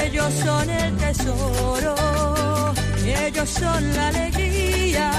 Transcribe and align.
Ellos 0.00 0.32
son 0.44 0.70
el 0.70 0.96
tesoro, 0.96 1.94
ellos 3.04 3.48
son 3.50 3.92
la 3.94 4.08
alegría. 4.08 5.10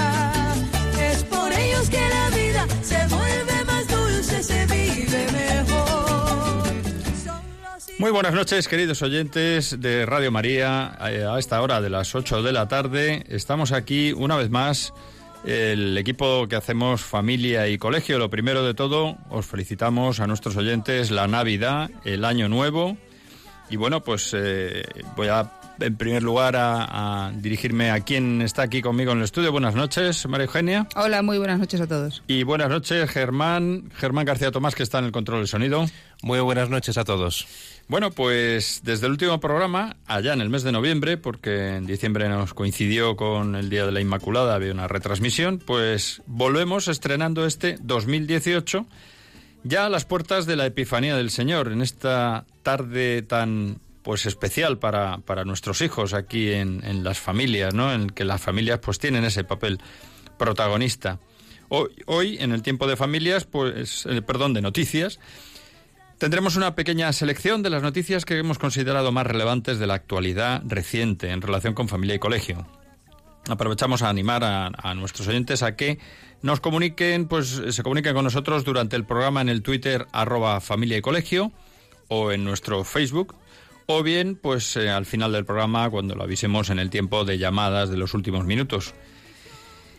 Es 1.00 1.24
por 1.24 1.52
ellos 1.52 1.88
que 1.90 2.00
la 2.00 2.30
vida 2.30 2.66
se 2.82 3.06
vuelve 3.14 3.64
más 3.66 3.88
dulce, 3.88 4.42
se 4.42 4.66
vive 4.66 5.26
mejor. 5.32 6.72
Muy 7.98 8.10
buenas 8.10 8.34
noches, 8.34 8.68
queridos 8.68 9.02
oyentes 9.02 9.80
de 9.80 10.04
Radio 10.06 10.30
María. 10.32 10.98
Eh, 11.10 11.24
A 11.24 11.38
esta 11.38 11.60
hora 11.62 11.80
de 11.80 11.90
las 11.90 12.14
8 12.14 12.42
de 12.42 12.52
la 12.52 12.68
tarde 12.68 13.24
estamos 13.28 13.72
aquí 13.72 14.12
una 14.12 14.36
vez 14.36 14.50
más. 14.50 14.92
El 15.44 15.96
equipo 15.98 16.48
que 16.48 16.56
hacemos 16.56 17.02
familia 17.02 17.68
y 17.68 17.76
colegio, 17.76 18.18
lo 18.18 18.30
primero 18.30 18.64
de 18.64 18.72
todo, 18.72 19.18
os 19.28 19.44
felicitamos 19.44 20.20
a 20.20 20.26
nuestros 20.26 20.56
oyentes 20.56 21.10
la 21.10 21.28
Navidad, 21.28 21.90
el 22.04 22.24
Año 22.24 22.48
Nuevo. 22.48 22.96
Y 23.70 23.76
bueno, 23.76 24.02
pues 24.02 24.34
eh, 24.36 24.84
voy 25.16 25.28
a, 25.28 25.50
en 25.80 25.96
primer 25.96 26.22
lugar, 26.22 26.54
a, 26.56 27.26
a 27.26 27.32
dirigirme 27.32 27.90
a 27.90 28.00
quien 28.00 28.42
está 28.42 28.62
aquí 28.62 28.82
conmigo 28.82 29.12
en 29.12 29.18
el 29.18 29.24
estudio. 29.24 29.52
Buenas 29.52 29.74
noches, 29.74 30.26
María 30.28 30.44
Eugenia. 30.44 30.86
Hola, 30.96 31.22
muy 31.22 31.38
buenas 31.38 31.58
noches 31.58 31.80
a 31.80 31.86
todos. 31.86 32.22
Y 32.26 32.42
buenas 32.42 32.68
noches, 32.68 33.10
Germán, 33.10 33.90
Germán 33.96 34.26
García 34.26 34.50
Tomás, 34.50 34.74
que 34.74 34.82
está 34.82 34.98
en 34.98 35.06
el 35.06 35.12
control 35.12 35.40
del 35.40 35.48
sonido. 35.48 35.86
Muy 36.22 36.40
buenas 36.40 36.70
noches 36.70 36.96
a 36.98 37.04
todos. 37.04 37.46
Bueno, 37.88 38.10
pues 38.10 38.80
desde 38.82 39.06
el 39.06 39.12
último 39.12 39.40
programa, 39.40 39.96
allá 40.06 40.32
en 40.32 40.40
el 40.40 40.48
mes 40.48 40.62
de 40.62 40.72
noviembre, 40.72 41.16
porque 41.18 41.76
en 41.76 41.86
diciembre 41.86 42.28
nos 42.28 42.54
coincidió 42.54 43.16
con 43.16 43.56
el 43.56 43.68
Día 43.68 43.84
de 43.84 43.92
la 43.92 44.00
Inmaculada, 44.00 44.54
había 44.54 44.72
una 44.72 44.88
retransmisión, 44.88 45.58
pues 45.58 46.22
volvemos 46.26 46.88
estrenando 46.88 47.44
este 47.44 47.76
2018 47.82 48.86
ya 49.64 49.86
a 49.86 49.88
las 49.88 50.04
puertas 50.04 50.46
de 50.46 50.56
la 50.56 50.66
Epifanía 50.66 51.16
del 51.16 51.30
Señor, 51.30 51.72
en 51.72 51.82
esta 51.82 52.46
tarde 52.62 53.22
tan 53.22 53.80
pues 54.02 54.26
especial 54.26 54.78
para, 54.78 55.18
para 55.18 55.44
nuestros 55.44 55.80
hijos 55.80 56.12
aquí 56.12 56.52
en, 56.52 56.84
en 56.84 57.02
las 57.02 57.18
familias, 57.18 57.72
¿no? 57.74 57.92
En 57.92 58.10
que 58.10 58.24
las 58.24 58.40
familias 58.40 58.78
pues 58.80 58.98
tienen 58.98 59.24
ese 59.24 59.44
papel 59.44 59.80
protagonista. 60.38 61.18
Hoy, 61.70 61.88
hoy 62.06 62.36
en 62.38 62.52
el 62.52 62.62
tiempo 62.62 62.86
de 62.86 62.96
familias, 62.96 63.46
pues, 63.46 64.04
eh, 64.06 64.20
perdón, 64.22 64.52
de 64.52 64.60
noticias, 64.60 65.18
Tendremos 66.18 66.56
una 66.56 66.74
pequeña 66.74 67.12
selección 67.12 67.62
de 67.62 67.70
las 67.70 67.82
noticias 67.82 68.24
que 68.24 68.38
hemos 68.38 68.58
considerado 68.58 69.10
más 69.10 69.26
relevantes 69.26 69.78
de 69.78 69.86
la 69.86 69.94
actualidad 69.94 70.62
reciente 70.64 71.30
en 71.30 71.42
relación 71.42 71.74
con 71.74 71.88
familia 71.88 72.14
y 72.14 72.18
colegio. 72.18 72.66
Aprovechamos 73.48 74.02
a 74.02 74.08
animar 74.08 74.42
a, 74.44 74.94
nuestros 74.94 75.28
oyentes 75.28 75.62
a 75.62 75.76
que 75.76 75.98
nos 76.42 76.60
comuniquen, 76.60 77.28
pues 77.28 77.62
se 77.68 77.82
comuniquen 77.82 78.14
con 78.14 78.24
nosotros 78.24 78.64
durante 78.64 78.96
el 78.96 79.04
programa 79.04 79.40
en 79.40 79.48
el 79.48 79.62
Twitter 79.62 80.06
arroba 80.12 80.60
familia 80.60 80.96
y 80.96 81.02
colegio 81.02 81.52
o 82.08 82.32
en 82.32 82.44
nuestro 82.44 82.84
Facebook 82.84 83.34
o 83.86 84.02
bien 84.02 84.36
pues 84.36 84.76
eh, 84.76 84.88
al 84.88 85.06
final 85.06 85.32
del 85.32 85.44
programa 85.44 85.90
cuando 85.90 86.14
lo 86.14 86.22
avisemos 86.22 86.70
en 86.70 86.78
el 86.78 86.90
tiempo 86.90 87.24
de 87.24 87.38
llamadas 87.38 87.90
de 87.90 87.96
los 87.96 88.14
últimos 88.14 88.44
minutos. 88.44 88.94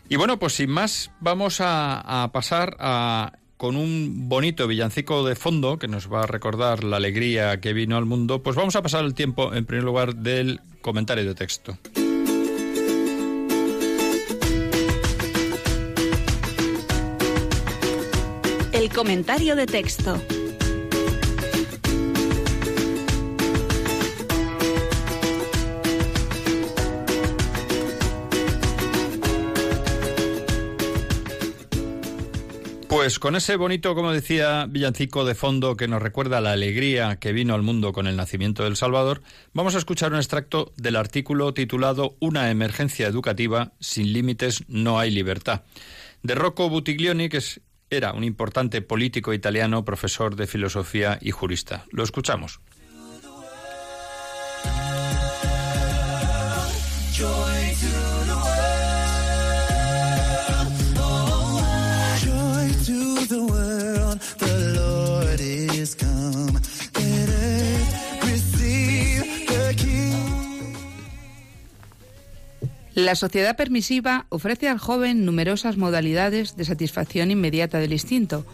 Y 0.09 0.17
bueno, 0.17 0.37
pues 0.37 0.53
sin 0.53 0.69
más 0.69 1.11
vamos 1.19 1.61
a, 1.61 2.23
a 2.23 2.31
pasar 2.31 2.77
a 2.79 3.33
con 3.57 3.77
un 3.77 4.27
bonito 4.27 4.67
villancico 4.67 5.25
de 5.25 5.35
fondo 5.35 5.79
que 5.79 5.87
nos 5.87 6.11
va 6.11 6.23
a 6.23 6.27
recordar 6.27 6.83
la 6.83 6.97
alegría 6.97 7.61
que 7.61 7.73
vino 7.73 7.97
al 7.97 8.05
mundo, 8.05 8.43
pues 8.43 8.55
vamos 8.55 8.75
a 8.75 8.81
pasar 8.81 9.05
el 9.05 9.13
tiempo 9.13 9.53
en 9.53 9.65
primer 9.65 9.83
lugar 9.83 10.15
del 10.15 10.59
comentario 10.81 11.25
de 11.25 11.35
texto. 11.35 11.77
El 18.85 18.93
comentario 18.93 19.55
de 19.55 19.65
texto. 19.65 20.21
Pues 32.87 33.19
con 33.19 33.35
ese 33.35 33.55
bonito, 33.57 33.93
como 33.95 34.11
decía 34.11 34.67
Villancico 34.69 35.25
de 35.25 35.35
fondo, 35.35 35.75
que 35.75 35.87
nos 35.87 36.01
recuerda 36.01 36.39
la 36.39 36.51
alegría 36.53 37.17
que 37.17 37.33
vino 37.33 37.53
al 37.53 37.61
mundo 37.63 37.91
con 37.91 38.07
el 38.07 38.15
nacimiento 38.15 38.63
del 38.63 38.77
Salvador, 38.77 39.21
vamos 39.53 39.75
a 39.75 39.79
escuchar 39.79 40.11
un 40.13 40.17
extracto 40.19 40.71
del 40.77 40.95
artículo 40.95 41.53
titulado 41.53 42.15
Una 42.19 42.51
emergencia 42.51 43.07
educativa, 43.07 43.73
sin 43.79 44.13
límites 44.13 44.63
no 44.67 44.97
hay 44.99 45.11
libertad, 45.11 45.63
de 46.23 46.35
Rocco 46.35 46.69
Buttiglioni, 46.69 47.27
que 47.27 47.37
es- 47.37 47.59
era 47.89 48.13
un 48.13 48.23
importante 48.23 48.81
político 48.81 49.33
italiano, 49.33 49.85
profesor 49.85 50.35
de 50.35 50.47
filosofía 50.47 51.17
y 51.21 51.31
jurista. 51.31 51.85
Lo 51.91 52.03
escuchamos. 52.03 52.59
La 72.95 73.15
sociedad 73.15 73.57
permisiva 73.57 74.25
ofrece 74.29 74.69
al 74.69 74.77
joven 74.77 75.25
numerosas 75.25 75.75
modalidades 75.75 76.55
de 76.55 76.63
satisfacción 76.63 77.29
inmediata 77.29 77.77
del 77.79 77.91
instinto, 77.91 78.45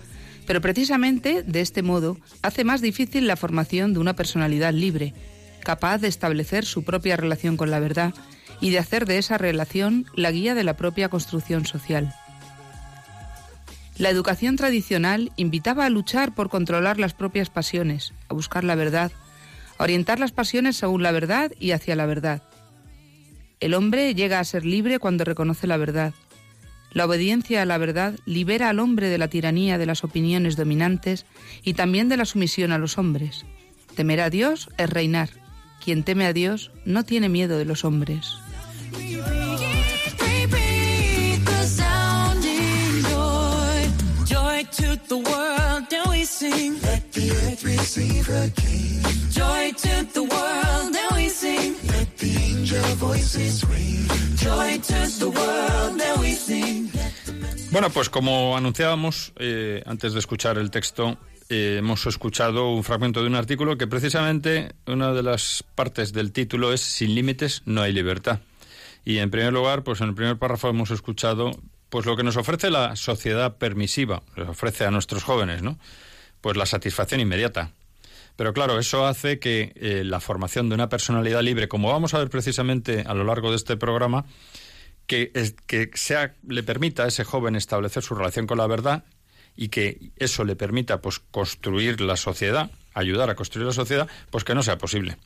pero 0.47 0.61
precisamente 0.61 1.43
de 1.43 1.61
este 1.61 1.83
modo 1.83 2.17
hace 2.41 2.63
más 2.63 2.81
difícil 2.81 3.27
la 3.27 3.35
formación 3.35 3.93
de 3.93 3.99
una 3.99 4.15
personalidad 4.15 4.73
libre, 4.73 5.13
capaz 5.63 5.99
de 5.99 6.07
establecer 6.07 6.65
su 6.65 6.83
propia 6.83 7.17
relación 7.17 7.55
con 7.55 7.69
la 7.69 7.79
verdad 7.79 8.15
y 8.59 8.71
de 8.71 8.79
hacer 8.79 9.05
de 9.05 9.19
esa 9.19 9.37
relación 9.37 10.07
la 10.15 10.31
guía 10.31 10.55
de 10.55 10.63
la 10.63 10.75
propia 10.75 11.09
construcción 11.09 11.67
social. 11.67 12.11
La 13.99 14.09
educación 14.09 14.55
tradicional 14.55 15.31
invitaba 15.35 15.85
a 15.85 15.89
luchar 15.91 16.33
por 16.33 16.49
controlar 16.49 16.99
las 16.99 17.13
propias 17.13 17.51
pasiones, 17.51 18.15
a 18.27 18.33
buscar 18.33 18.63
la 18.63 18.73
verdad, 18.73 19.11
a 19.77 19.83
orientar 19.83 20.19
las 20.19 20.31
pasiones 20.31 20.77
según 20.77 21.03
la 21.03 21.11
verdad 21.11 21.51
y 21.59 21.73
hacia 21.73 21.95
la 21.95 22.07
verdad. 22.07 22.41
El 23.61 23.75
hombre 23.75 24.15
llega 24.15 24.39
a 24.39 24.43
ser 24.43 24.65
libre 24.65 24.97
cuando 24.97 25.23
reconoce 25.23 25.67
la 25.67 25.77
verdad. 25.77 26.13
La 26.91 27.05
obediencia 27.05 27.61
a 27.61 27.65
la 27.65 27.77
verdad 27.77 28.15
libera 28.25 28.69
al 28.69 28.79
hombre 28.79 29.07
de 29.07 29.19
la 29.19 29.29
tiranía 29.29 29.77
de 29.77 29.85
las 29.85 30.03
opiniones 30.03 30.57
dominantes 30.57 31.25
y 31.63 31.75
también 31.75 32.09
de 32.09 32.17
la 32.17 32.25
sumisión 32.25 32.71
a 32.71 32.79
los 32.79 32.97
hombres. 32.97 33.45
Temer 33.95 34.19
a 34.19 34.31
Dios 34.31 34.69
es 34.77 34.89
reinar. 34.89 35.29
Quien 35.83 36.03
teme 36.03 36.25
a 36.25 36.33
Dios 36.33 36.71
no 36.85 37.05
tiene 37.05 37.29
miedo 37.29 37.57
de 37.59 37.65
los 37.65 37.85
hombres. 37.85 38.35
We 46.09 46.25
sing. 46.25 46.79
Let 46.81 47.11
the 47.11 47.31
earth 47.31 47.63
receive 47.63 48.25
King. 48.55 49.01
Joy 49.31 49.71
to 49.73 50.05
the 50.13 50.23
world, 50.23 50.95
we 51.15 51.29
sing. 51.29 51.75
Let 51.87 52.17
the 52.17 52.35
angel 52.37 52.95
voices 52.95 53.63
ring. 53.65 54.07
Joy 54.35 54.79
to 54.79 55.07
the 55.19 55.29
world, 55.29 56.19
we 56.19 56.33
sing. 56.33 56.91
Bueno, 57.71 57.89
pues 57.89 58.09
como 58.09 58.57
anunciábamos 58.57 59.33
eh, 59.37 59.81
antes 59.85 60.13
de 60.13 60.19
escuchar 60.19 60.57
el 60.57 60.71
texto, 60.71 61.17
eh, 61.49 61.77
hemos 61.79 62.05
escuchado 62.05 62.69
un 62.73 62.83
fragmento 62.83 63.21
de 63.21 63.27
un 63.27 63.35
artículo 63.35 63.77
que 63.77 63.87
precisamente 63.87 64.73
una 64.87 65.13
de 65.13 65.23
las 65.23 65.63
partes 65.75 66.11
del 66.11 66.31
título 66.31 66.73
es 66.73 66.81
Sin 66.81 67.15
límites 67.15 67.63
no 67.65 67.81
hay 67.81 67.93
libertad. 67.93 68.41
Y 69.03 69.17
en 69.17 69.31
primer 69.31 69.53
lugar, 69.53 69.83
pues 69.83 70.01
en 70.01 70.09
el 70.09 70.15
primer 70.15 70.37
párrafo 70.37 70.69
hemos 70.69 70.91
escuchado 70.91 71.51
pues 71.91 72.05
lo 72.05 72.15
que 72.15 72.23
nos 72.23 72.37
ofrece 72.37 72.71
la 72.71 72.95
sociedad 72.95 73.57
permisiva, 73.57 74.23
les 74.37 74.47
ofrece 74.47 74.85
a 74.85 74.91
nuestros 74.91 75.23
jóvenes, 75.23 75.61
¿no? 75.61 75.77
Pues 76.39 76.55
la 76.55 76.65
satisfacción 76.65 77.19
inmediata. 77.19 77.73
Pero 78.37 78.53
claro, 78.53 78.79
eso 78.79 79.05
hace 79.05 79.39
que 79.39 79.73
eh, 79.75 80.03
la 80.05 80.21
formación 80.21 80.69
de 80.69 80.75
una 80.75 80.87
personalidad 80.87 81.41
libre, 81.41 81.67
como 81.67 81.91
vamos 81.91 82.13
a 82.13 82.19
ver 82.19 82.29
precisamente 82.29 83.03
a 83.05 83.13
lo 83.13 83.25
largo 83.25 83.49
de 83.49 83.57
este 83.57 83.75
programa, 83.75 84.25
que, 85.05 85.33
que 85.67 85.91
sea, 85.93 86.33
le 86.47 86.63
permita 86.63 87.03
a 87.03 87.07
ese 87.07 87.25
joven 87.25 87.57
establecer 87.57 88.01
su 88.01 88.15
relación 88.15 88.47
con 88.47 88.57
la 88.57 88.67
verdad 88.67 89.03
y 89.57 89.67
que 89.67 90.11
eso 90.15 90.45
le 90.45 90.55
permita 90.55 91.01
pues 91.01 91.19
construir 91.19 91.99
la 91.99 92.15
sociedad, 92.15 92.71
ayudar 92.93 93.29
a 93.29 93.35
construir 93.35 93.67
la 93.67 93.73
sociedad, 93.73 94.07
pues 94.29 94.45
que 94.45 94.55
no 94.55 94.63
sea 94.63 94.77
posible. 94.77 95.17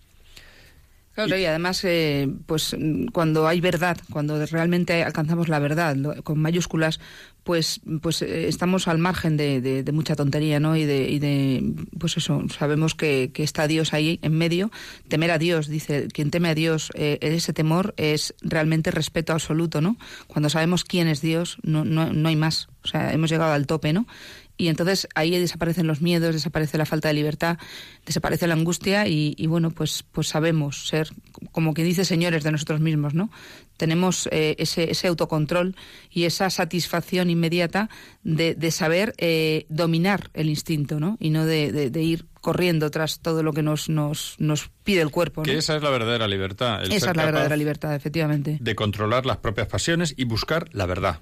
Claro, 1.16 1.38
y 1.38 1.46
además, 1.46 1.82
eh, 1.86 2.28
pues 2.46 2.76
mm, 2.78 3.06
cuando 3.08 3.48
hay 3.48 3.62
verdad, 3.62 3.98
cuando 4.12 4.46
realmente 4.48 5.02
alcanzamos 5.04 5.48
la 5.48 5.60
verdad, 5.60 5.96
lo- 5.96 6.22
con 6.24 6.40
mayúsculas, 6.40 7.00
pues, 7.46 7.80
pues 8.02 8.22
eh, 8.22 8.48
estamos 8.50 8.88
al 8.90 8.98
margen 8.98 9.38
de, 9.38 9.62
de- 9.62 9.84
de 9.84 9.92
mucha 9.94 10.16
tontería, 10.18 10.60
¿no? 10.60 10.76
Y 10.76 10.84
de, 10.84 11.10
y 11.10 11.20
de, 11.20 11.74
pues 11.98 12.18
eso, 12.18 12.44
sabemos 12.50 12.96
que, 12.96 13.32
que 13.34 13.44
está 13.44 13.68
Dios 13.68 13.94
ahí 13.94 14.20
en 14.24 14.34
medio. 14.38 14.72
Temer 15.08 15.32
a 15.32 15.38
Dios, 15.38 15.68
dice, 15.70 16.08
quien 16.12 16.32
teme 16.32 16.50
a 16.50 16.56
Dios, 16.56 16.90
eh, 16.96 17.18
ese 17.22 17.54
temor 17.54 17.94
es 17.98 18.34
realmente 18.42 18.92
respeto 18.92 19.32
absoluto, 19.32 19.80
¿no? 19.80 19.96
Cuando 20.28 20.50
sabemos 20.50 20.84
quién 20.84 21.08
es 21.08 21.22
Dios, 21.22 21.60
no, 21.64 21.86
no, 21.86 22.12
no 22.12 22.28
hay 22.30 22.36
más. 22.36 22.68
O 22.84 22.88
sea, 22.88 23.14
hemos 23.14 23.30
llegado 23.32 23.54
al 23.54 23.68
tope, 23.68 23.94
¿no? 23.94 24.06
Y 24.58 24.70
entonces 24.70 25.08
ahí 25.16 25.32
desaparecen 25.32 25.86
los 25.88 26.02
miedos, 26.02 26.34
desaparece 26.34 26.78
la 26.78 26.86
falta 26.86 27.10
de 27.10 27.14
libertad, 27.14 27.58
desaparece 28.06 28.48
la 28.48 28.54
angustia 28.54 29.08
y, 29.08 29.36
y 29.38 29.48
bueno, 29.48 29.72
pues, 29.72 30.04
pues 30.12 30.28
sabemos 30.30 30.88
ser, 30.88 31.10
como 31.52 31.74
quien 31.74 31.88
dice, 31.88 32.06
señores 32.06 32.44
de 32.44 32.52
nosotros 32.52 32.80
mismos, 32.80 33.14
¿no? 33.14 33.30
Tenemos 33.78 34.30
eh, 34.32 34.56
ese, 34.58 34.90
ese 34.90 35.08
autocontrol 35.10 35.76
y 36.10 36.24
esa 36.24 36.50
satisfacción 36.50 37.30
inmediata 37.30 37.90
de, 38.24 38.56
de 38.56 38.72
saber 38.72 39.14
eh, 39.18 39.66
dominar 39.68 40.30
el 40.34 40.48
instinto, 40.48 41.02
¿no? 41.02 41.18
Y 41.20 41.30
no 41.32 41.46
de, 41.46 41.74
de- 41.74 41.90
de 41.90 42.02
ir 42.04 42.26
corriendo 42.40 42.90
tras 42.92 43.20
todo 43.20 43.44
lo 43.44 43.52
que 43.52 43.64
nos, 43.64 43.90
nos, 43.90 44.36
nos 44.38 44.70
pide 44.86 45.02
el 45.02 45.10
cuerpo, 45.12 45.42
¿no? 45.42 45.46
Que 45.46 45.58
esa 45.58 45.76
es 45.76 45.84
la 45.84 45.90
verdadera 45.90 46.28
libertad. 46.30 46.84
el 46.84 46.92
Esa 46.94 47.12
es 47.12 47.18
la 47.18 47.26
verdadera 47.26 47.58
libertad, 47.58 47.94
efectivamente. 47.96 48.58
De 48.62 48.76
controlar 48.76 49.26
las 49.26 49.38
propias 49.38 49.68
pasiones 49.68 50.14
y 50.16 50.24
buscar 50.24 50.70
la 50.72 50.86
verdad. 50.86 51.20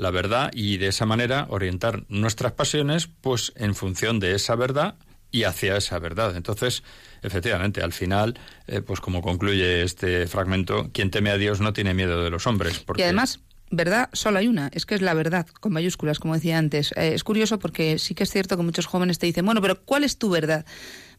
La 0.00 0.10
verdad 0.10 0.50
y 0.54 0.78
de 0.78 0.86
esa 0.86 1.04
manera 1.04 1.46
orientar 1.50 2.04
nuestras 2.08 2.52
pasiones 2.52 3.06
pues 3.20 3.52
en 3.54 3.74
función 3.74 4.18
de 4.18 4.34
esa 4.34 4.54
verdad 4.54 4.94
y 5.30 5.44
hacia 5.44 5.76
esa 5.76 5.98
verdad. 5.98 6.36
Entonces, 6.36 6.82
efectivamente, 7.20 7.82
al 7.82 7.92
final, 7.92 8.38
eh, 8.66 8.80
pues 8.80 9.00
como 9.00 9.20
concluye 9.20 9.82
este 9.82 10.26
fragmento, 10.26 10.88
quien 10.94 11.10
teme 11.10 11.28
a 11.28 11.36
Dios 11.36 11.60
no 11.60 11.74
tiene 11.74 11.92
miedo 11.92 12.24
de 12.24 12.30
los 12.30 12.46
hombres. 12.46 12.78
Porque 12.78 13.02
Y 13.02 13.04
además, 13.04 13.40
verdad 13.70 14.08
solo 14.14 14.38
hay 14.38 14.48
una, 14.48 14.70
es 14.72 14.86
que 14.86 14.94
es 14.94 15.02
la 15.02 15.12
verdad, 15.12 15.46
con 15.60 15.74
mayúsculas, 15.74 16.18
como 16.18 16.32
decía 16.32 16.56
antes. 16.56 16.92
Eh, 16.96 17.12
es 17.12 17.22
curioso 17.22 17.58
porque 17.58 17.98
sí 17.98 18.14
que 18.14 18.22
es 18.22 18.30
cierto 18.30 18.56
que 18.56 18.62
muchos 18.62 18.86
jóvenes 18.86 19.18
te 19.18 19.26
dicen, 19.26 19.44
bueno, 19.44 19.60
pero 19.60 19.82
¿cuál 19.84 20.04
es 20.04 20.16
tu 20.16 20.30
verdad? 20.30 20.64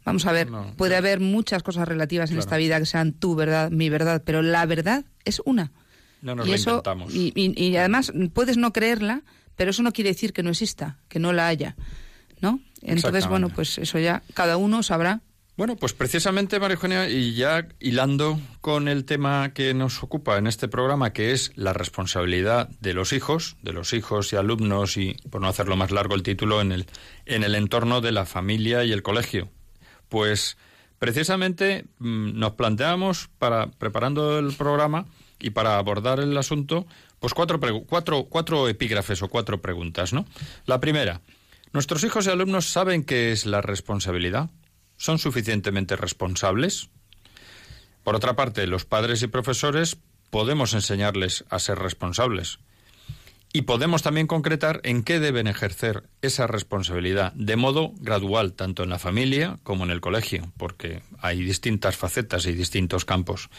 Vamos 0.03 0.25
a 0.25 0.31
ver, 0.31 0.49
No, 0.49 0.73
puede 0.75 0.95
haber 0.95 1.19
muchas 1.19 1.61
cosas 1.61 1.87
relativas 1.87 2.31
en 2.31 2.37
Claro. 2.37 2.39
esta 2.47 2.57
vida 2.57 2.79
que 2.79 2.87
sean 2.87 3.13
tu 3.13 3.35
verdad, 3.35 3.69
mi 3.69 3.89
verdad, 3.89 4.23
pero 4.25 4.41
la 4.41 4.65
verdad 4.65 5.05
es 5.23 5.39
una. 5.45 5.71
No 6.21 6.35
nos 6.35 6.45
y 6.47 6.50
lo 6.50 6.56
eso, 6.56 6.69
inventamos. 6.71 7.13
y, 7.15 7.31
y- 7.35 7.63
y 7.63 7.75
además 7.77 8.12
puedes 8.33 8.57
no 8.57 8.73
creerla, 8.73 9.23
pero 9.56 9.71
eso 9.71 9.83
no 9.83 9.91
quiere 9.91 10.09
decir 10.12 10.33
que 10.33 10.44
no 10.44 10.50
exista, 10.51 10.97
que 11.09 11.19
no 11.19 11.33
la 11.33 11.47
haya, 11.47 11.75
¿no? 12.41 12.59
Entonces, 12.81 13.27
bueno, 13.27 13.50
pues 13.50 13.77
eso 13.77 14.00
ya 14.00 14.23
cada 14.33 14.57
uno 14.57 14.81
sabrá. 14.83 15.21
Bueno, 15.57 15.75
pues 15.75 15.94
precisamente, 15.94 16.59
María 16.59 16.75
Eugenia, 16.75 17.09
y 17.09 17.35
ya 17.35 17.68
hilando 17.79 18.39
con 18.62 18.88
el 18.88 19.06
tema 19.06 19.53
que 19.53 19.73
nos 19.75 20.01
ocupa 20.01 20.38
en 20.38 20.47
este 20.47 20.68
programa, 20.68 21.13
que 21.13 21.33
es 21.33 21.51
la 21.56 21.73
responsabilidad 21.73 22.69
de 22.79 22.94
los 22.95 23.13
hijos, 23.13 23.57
de 23.62 23.74
los 23.74 23.94
hijos 23.94 24.33
y 24.33 24.38
alumnos, 24.38 24.97
y 24.97 25.17
por 25.29 25.41
no 25.41 25.47
hacerlo 25.47 25.75
más 25.75 25.91
largo 25.91 26.15
el 26.15 26.24
título, 26.24 26.62
en 26.62 26.71
el, 26.71 26.85
en 27.25 27.44
el 27.44 27.53
entorno 27.53 28.01
de 28.01 28.12
la 28.13 28.25
familia 28.25 28.83
y 28.85 28.91
el 28.94 29.03
colegio. 29.03 29.50
Pues 30.09 30.57
precisamente 30.97 31.85
mm, 32.00 32.39
nos 32.39 32.53
planteamos, 32.53 33.29
para, 33.38 33.67
preparando 33.67 34.39
el 34.39 34.53
programa 34.53 35.06
y 35.41 35.49
para 35.49 35.77
abordar 35.77 36.19
el 36.19 36.38
asunto, 36.38 36.85
pues 37.19 37.33
cuatro, 37.33 37.59
cuatro, 37.85 38.25
cuatro 38.25 38.67
epígrafes 38.67 39.21
o 39.21 39.27
cuatro 39.27 39.61
preguntas, 39.61 40.13
¿no? 40.13 40.25
La 40.65 40.79
primera, 40.79 41.21
¿nuestros 41.73 42.03
hijos 42.03 42.25
y 42.25 42.29
alumnos 42.29 42.65
saben 42.65 43.03
qué 43.03 43.31
es 43.31 43.45
la 43.45 43.61
responsabilidad? 43.61 44.49
¿Son 44.97 45.19
suficientemente 45.19 45.95
responsables? 45.95 46.89
Por 48.03 48.15
otra 48.15 48.35
parte, 48.35 48.65
los 48.67 48.85
padres 48.85 49.21
y 49.21 49.27
profesores 49.27 49.97
podemos 50.29 50.73
enseñarles 50.73 51.45
a 51.49 51.59
ser 51.59 51.77
responsables. 51.77 52.59
Y 53.53 53.63
podemos 53.63 54.01
también 54.01 54.27
concretar 54.27 54.79
en 54.83 55.03
qué 55.03 55.19
deben 55.19 55.47
ejercer 55.47 56.03
esa 56.21 56.47
responsabilidad 56.47 57.33
de 57.33 57.57
modo 57.57 57.91
gradual, 57.97 58.53
tanto 58.53 58.83
en 58.83 58.89
la 58.89 58.97
familia 58.97 59.59
como 59.63 59.83
en 59.83 59.91
el 59.91 59.99
colegio, 59.99 60.51
porque 60.57 61.03
hay 61.19 61.43
distintas 61.43 61.97
facetas 61.97 62.45
y 62.45 62.53
distintos 62.53 63.03
campos. 63.03 63.49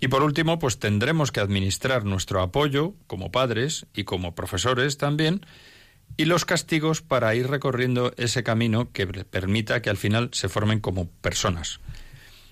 Y 0.00 0.08
por 0.08 0.22
último, 0.22 0.58
pues 0.58 0.78
tendremos 0.78 1.32
que 1.32 1.40
administrar 1.40 2.04
nuestro 2.04 2.40
apoyo 2.40 2.94
como 3.06 3.32
padres 3.32 3.86
y 3.94 4.04
como 4.04 4.34
profesores 4.34 4.96
también, 4.96 5.44
y 6.16 6.24
los 6.24 6.44
castigos 6.44 7.02
para 7.02 7.34
ir 7.34 7.48
recorriendo 7.48 8.12
ese 8.16 8.42
camino 8.42 8.92
que 8.92 9.06
permita 9.06 9.82
que 9.82 9.90
al 9.90 9.96
final 9.96 10.30
se 10.32 10.48
formen 10.48 10.80
como 10.80 11.08
personas. 11.08 11.80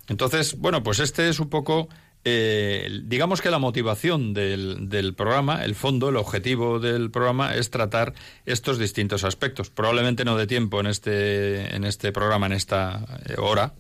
Entonces, 0.08 0.58
bueno, 0.58 0.82
pues 0.82 1.00
este 1.00 1.28
es 1.28 1.40
un 1.40 1.48
poco, 1.48 1.88
eh, 2.25 3.00
digamos 3.04 3.40
que 3.40 3.50
la 3.50 3.58
motivación 3.58 4.34
del, 4.34 4.88
del 4.88 5.14
programa, 5.14 5.64
el 5.64 5.75
fondo, 5.75 6.08
el 6.08 6.16
objetivo 6.16 6.78
del 6.78 7.10
programa 7.10 7.54
es 7.54 7.70
tratar 7.70 8.14
estos 8.44 8.78
distintos 8.78 9.25
aspectos. 9.25 9.70
Probablemente 9.70 10.25
no 10.25 10.37
de 10.37 10.46
tiempo 10.46 10.81
en 10.81 10.87
este, 10.87 11.75
en 11.75 11.84
este 11.84 12.12
programa, 12.12 12.46
en 12.46 12.52
esta 12.52 13.04
eh, 13.26 13.34
hora, 13.38 13.75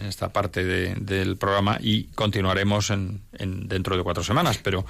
en 0.00 0.06
esta 0.06 0.32
parte 0.32 0.64
de- 0.64 0.94
del 0.96 1.36
programa 1.36 1.78
y 1.80 2.04
continuaremos 2.14 2.90
en, 2.90 3.20
en- 3.34 3.68
dentro 3.68 3.96
de 3.96 4.02
cuatro 4.02 4.22
semanas. 4.24 4.58
Pero 4.58 4.84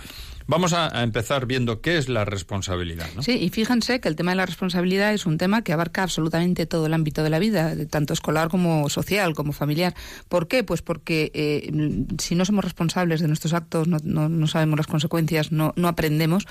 vamos 0.46 0.72
a, 0.72 1.02
empezar 1.02 1.46
viendo 1.46 1.80
qué 1.80 1.98
es 1.98 2.08
la 2.08 2.24
responsabilidad. 2.24 3.08
Sí, 3.20 3.32
y 3.32 3.50
fíjense 3.50 4.00
que 4.00 4.08
el 4.08 4.16
tema 4.16 4.30
de 4.32 4.36
la 4.36 4.46
responsabilidad 4.46 5.12
es 5.12 5.26
un 5.26 5.38
tema 5.38 5.62
que 5.62 5.72
abarca 5.72 6.02
absolutamente 6.02 6.66
todo 6.66 6.86
el 6.86 6.94
ámbito 6.94 7.22
de 7.22 7.30
la 7.30 7.38
vida, 7.38 7.74
tanto 7.88 8.12
escolar 8.12 8.48
como 8.48 8.88
social, 8.88 9.34
como 9.34 9.52
familiar. 9.52 9.94
¿Por 10.28 10.48
qué? 10.48 10.64
Pues 10.64 10.82
porque 10.82 11.30
eh, 11.34 11.70
si 12.18 12.34
no 12.34 12.44
somos 12.44 12.64
responsables 12.64 13.20
de 13.20 13.28
nuestros 13.28 13.52
actos, 13.52 13.88
no, 13.88 13.98
no- 14.02 14.28
no 14.28 14.46
sabemos 14.46 14.78
las 14.78 14.86
consecuencias, 14.86 15.52
no, 15.52 15.72
no 15.76 15.88
aprendemos, 15.88 16.46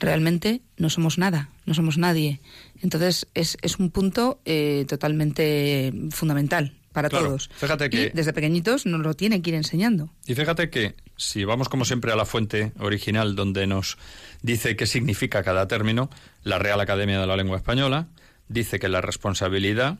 realmente 0.00 0.60
no 0.76 0.90
somos 0.90 1.18
nada, 1.18 1.48
no 1.66 1.74
somos 1.74 1.98
nadie. 1.98 2.40
Entonces 2.82 3.26
es, 3.34 3.56
es 3.62 3.78
un 3.78 3.90
punto 3.90 4.40
eh, 4.44 4.84
totalmente 4.88 5.92
fundamental 6.10 6.72
para 6.94 7.10
Claro, 7.10 7.26
todos. 7.26 7.50
fíjate 7.54 7.90
que- 7.90 8.04
Y 8.04 8.08
desde 8.14 8.32
pequeñitos 8.32 8.86
nos 8.86 9.00
lo 9.02 9.12
tienen 9.12 9.42
que 9.42 9.50
ir 9.50 9.56
enseñando. 9.56 10.08
Y 10.26 10.34
fíjate 10.34 10.70
que 10.70 10.94
si 11.16 11.44
vamos 11.44 11.68
como 11.68 11.84
siempre 11.84 12.10
a 12.12 12.16
la 12.16 12.24
fuente 12.24 12.72
original 12.78 13.34
donde 13.36 13.66
nos 13.66 13.98
dice 14.40 14.76
qué 14.76 14.86
significa 14.86 15.42
cada 15.42 15.68
término, 15.68 16.08
la 16.44 16.58
Real 16.58 16.80
Academia 16.80 17.20
de 17.20 17.26
la 17.26 17.36
Lengua 17.36 17.58
Española 17.58 18.08
dice 18.48 18.78
que 18.78 18.88
la 18.88 19.00
responsabilidad 19.02 19.98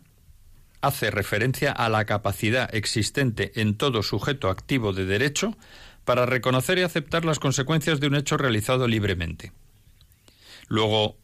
hace 0.81 1.11
referencia 1.11 1.73
a 1.73 1.89
la 1.89 2.05
capacidad 2.05 2.73
existente 2.75 3.53
en 3.61 3.75
todo 3.77 4.03
sujeto 4.03 4.49
activo 4.49 4.93
de 4.93 5.05
derecho 5.07 5.57
para 6.05 6.27
reconocer 6.27 6.79
y 6.79 6.83
aceptar 6.83 7.25
las 7.25 7.39
consecuencias 7.39 8.01
de 8.01 8.07
un 8.07 8.15
hecho 8.15 8.37
realizado 8.37 8.87
libremente. 8.87 9.53
Luego, 10.69 11.17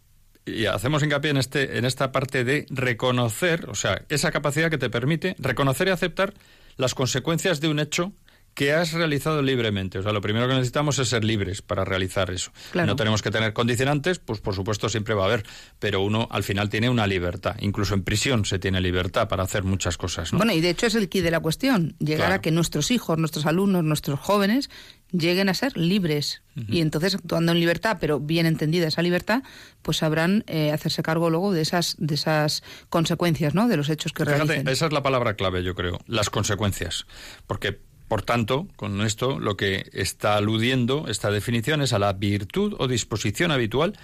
y 0.47 0.67
hacemos 0.67 1.03
hincapié 1.03 1.31
en, 1.31 1.37
este, 1.37 1.79
en 1.79 1.85
esta 1.85 2.13
parte 2.13 2.45
de 2.45 2.67
reconocer, 2.71 3.69
o 3.69 3.75
sea, 3.75 4.03
esa 4.09 4.31
capacidad 4.31 4.71
que 4.71 4.79
te 4.79 4.91
permite 4.91 5.37
reconocer 5.39 5.89
y 5.89 5.91
aceptar 5.91 6.35
las 6.77 6.95
consecuencias 6.95 7.61
de 7.61 7.69
un 7.69 7.81
hecho 7.81 8.13
que 8.61 8.75
has 8.75 8.93
realizado 8.93 9.41
libremente. 9.41 9.99
O 9.99 10.03
sea, 10.03 10.13
lo 10.13 10.21
primero 10.21 10.47
que 10.47 10.53
necesitamos 10.53 10.99
es 10.99 11.09
ser 11.09 11.25
libres 11.25 11.63
para 11.63 11.83
realizar 11.83 12.31
eso. 12.31 12.53
Claro. 12.73 12.89
No 12.89 12.95
tenemos 12.97 13.23
que 13.23 13.31
tener 13.31 13.55
condicionantes, 13.55 14.19
pues 14.19 14.41
por 14.43 14.55
supuesto 14.55 14.91
siempre 14.91 15.15
va 15.15 15.23
a 15.23 15.27
haber, 15.29 15.47
pero 15.79 16.03
uno 16.03 16.29
al 16.31 16.43
final 16.45 16.69
tiene 16.69 16.91
una 16.91 17.07
libertad. 17.07 17.57
Incluso 17.61 17.95
en 17.95 18.03
prisión 18.03 18.45
se 18.45 18.59
tiene 18.59 18.83
libertad 18.83 19.29
para 19.29 19.45
hacer 19.45 19.65
muchas 19.65 19.97
cosas. 19.97 20.35
¿no? 20.35 20.37
Bueno, 20.41 20.53
y 20.53 20.61
de 20.61 20.69
hecho 20.69 20.85
es 20.85 20.95
el 20.95 21.09
key 21.09 21.23
de 21.23 21.31
la 21.31 21.41
cuestión, 21.41 21.97
llegar 22.01 22.27
Claro. 22.27 22.35
a 22.35 22.41
que 22.43 22.51
nuestros 22.51 22.91
hijos, 22.91 23.17
nuestros 23.17 23.47
alumnos, 23.47 23.83
nuestros 23.83 24.21
jóvenes 24.21 24.69
lleguen 25.11 25.49
a 25.49 25.55
ser 25.55 25.75
libres. 25.79 26.43
Y 26.69 26.83
entonces, 26.83 27.15
actuando 27.15 27.53
en 27.53 27.61
libertad, 27.61 27.97
pero 27.99 28.21
bien 28.21 28.45
entendida 28.45 28.87
esa 28.89 29.01
libertad, 29.01 29.43
pues 29.81 29.97
sabrán 29.97 30.45
eh, 30.47 30.73
hacerse 30.73 31.03
cargo 31.03 31.31
luego 31.31 31.55
de 31.55 31.63
esas, 31.63 31.97
de 31.99 32.15
esas 32.15 32.63
consecuencias, 32.91 33.55
¿no? 33.55 33.67
De 33.67 33.79
los 33.79 33.89
hechos 33.89 34.13
que 34.13 34.25
Fíjate, 34.27 34.45
realicen. 34.45 34.69
esa 34.69 34.85
es 34.87 34.93
la 34.93 35.03
palabra 35.03 35.35
clave, 35.35 35.63
yo 35.65 35.75
creo, 35.75 35.99
las 36.07 36.29
consecuencias. 36.29 37.07
Porque, 37.47 37.81
por 38.11 38.23
tanto, 38.23 38.67
con 38.75 39.01
esto 39.03 39.39
lo 39.39 39.57
que 39.57 39.89
está 39.93 40.35
aludiendo 40.35 41.07
esta 41.07 41.31
definición 41.31 41.81
es 41.81 41.93
a 41.93 42.01
la 42.01 42.13
virtud 42.13 42.75
o 42.79 42.89
disposición 42.89 43.53
habitual 43.53 43.97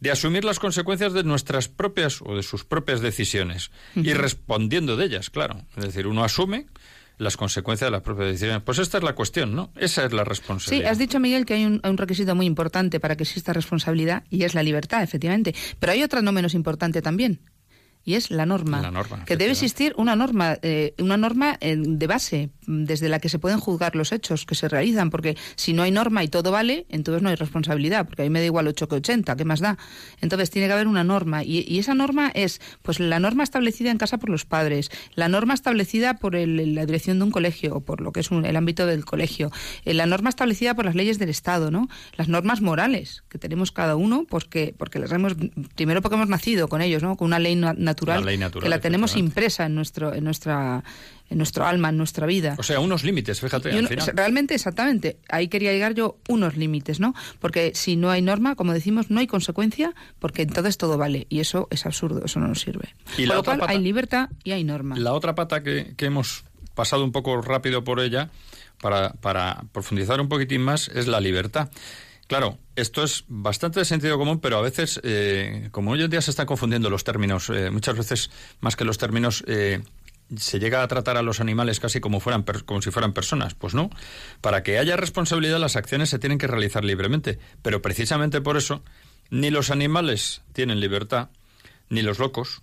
de 0.00 0.10
asumir 0.10 0.46
las 0.46 0.58
consecuencias 0.58 1.12
de 1.12 1.24
nuestras 1.24 1.68
propias 1.68 2.22
o 2.22 2.34
de 2.34 2.42
sus 2.42 2.64
propias 2.64 3.02
decisiones 3.02 3.70
y 3.94 4.14
respondiendo 4.14 4.96
de 4.96 5.04
ellas, 5.04 5.28
claro. 5.28 5.60
Es 5.76 5.84
decir, 5.84 6.06
uno 6.06 6.24
asume 6.24 6.68
las 7.18 7.36
consecuencias 7.36 7.88
de 7.88 7.92
las 7.92 8.00
propias 8.00 8.28
decisiones. 8.28 8.62
Pues 8.64 8.78
esta 8.78 8.96
es 8.96 9.04
la 9.04 9.12
cuestión, 9.14 9.54
¿no? 9.54 9.70
Esa 9.76 10.06
es 10.06 10.12
la 10.14 10.22
Sí, 10.24 10.28
responsabilidad. 10.30 10.90
has 10.90 10.98
dicho, 10.98 11.20
Miguel, 11.20 11.44
que 11.44 11.52
hay 11.52 11.66
un, 11.66 11.82
un 11.84 11.98
requisito 11.98 12.34
muy 12.34 12.46
importante 12.46 12.98
para 12.98 13.14
que 13.14 13.24
exista 13.24 13.52
responsabilidad 13.52 14.24
y 14.30 14.44
es 14.44 14.54
la 14.54 14.62
libertad, 14.62 15.02
efectivamente. 15.02 15.54
Pero 15.78 15.92
hay 15.92 16.02
otra 16.02 16.22
no 16.22 16.32
menos 16.32 16.54
importante 16.54 17.02
también. 17.02 17.40
Y 18.04 18.14
es 18.14 18.30
la 18.30 18.46
norma. 18.46 18.80
La 18.80 18.90
norma, 18.90 19.24
que 19.24 19.36
debe 19.36 19.52
existir 19.52 19.92
una 19.96 20.16
norma, 20.16 20.56
eh, 20.62 20.94
una 20.98 21.16
norma 21.16 21.56
eh, 21.60 21.76
de 21.78 22.06
base, 22.06 22.50
mm, 22.66 22.84
desde 22.84 23.08
la 23.08 23.18
que 23.20 23.28
se 23.28 23.38
pueden 23.38 23.60
juzgar 23.60 23.94
los 23.96 24.12
hechos 24.12 24.46
que 24.46 24.54
se 24.54 24.68
realizan, 24.68 25.10
porque 25.10 25.36
si 25.56 25.72
no 25.72 25.82
hay 25.82 25.90
norma 25.90 26.24
y 26.24 26.28
todo 26.28 26.50
vale, 26.50 26.86
entonces 26.88 27.22
no 27.22 27.28
hay 27.28 27.34
responsabilidad, 27.36 28.06
porque 28.06 28.22
a 28.22 28.24
mí 28.24 28.30
me 28.30 28.40
da 28.40 28.46
igual 28.46 28.66
8 28.68 28.88
que 28.88 28.94
80, 28.96 29.36
¿qué 29.36 29.44
más 29.44 29.60
da? 29.60 29.76
Entonces 30.20 30.50
tiene 30.50 30.66
que 30.68 30.72
haber 30.72 30.86
una 30.88 31.04
norma, 31.04 31.44
y, 31.44 31.64
y 31.68 31.78
esa 31.78 31.94
norma 31.94 32.30
es 32.34 32.60
pues 32.82 33.00
la 33.00 33.20
norma 33.20 33.42
establecida 33.44 33.90
en 33.90 33.98
casa 33.98 34.18
por 34.18 34.30
los 34.30 34.44
padres, 34.46 34.90
la 35.14 35.28
norma 35.28 35.54
establecida 35.54 36.14
por 36.18 36.36
el- 36.36 36.74
la 36.74 36.86
dirección 36.86 37.18
de 37.18 37.24
un 37.24 37.30
colegio, 37.30 37.76
o 37.76 37.80
por 37.80 38.00
lo 38.00 38.12
que 38.12 38.20
es 38.20 38.30
un- 38.30 38.44
el 38.46 38.56
ámbito 38.56 38.86
del 38.86 39.04
colegio, 39.04 39.50
eh, 39.84 39.94
la 39.94 40.06
norma 40.06 40.30
establecida 40.30 40.74
por 40.74 40.84
las 40.86 40.94
leyes 40.94 41.18
del 41.18 41.28
Estado, 41.28 41.70
¿no? 41.70 41.88
Las 42.16 42.28
normas 42.28 42.60
morales 42.60 43.24
que 43.28 43.38
tenemos 43.38 43.72
cada 43.72 43.94
uno, 43.96 44.24
porque, 44.28 44.74
porque 44.76 44.98
las 44.98 45.12
hemos, 45.12 45.34
primero 45.76 46.00
porque 46.02 46.16
hemos 46.16 46.28
nacido 46.28 46.68
con 46.68 46.80
ellos, 46.82 47.02
¿no? 47.02 47.16
Con 47.16 47.26
una 47.26 47.38
ley 47.38 47.56
na- 47.56 47.74
natural, 47.90 48.20
La 48.20 48.26
ley 48.26 48.38
natural, 48.38 48.62
que 48.64 48.68
la 48.70 48.80
tenemos 48.80 49.16
impresa 49.16 49.66
en 49.66 49.74
nuestro, 49.74 50.14
en 50.14 50.24
nuestra, 50.24 50.82
en 51.28 51.36
nuestro 51.38 51.66
alma, 51.66 51.88
en 51.90 51.96
nuestra 51.96 52.26
vida. 52.26 52.54
O 52.58 52.62
sea, 52.62 52.80
unos 52.80 53.04
límites, 53.04 53.40
fíjate, 53.40 53.70
al 53.72 53.88
final. 53.88 54.10
realmente, 54.14 54.54
exactamente, 54.54 55.18
ahí 55.28 55.48
quería 55.48 55.72
llegar 55.72 55.94
yo 55.94 56.16
unos 56.28 56.56
límites, 56.56 57.00
¿no? 57.00 57.14
Porque 57.40 57.72
si 57.74 57.96
no 57.96 58.10
hay 58.10 58.22
norma, 58.22 58.54
como 58.56 58.72
decimos, 58.72 59.10
no 59.10 59.20
hay 59.20 59.26
consecuencia, 59.26 59.94
porque 60.18 60.42
entonces 60.42 60.78
todo 60.78 60.96
vale, 60.98 61.26
y 61.28 61.40
eso 61.40 61.68
es 61.70 61.86
absurdo, 61.86 62.24
eso 62.24 62.40
no 62.40 62.48
nos 62.48 62.60
sirve. 62.60 62.94
Y 63.18 63.26
lo 63.26 63.42
cual 63.44 63.58
pata- 63.60 63.72
hay 63.72 63.78
libertad 63.80 64.28
y 64.44 64.52
hay 64.52 64.64
norma. 64.64 64.96
La 64.98 65.12
otra 65.12 65.34
pata 65.34 65.62
que, 65.62 65.94
que 65.96 66.06
hemos 66.06 66.44
pasado 66.74 67.04
un 67.04 67.12
poco 67.12 67.40
rápido 67.42 67.84
por 67.84 68.00
ella, 68.00 68.30
para, 68.80 69.10
para 69.12 69.64
profundizar 69.72 70.20
un 70.20 70.28
poquitín 70.28 70.62
más, 70.62 70.88
es 70.88 71.06
la 71.06 71.20
libertad. 71.20 71.68
Claro, 72.26 72.58
esto 72.80 73.02
es 73.02 73.24
bastante 73.28 73.80
de 73.80 73.84
sentido 73.84 74.18
común, 74.18 74.40
pero 74.40 74.58
a 74.58 74.62
veces, 74.62 75.00
eh, 75.02 75.68
como 75.70 75.92
hoy 75.92 76.02
en 76.02 76.10
día 76.10 76.20
se 76.20 76.30
están 76.30 76.46
confundiendo 76.46 76.90
los 76.90 77.04
términos, 77.04 77.50
eh, 77.50 77.70
muchas 77.70 77.96
veces 77.96 78.30
más 78.60 78.76
que 78.76 78.84
los 78.84 78.98
términos, 78.98 79.44
eh, 79.46 79.82
se 80.36 80.58
llega 80.58 80.82
a 80.82 80.88
tratar 80.88 81.16
a 81.16 81.22
los 81.22 81.40
animales 81.40 81.80
casi 81.80 82.00
como, 82.00 82.20
si 82.20 82.90
fueran 82.90 83.12
personas. 83.12 83.54
Pues 83.54 83.74
no. 83.74 83.90
Para 84.40 84.62
que 84.62 84.78
haya 84.78 84.96
responsabilidad, 84.96 85.58
las 85.58 85.76
acciones 85.76 86.08
se 86.08 86.18
tienen 86.18 86.38
que 86.38 86.46
realizar 86.46 86.84
libremente. 86.84 87.38
Pero 87.62 87.82
precisamente 87.82 88.40
por 88.40 88.56
eso, 88.56 88.82
ni 89.30 89.50
los 89.50 89.70
animales 89.70 90.42
tienen 90.52 90.80
libertad, 90.80 91.30
ni 91.88 92.02
los 92.02 92.20
locos, 92.20 92.62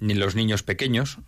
ni 0.00 0.14
los 0.14 0.34
niños 0.34 0.62
pequeños 0.62 1.18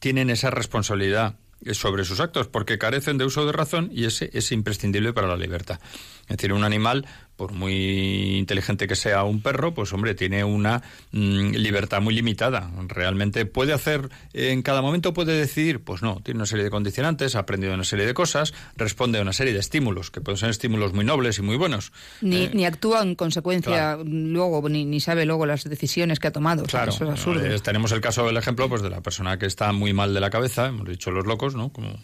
tienen 0.00 0.30
esa 0.30 0.50
responsabilidad 0.50 1.36
sobre 1.72 2.04
sus 2.04 2.20
actos 2.20 2.48
porque 2.48 2.78
carecen 2.78 3.16
de 3.16 3.24
uso 3.24 3.46
de 3.46 3.52
razón 3.52 3.90
y 3.92 4.04
ese 4.04 4.30
es 4.34 4.52
imprescindible 4.52 5.12
para 5.12 5.28
la 5.28 5.36
libertad. 5.36 5.80
Es 6.28 6.36
decir, 6.38 6.52
un 6.52 6.64
animal, 6.64 7.06
por 7.36 7.52
muy 7.52 8.36
inteligente 8.38 8.86
que 8.86 8.94
sea 8.96 9.24
un 9.24 9.42
perro, 9.42 9.74
pues 9.74 9.92
hombre, 9.92 10.14
tiene 10.14 10.44
una 10.44 10.82
mm, 11.12 11.50
libertad 11.56 12.00
muy 12.00 12.14
limitada. 12.14 12.70
Realmente 12.88 13.44
puede 13.44 13.72
hacer, 13.72 14.08
en 14.32 14.62
cada 14.62 14.80
momento 14.82 15.12
puede 15.12 15.36
decidir, 15.36 15.80
pues 15.80 16.00
no, 16.02 16.20
tiene 16.22 16.38
una 16.38 16.46
serie 16.46 16.64
de 16.64 16.70
condicionantes, 16.70 17.34
ha 17.34 17.40
aprendido 17.40 17.74
una 17.74 17.84
serie 17.84 18.06
de 18.06 18.14
cosas, 18.14 18.54
responde 18.76 19.18
a 19.18 19.22
una 19.22 19.32
serie 19.32 19.52
de 19.52 19.58
estímulos, 19.58 20.10
que 20.10 20.20
pueden 20.20 20.38
ser 20.38 20.50
estímulos 20.50 20.92
muy 20.94 21.04
nobles 21.04 21.38
y 21.38 21.42
muy 21.42 21.56
buenos. 21.56 21.92
Ni, 22.20 22.44
Eh, 22.44 22.50
ni 22.54 22.64
actúa 22.66 23.02
en 23.02 23.14
consecuencia 23.16 23.72
claro. 23.96 24.04
luego, 24.06 24.66
ni, 24.68 24.84
ni 24.84 25.00
sabe 25.00 25.26
luego 25.26 25.44
las 25.44 25.64
decisiones 25.64 26.20
que 26.20 26.28
ha 26.28 26.32
tomado. 26.32 26.62
O 26.62 26.68
sea, 26.68 26.84
Claro, 26.84 26.92
eso 26.92 27.04
es 27.04 27.10
absurdo. 27.10 27.44
eh, 27.44 27.58
tenemos 27.60 27.90
el 27.92 28.00
caso, 28.00 28.30
el 28.30 28.36
ejemplo, 28.36 28.68
pues 28.68 28.80
de 28.82 28.90
la 28.90 29.00
persona 29.02 29.38
que 29.38 29.46
está 29.46 29.72
muy 29.72 29.92
mal 29.92 30.14
de 30.14 30.20
la 30.20 30.30
cabeza, 30.30 30.68
hemos 30.68 30.88
dicho 30.88 31.10
los 31.10 31.26
locos, 31.26 31.54
¿no? 31.54 31.70
Como 31.70 31.98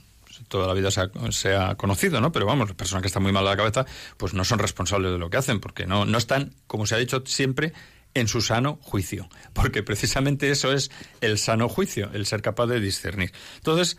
toda 0.50 0.66
la 0.66 0.74
vida 0.74 0.90
se 0.90 1.00
ha, 1.00 1.10
se 1.30 1.54
ha 1.54 1.76
conocido, 1.76 2.20
¿no? 2.20 2.32
Pero 2.32 2.44
vamos, 2.44 2.68
la 2.68 2.76
persona 2.76 3.00
que 3.00 3.06
está 3.06 3.20
muy 3.20 3.32
mal 3.32 3.44
de 3.44 3.50
la 3.50 3.56
cabeza, 3.56 3.86
pues 4.18 4.34
no 4.34 4.44
son 4.44 4.58
responsables 4.58 5.12
de 5.12 5.18
lo 5.18 5.30
que 5.30 5.38
hacen, 5.38 5.60
porque 5.60 5.86
no, 5.86 6.04
no 6.04 6.18
están, 6.18 6.52
como 6.66 6.84
se 6.84 6.96
ha 6.96 6.98
dicho 6.98 7.22
siempre, 7.24 7.72
en 8.12 8.28
su 8.28 8.42
sano 8.42 8.78
juicio, 8.82 9.28
porque 9.52 9.82
precisamente 9.82 10.50
eso 10.50 10.72
es 10.72 10.90
el 11.20 11.38
sano 11.38 11.68
juicio, 11.68 12.10
el 12.12 12.26
ser 12.26 12.42
capaz 12.42 12.66
de 12.66 12.80
discernir. 12.80 13.32
Entonces, 13.56 13.96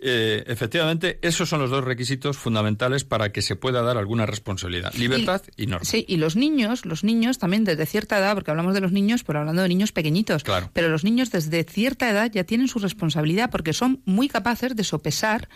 eh, 0.00 0.44
efectivamente, 0.46 1.18
esos 1.22 1.48
son 1.48 1.60
los 1.60 1.70
dos 1.70 1.82
requisitos 1.84 2.36
fundamentales 2.38 3.04
para 3.04 3.32
que 3.32 3.42
se 3.42 3.56
pueda 3.56 3.82
dar 3.82 3.96
alguna 3.96 4.26
responsabilidad, 4.26 4.92
libertad 4.94 5.42
y, 5.56 5.66
norma. 5.66 5.84
Sí, 5.84 6.04
y 6.08 6.16
los 6.18 6.36
niños, 6.36 6.84
los 6.86 7.02
niños 7.04 7.38
también 7.38 7.64
desde 7.64 7.84
cierta 7.86 8.18
edad, 8.18 8.34
porque 8.34 8.50
hablamos 8.50 8.74
de 8.74 8.80
los 8.80 8.92
niños, 8.92 9.24
pero 9.24 9.40
hablando 9.40 9.62
de 9.62 9.68
niños 9.68 9.92
pequeñitos, 9.92 10.44
Claro. 10.44 10.70
pero 10.72 10.88
los 10.88 11.02
niños 11.04 11.30
desde 11.30 11.64
cierta 11.64 12.08
edad 12.10 12.30
ya 12.32 12.44
tienen 12.44 12.68
su 12.68 12.78
responsabilidad 12.78 13.50
porque 13.50 13.72
son 13.72 14.00
muy 14.04 14.28
capaces 14.28 14.76
de 14.76 14.84
sopesar, 14.84 15.48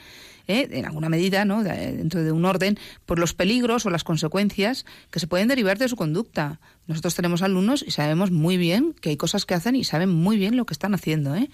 ¿eh? 0.49 0.67
en 0.73 0.87
alguna 0.87 1.09
medida, 1.09 1.45
¿no? 1.45 1.63
De- 1.63 1.93
dentro 1.97 2.23
de 2.25 2.33
un 2.33 2.45
orden, 2.45 2.79
por 3.07 3.19
los 3.21 3.35
peligros 3.35 3.87
o 3.87 3.91
las 3.91 4.03
consecuencias 4.05 4.85
que 5.13 5.21
se 5.21 5.29
pueden 5.29 5.47
derivar 5.49 5.79
de 5.79 5.89
su 5.89 5.95
conducta. 5.97 6.59
Nosotros 6.89 7.15
tenemos 7.15 7.43
alumnos 7.43 7.85
y 7.87 7.93
sabemos 7.93 8.33
muy 8.33 8.57
bien 8.57 8.93
que 9.01 9.11
hay 9.11 9.17
cosas 9.17 9.47
que 9.47 9.55
hacen 9.55 9.77
y 9.77 9.85
saben 9.85 10.09
muy 10.11 10.37
bien 10.37 10.57
lo 10.57 10.67
que 10.67 10.75
están 10.75 10.95
haciendo, 10.95 11.37
¿eh? 11.37 11.49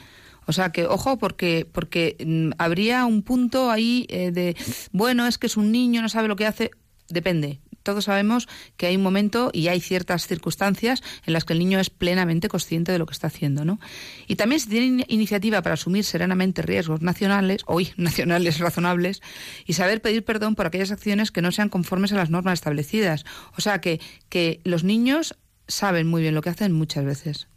O 0.48 0.52
sea 0.52 0.72
que, 0.72 0.86
ojo, 0.86 1.18
porque, 1.18 1.68
porque 1.70 2.16
mm, 2.24 2.52
habría 2.58 3.04
un 3.04 3.22
punto 3.22 3.70
ahí 3.70 4.06
eh, 4.08 4.30
de, 4.32 4.56
bueno, 4.92 5.26
es 5.26 5.36
que 5.38 5.46
es 5.46 5.56
un 5.58 5.70
niño, 5.70 6.00
no 6.02 6.08
sabe 6.08 6.26
lo 6.26 6.36
que 6.36 6.46
hace. 6.46 6.70
Depende. 7.08 7.60
Todos 7.82 8.04
sabemos 8.04 8.48
que 8.76 8.86
hay 8.86 8.96
un 8.96 9.02
momento 9.02 9.50
y 9.54 9.68
hay 9.68 9.80
ciertas 9.80 10.26
circunstancias 10.26 11.02
en 11.24 11.32
las 11.32 11.44
que 11.44 11.52
el 11.54 11.58
niño 11.58 11.78
es 11.80 11.88
plenamente 11.88 12.48
consciente 12.48 12.92
de 12.92 12.98
lo 12.98 13.06
que 13.06 13.12
está 13.12 13.28
haciendo, 13.28 13.64
¿no? 13.64 13.78
Y 14.26 14.36
también 14.36 14.60
si 14.60 14.68
tiene 14.68 14.86
in- 14.86 15.04
iniciativa 15.08 15.62
para 15.62 15.74
asumir 15.74 16.04
serenamente 16.04 16.60
riesgos 16.60 17.00
nacionales, 17.00 17.62
hoy 17.66 17.92
nacionales 17.96 18.58
razonables, 18.58 19.22
y 19.66 19.72
saber 19.74 20.02
pedir 20.02 20.24
perdón 20.24 20.54
por 20.54 20.66
aquellas 20.66 20.90
acciones 20.90 21.30
que 21.30 21.40
no 21.40 21.52
sean 21.52 21.68
conformes 21.70 22.12
a 22.12 22.16
las 22.16 22.28
normas 22.30 22.54
establecidas. 22.54 23.24
O 23.56 23.60
sea 23.60 23.80
que, 23.80 24.00
que 24.28 24.60
los 24.64 24.82
niños 24.84 25.34
saben 25.66 26.08
muy 26.08 26.20
bien 26.22 26.34
lo 26.34 26.42
que 26.42 26.50
hacen 26.50 26.72
muchas 26.72 27.04
veces. 27.04 27.48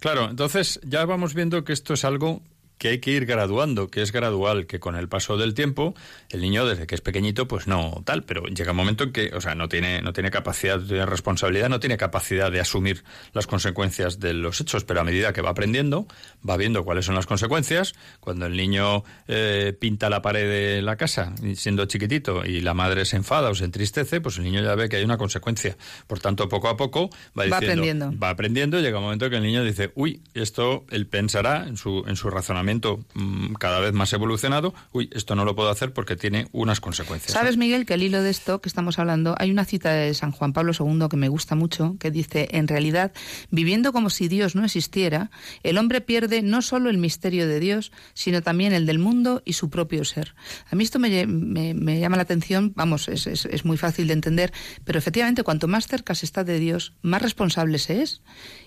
Claro, 0.00 0.28
entonces 0.30 0.80
ya 0.84 1.04
vamos 1.04 1.34
viendo 1.34 1.64
que 1.64 1.72
esto 1.72 1.94
es 1.94 2.04
algo 2.04 2.42
que 2.78 2.88
hay 2.88 2.98
que 2.98 3.10
ir 3.10 3.26
graduando, 3.26 3.88
que 3.88 4.02
es 4.02 4.12
gradual, 4.12 4.66
que 4.66 4.80
con 4.80 4.96
el 4.96 5.08
paso 5.08 5.36
del 5.36 5.54
tiempo 5.54 5.94
el 6.30 6.40
niño 6.40 6.66
desde 6.66 6.86
que 6.86 6.94
es 6.94 7.00
pequeñito 7.00 7.48
pues 7.48 7.66
no 7.66 8.02
tal, 8.04 8.24
pero 8.24 8.44
llega 8.46 8.72
un 8.72 8.76
momento 8.76 9.04
en 9.04 9.12
que, 9.12 9.30
o 9.34 9.40
sea, 9.40 9.54
no 9.54 9.68
tiene 9.68 10.02
no 10.02 10.12
tiene 10.12 10.30
capacidad 10.30 10.78
de 10.78 11.06
responsabilidad, 11.06 11.68
no 11.68 11.80
tiene 11.80 11.96
capacidad 11.96 12.50
de 12.50 12.60
asumir 12.60 13.04
las 13.32 13.46
consecuencias 13.46 14.20
de 14.20 14.34
los 14.34 14.60
hechos, 14.60 14.84
pero 14.84 15.00
a 15.00 15.04
medida 15.04 15.32
que 15.32 15.40
va 15.40 15.50
aprendiendo, 15.50 16.06
va 16.48 16.56
viendo 16.56 16.84
cuáles 16.84 17.06
son 17.06 17.14
las 17.14 17.26
consecuencias. 17.26 17.94
Cuando 18.20 18.46
el 18.46 18.56
niño 18.56 19.04
eh, 19.28 19.74
pinta 19.78 20.10
la 20.10 20.22
pared 20.22 20.48
de 20.48 20.82
la 20.82 20.96
casa 20.96 21.34
siendo 21.54 21.86
chiquitito 21.86 22.44
y 22.44 22.60
la 22.60 22.74
madre 22.74 23.04
se 23.04 23.16
enfada 23.16 23.50
o 23.50 23.54
se 23.54 23.64
entristece, 23.64 24.20
pues 24.20 24.38
el 24.38 24.44
niño 24.44 24.62
ya 24.62 24.74
ve 24.74 24.88
que 24.88 24.96
hay 24.96 25.04
una 25.04 25.18
consecuencia. 25.18 25.76
Por 26.06 26.20
tanto, 26.20 26.48
poco 26.48 26.68
a 26.68 26.76
poco 26.76 27.10
va, 27.38 27.44
Va 27.46 27.60
diciendo, 27.60 27.82
aprendiendo. 27.82 28.18
va 28.18 28.30
aprendiendo 28.30 28.78
y 28.78 28.82
llega 28.82 28.98
un 28.98 29.04
momento 29.04 29.30
que 29.30 29.36
el 29.36 29.42
niño 29.42 29.64
dice, 29.64 29.92
uy, 29.94 30.20
esto 30.34 30.84
él 30.90 31.06
pensará 31.06 31.66
en 31.66 31.76
su, 31.76 32.04
en 32.06 32.16
su 32.16 32.28
razonamiento 32.30 32.65
mm, 33.14 33.54
cada 33.54 33.80
vez 33.80 33.92
más 33.92 34.12
evolucionado, 34.12 34.74
uy, 34.92 35.08
esto 35.12 35.34
no 35.34 35.44
lo 35.44 35.54
puedo 35.54 35.70
hacer 35.70 35.92
porque 35.92 36.16
tiene 36.16 36.48
unas 36.52 36.80
consecuencias. 36.80 37.32
¿Sabes, 37.32 37.56
Miguel, 37.56 37.86
que 37.86 37.94
al 37.94 38.02
hilo 38.02 38.22
de 38.22 38.30
esto 38.30 38.60
que 38.60 38.68
estamos 38.68 38.98
hablando, 38.98 39.34
hay 39.38 39.50
una 39.50 39.64
cita 39.64 39.92
de 39.92 40.12
San 40.14 40.32
Juan 40.32 40.52
Pablo 40.52 40.72
II 40.78 41.06
que 41.10 41.16
me 41.16 41.28
gusta 41.28 41.54
mucho, 41.54 41.96
que 41.98 42.10
dice, 42.10 42.48
en 42.52 42.68
realidad, 42.68 43.12
viviendo 43.50 43.92
como 43.92 44.10
si 44.10 44.28
Dios 44.28 44.54
no 44.54 44.64
existiera, 44.64 45.30
el 45.62 45.78
hombre 45.78 46.00
pierde 46.00 46.42
no 46.42 46.62
solo 46.62 46.90
el 46.90 46.98
misterio 46.98 47.46
de 47.48 47.60
Dios, 47.60 47.92
sino 48.14 48.42
también 48.42 48.72
el 48.72 48.86
del 48.86 48.98
mundo 48.98 49.42
y 49.44 49.52
su 49.54 49.70
propio 49.70 50.04
ser. 50.04 50.34
A 50.70 50.76
mí 50.76 50.84
esto 50.84 50.98
me, 50.98 51.26
me- 51.26 51.74
me 51.74 52.00
llama 52.00 52.16
la 52.16 52.22
atención, 52.22 52.72
vamos, 52.74 53.08
es, 53.08 53.26
es- 53.26 53.46
es 53.46 53.64
muy 53.64 53.76
fácil 53.76 54.06
de 54.08 54.12
entender, 54.14 54.52
pero 54.84 54.98
efectivamente, 54.98 55.42
cuanto 55.42 55.68
más 55.68 55.86
cerca 55.86 56.14
se 56.14 56.26
está 56.26 56.44
de 56.44 56.58
Dios, 56.58 56.94
más 57.02 57.22
responsable 57.22 57.78
se 57.78 58.02
es. 58.02 58.22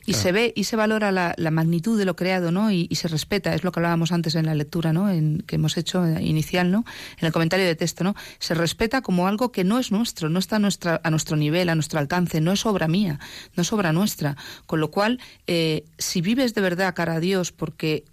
Y 0.05 0.13
se 0.13 0.31
ve 0.31 0.53
y 0.55 0.63
se 0.63 0.75
valora 0.75 1.11
la, 1.11 1.33
la 1.37 1.51
magnitud 1.51 1.97
de 1.97 2.05
lo 2.05 2.15
creado, 2.15 2.51
¿no? 2.51 2.71
Y, 2.71 2.87
y 2.89 2.95
se 2.95 3.07
respeta, 3.07 3.53
es 3.53 3.63
lo 3.63 3.71
que 3.71 3.79
hablábamos 3.89 4.11
antes 4.11 4.35
en 4.35 4.45
la 4.45 4.53
lectura, 4.53 4.93
¿no? 4.93 5.09
En, 5.09 5.41
que 5.47 5.55
hemos 5.55 5.75
hecho 5.75 6.05
eh, 6.05 6.21
inicial, 6.23 6.69
¿no? 6.71 6.85
En 7.19 7.25
el 7.25 7.31
comentario 7.31 7.65
de 7.65 7.75
texto, 7.75 8.03
¿no? 8.03 8.15
Se 8.37 8.53
respeta 8.53 9.01
como 9.01 9.27
algo 9.27 9.51
que 9.51 9.63
no 9.63 9.79
es 9.79 9.91
nuestro, 9.91 10.29
no 10.29 10.37
está 10.37 10.57
a, 10.57 10.59
nuestra, 10.59 11.01
a 11.03 11.09
nuestro 11.09 11.35
nivel, 11.37 11.69
a 11.69 11.75
nuestro 11.75 11.99
alcance, 11.99 12.39
no 12.39 12.51
es 12.51 12.65
obra 12.67 12.87
mía, 12.87 13.19
no 13.55 13.61
es 13.63 13.73
obra 13.73 13.91
nuestra. 13.91 14.37
Con 14.67 14.79
lo 14.79 14.91
cual, 14.91 15.19
eh, 15.47 15.85
si 15.97 16.21
vives 16.21 16.53
de 16.53 16.61
verdad 16.61 16.93
cara 16.93 17.15
a 17.15 17.19
Dios 17.19 17.51
porque 17.51 18.05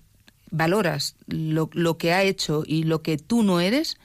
valoras 0.50 1.14
lo, 1.26 1.68
lo 1.74 1.98
que 1.98 2.12
ha 2.14 2.22
hecho 2.22 2.62
y 2.66 2.84
lo 2.84 3.02
que 3.02 3.18
tú 3.18 3.42
no 3.42 3.60
eres, 3.60 3.98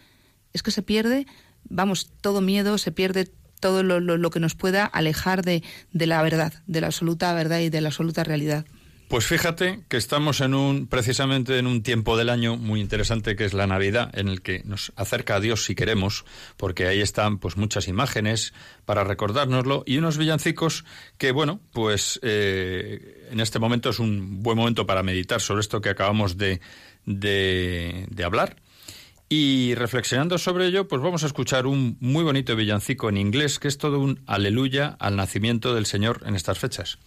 es 0.51 0.61
que 0.63 0.71
se 0.71 0.81
pierde, 0.81 1.25
vamos, 1.69 2.11
todo 2.19 2.41
miedo, 2.41 2.77
se 2.77 2.91
pierde 2.91 3.31
todo 3.61 3.83
lo, 3.83 3.99
lo- 4.01 4.29
que 4.31 4.39
nos 4.41 4.55
pueda 4.55 4.85
alejar 4.85 5.45
de, 5.45 5.63
de 5.93 6.07
la 6.07 6.21
verdad, 6.21 6.51
de 6.67 6.81
la 6.81 6.87
absoluta 6.87 7.33
verdad 7.33 7.59
y 7.59 7.69
de 7.69 7.79
la 7.79 7.89
absoluta 7.89 8.23
realidad. 8.25 8.65
Pues 9.11 9.25
fíjate 9.25 9.81
que 9.89 9.97
estamos 9.97 10.39
en 10.39 10.53
un 10.53 10.87
precisamente 10.87 11.59
en 11.59 11.67
un 11.67 11.83
tiempo 11.83 12.15
del 12.15 12.29
año 12.29 12.55
muy 12.55 12.79
interesante 12.79 13.35
que 13.35 13.43
es 13.43 13.53
la 13.53 13.67
Navidad, 13.67 14.09
en 14.17 14.29
el 14.29 14.41
que 14.41 14.61
nos 14.63 14.93
acerca 14.95 15.35
a 15.35 15.41
Dios 15.41 15.65
si 15.65 15.75
queremos, 15.75 16.23
porque 16.55 16.87
ahí 16.87 17.01
están 17.01 17.37
pues 17.37 17.57
muchas 17.57 17.89
imágenes 17.89 18.53
para 18.85 19.03
recordárnoslo 19.03 19.83
y 19.85 19.97
unos 19.97 20.17
villancicos 20.17 20.85
que 21.17 21.33
bueno, 21.33 21.59
pues 21.73 22.21
eh, 22.23 23.27
en 23.29 23.41
este 23.41 23.59
momento 23.59 23.89
es 23.89 23.99
un 23.99 24.41
buen 24.43 24.57
momento 24.57 24.85
para 24.85 25.03
meditar 25.03 25.41
sobre 25.41 25.59
esto 25.59 25.81
que 25.81 25.89
acabamos 25.89 26.37
de, 26.37 26.61
de, 27.05 28.05
de 28.09 28.23
hablar. 28.23 28.61
Y 29.27 29.75
reflexionando 29.75 30.37
sobre 30.37 30.67
ello, 30.67 30.87
pues 30.87 31.01
vamos 31.01 31.23
a 31.23 31.27
escuchar 31.27 31.67
un 31.67 31.97
muy 31.99 32.23
bonito 32.23 32.55
villancico 32.55 33.09
en 33.09 33.17
inglés 33.17 33.59
que 33.59 33.67
es 33.67 33.77
todo 33.77 33.99
un 33.99 34.21
aleluya 34.25 34.95
al 34.99 35.17
nacimiento 35.17 35.75
del 35.75 35.85
Señor 35.85 36.23
en 36.25 36.35
estas 36.35 36.59
fechas. 36.59 36.97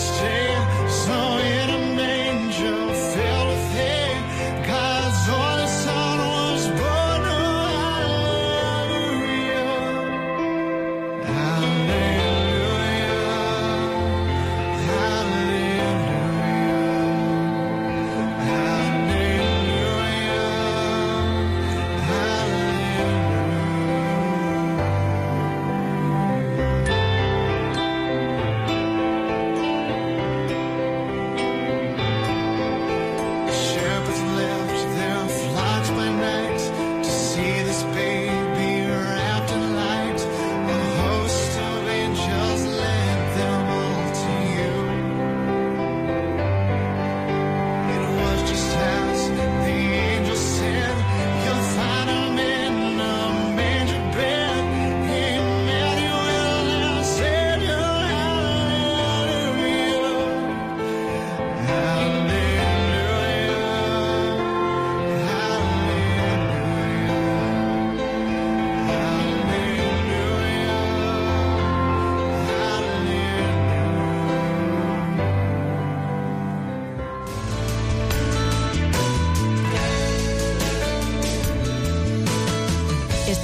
Christian. 0.00 0.39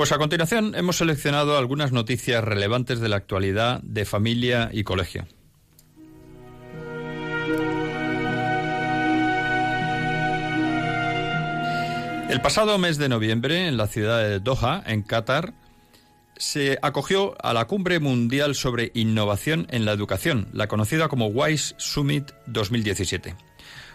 Pues 0.00 0.12
a 0.12 0.16
continuación 0.16 0.74
hemos 0.76 0.96
seleccionado 0.96 1.58
algunas 1.58 1.92
noticias 1.92 2.42
relevantes 2.42 3.00
de 3.00 3.10
la 3.10 3.16
actualidad 3.16 3.82
de 3.82 4.06
familia 4.06 4.70
y 4.72 4.82
colegio. 4.82 5.26
El 12.30 12.40
pasado 12.40 12.78
mes 12.78 12.96
de 12.96 13.10
noviembre, 13.10 13.68
en 13.68 13.76
la 13.76 13.88
ciudad 13.88 14.22
de 14.22 14.40
Doha, 14.40 14.82
en 14.86 15.02
Qatar, 15.02 15.52
se 16.38 16.78
acogió 16.80 17.36
a 17.44 17.52
la 17.52 17.66
Cumbre 17.66 18.00
Mundial 18.00 18.54
sobre 18.54 18.92
Innovación 18.94 19.66
en 19.68 19.84
la 19.84 19.92
Educación, 19.92 20.48
la 20.54 20.66
conocida 20.66 21.08
como 21.08 21.26
WISE 21.26 21.74
Summit 21.76 22.30
2017. 22.46 23.36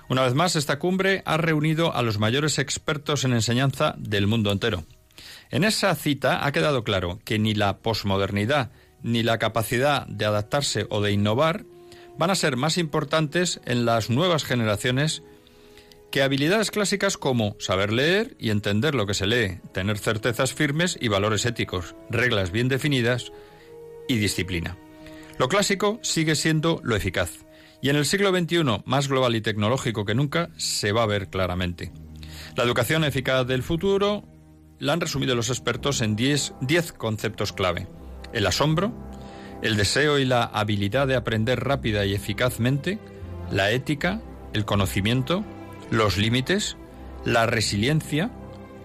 Una 0.08 0.22
vez 0.22 0.36
más, 0.36 0.56
esta 0.56 0.78
cumbre 0.78 1.24
ha 1.26 1.38
reunido 1.38 1.96
a 1.96 2.04
los 2.04 2.20
mayores 2.20 2.60
expertos 2.60 3.24
en 3.24 3.34
enseñanza 3.34 3.96
del 3.98 4.28
mundo 4.28 4.52
entero. 4.52 4.86
En 5.56 5.64
esa 5.64 5.96
cita 5.96 6.46
ha 6.46 6.52
quedado 6.52 6.84
claro 6.84 7.18
que 7.24 7.40
ni 7.40 7.54
la 7.54 7.78
posmodernidad 7.78 8.74
ni 9.04 9.24
la 9.24 9.38
capacidad 9.38 10.06
de 10.06 10.26
adaptarse 10.26 10.86
o 10.90 11.00
de 11.00 11.14
innovar 11.14 11.64
van 12.18 12.30
a 12.30 12.36
ser 12.36 12.58
más 12.58 12.78
importantes 12.78 13.62
en 13.64 13.86
las 13.86 14.10
nuevas 14.10 14.44
generaciones 14.44 15.24
que 16.12 16.24
habilidades 16.24 16.72
clásicas 16.72 17.16
como 17.18 17.56
saber 17.58 17.94
leer 17.94 18.36
y 18.38 18.50
entender 18.50 18.96
lo 18.96 19.06
que 19.06 19.14
se 19.14 19.28
lee, 19.28 19.62
tener 19.74 19.98
certezas 19.98 20.54
firmes 20.54 20.98
y 21.00 21.08
valores 21.08 21.46
éticos, 21.46 21.96
reglas 22.10 22.52
bien 22.52 22.68
definidas 22.68 23.32
y 24.10 24.18
disciplina. 24.18 24.78
Lo 25.40 25.48
clásico 25.48 26.00
sigue 26.02 26.36
siendo 26.36 26.82
lo 26.84 26.98
eficaz, 26.98 27.46
y 27.82 27.88
en 27.88 27.96
el 27.96 28.06
siglo 28.06 28.38
XXI, 28.38 28.84
más 28.84 29.08
global 29.08 29.38
y 29.38 29.42
tecnológico 29.42 30.04
que 30.04 30.16
nunca, 30.16 30.50
se 30.58 30.92
va 30.92 31.04
a 31.04 31.08
ver 31.08 31.30
claramente. 31.30 31.94
La 32.58 32.66
educación 32.66 33.06
eficaz 33.06 33.48
del 33.48 33.64
futuro 33.64 34.35
la 34.80 34.94
han 34.94 35.02
resumido 35.02 35.36
los 35.36 35.50
expertos 35.50 36.02
en 36.02 36.16
10 36.16 36.54
conceptos 36.98 37.54
clave. 37.54 37.88
El 38.34 38.48
asombro, 38.48 38.92
el 39.62 39.78
deseo 39.78 40.20
y 40.20 40.26
la 40.26 40.44
habilidad 40.44 41.08
de 41.08 41.16
aprender 41.16 41.64
rápida 41.64 42.06
y 42.06 42.14
eficazmente, 42.14 43.00
la 43.52 43.72
ética, 43.72 44.22
el 44.54 44.66
conocimiento, 44.66 45.44
los 45.92 46.18
límites, 46.18 46.78
la 47.24 47.46
resiliencia, 47.46 48.32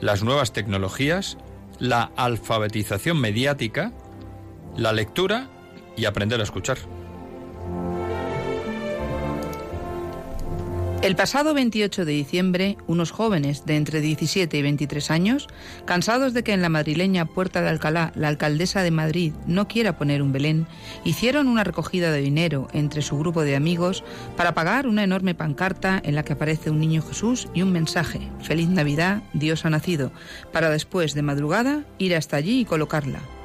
las 0.01 0.23
nuevas 0.23 0.53
tecnologías, 0.53 1.39
la 1.79 2.11
alfabetización 2.17 3.21
mediática, 3.21 3.93
la 4.77 4.93
lectura 4.93 5.49
y 5.97 6.05
aprender 6.05 6.41
a 6.41 6.45
escuchar. 6.45 6.79
El 11.03 11.17
pasado 11.17 11.55
28 11.55 12.05
de 12.05 12.13
diciembre, 12.13 12.77
unos 12.87 13.11
jóvenes 13.11 13.65
de 13.65 13.77
entre 13.77 14.03
17 14.03 14.55
y 14.59 14.61
23 14.61 15.11
años, 15.11 15.49
cansados 15.87 16.35
de 16.35 16.45
que 16.45 16.53
en 16.53 16.61
la 16.61 16.69
madrileña 16.69 17.25
Puerta 17.25 17.63
de 17.63 17.71
Alcalá 17.71 18.13
la 18.15 18.29
alcaldesa 18.29 18.83
de 18.83 18.91
Madrid 18.91 19.33
no 19.47 19.67
quiera 19.67 19.97
poner 19.97 20.21
un 20.21 20.33
Belén, 20.33 20.67
hicieron 21.03 21.49
una 21.49 21.65
recogida 21.65 22.13
de 22.13 22.21
dinero 22.21 22.69
entre 22.75 23.01
su 23.01 23.19
grupo 23.19 23.41
de 23.41 23.57
amigos 23.57 24.05
para 24.37 24.53
pagar 24.53 24.87
una 24.87 25.03
enorme 25.03 25.35
pancarta 25.35 26.03
en 26.05 26.15
la 26.15 26.23
que 26.23 26.35
aparece 26.35 26.69
un 26.69 26.81
niño 26.81 27.01
Jesús 27.01 27.49
y 27.55 27.63
un 27.63 27.73
mensaje, 27.73 28.21
Feliz 28.43 28.69
Navidad, 28.69 29.23
Dios 29.33 29.65
ha 29.65 29.71
nacido, 29.71 30.13
para 30.53 30.69
después 30.69 31.15
de 31.15 31.23
madrugada 31.23 31.83
ir 31.97 32.15
hasta 32.15 32.37
allí 32.37 32.61
y 32.61 32.65
colocarla. 32.67 33.40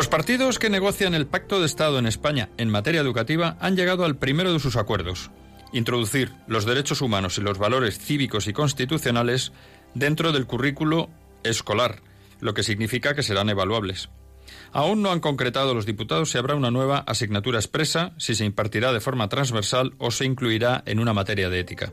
Los 0.00 0.08
partidos 0.08 0.58
que 0.58 0.70
negocian 0.70 1.12
el 1.12 1.26
Pacto 1.26 1.60
de 1.60 1.66
Estado 1.66 1.98
en 1.98 2.06
España 2.06 2.48
en 2.56 2.70
materia 2.70 3.02
educativa 3.02 3.58
han 3.60 3.76
llegado 3.76 4.06
al 4.06 4.16
primero 4.16 4.50
de 4.50 4.58
sus 4.58 4.76
acuerdos, 4.76 5.30
introducir 5.74 6.32
los 6.46 6.64
derechos 6.64 7.02
humanos 7.02 7.36
y 7.36 7.42
los 7.42 7.58
valores 7.58 7.98
cívicos 7.98 8.48
y 8.48 8.54
constitucionales 8.54 9.52
dentro 9.92 10.32
del 10.32 10.46
currículo 10.46 11.10
escolar, 11.42 12.00
lo 12.40 12.54
que 12.54 12.62
significa 12.62 13.14
que 13.14 13.22
serán 13.22 13.50
evaluables. 13.50 14.08
Aún 14.72 15.02
no 15.02 15.12
han 15.12 15.20
concretado 15.20 15.74
los 15.74 15.84
diputados 15.84 16.30
si 16.30 16.38
habrá 16.38 16.54
una 16.54 16.70
nueva 16.70 17.00
asignatura 17.00 17.58
expresa, 17.58 18.14
si 18.16 18.34
se 18.34 18.46
impartirá 18.46 18.94
de 18.94 19.00
forma 19.00 19.28
transversal 19.28 19.92
o 19.98 20.10
se 20.10 20.24
incluirá 20.24 20.82
en 20.86 20.98
una 20.98 21.12
materia 21.12 21.50
de 21.50 21.60
ética. 21.60 21.92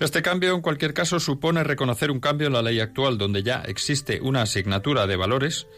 Este 0.00 0.22
cambio, 0.22 0.56
en 0.56 0.62
cualquier 0.62 0.94
caso, 0.94 1.20
supone 1.20 1.62
reconocer 1.62 2.10
un 2.10 2.18
cambio 2.18 2.48
en 2.48 2.54
la 2.54 2.62
ley 2.62 2.80
actual, 2.80 3.18
donde 3.18 3.44
ya 3.44 3.62
existe 3.62 4.20
una 4.20 4.42
asignatura 4.42 5.06
de 5.06 5.14
valores, 5.14 5.68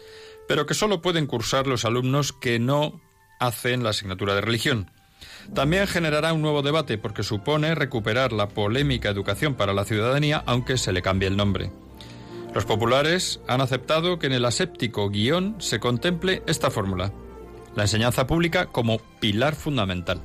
pero 0.47 0.65
que 0.65 0.73
solo 0.73 1.01
pueden 1.01 1.27
cursar 1.27 1.67
los 1.67 1.85
alumnos 1.85 2.33
que 2.33 2.59
no 2.59 3.01
hacen 3.39 3.83
la 3.83 3.91
asignatura 3.91 4.35
de 4.35 4.41
religión. 4.41 4.91
También 5.53 5.87
generará 5.87 6.33
un 6.33 6.41
nuevo 6.41 6.61
debate 6.61 6.97
porque 6.97 7.23
supone 7.23 7.75
recuperar 7.75 8.33
la 8.33 8.49
polémica 8.49 9.09
educación 9.09 9.55
para 9.55 9.73
la 9.73 9.85
ciudadanía, 9.85 10.43
aunque 10.45 10.77
se 10.77 10.93
le 10.93 11.01
cambie 11.01 11.27
el 11.27 11.37
nombre. 11.37 11.71
Los 12.53 12.65
populares 12.65 13.39
han 13.47 13.61
aceptado 13.61 14.19
que 14.19 14.27
en 14.27 14.33
el 14.33 14.45
aséptico 14.45 15.09
guion 15.09 15.55
se 15.59 15.79
contemple 15.79 16.43
esta 16.45 16.69
fórmula, 16.69 17.11
la 17.75 17.83
enseñanza 17.83 18.27
pública 18.27 18.67
como 18.67 18.99
pilar 19.19 19.55
fundamental. 19.55 20.21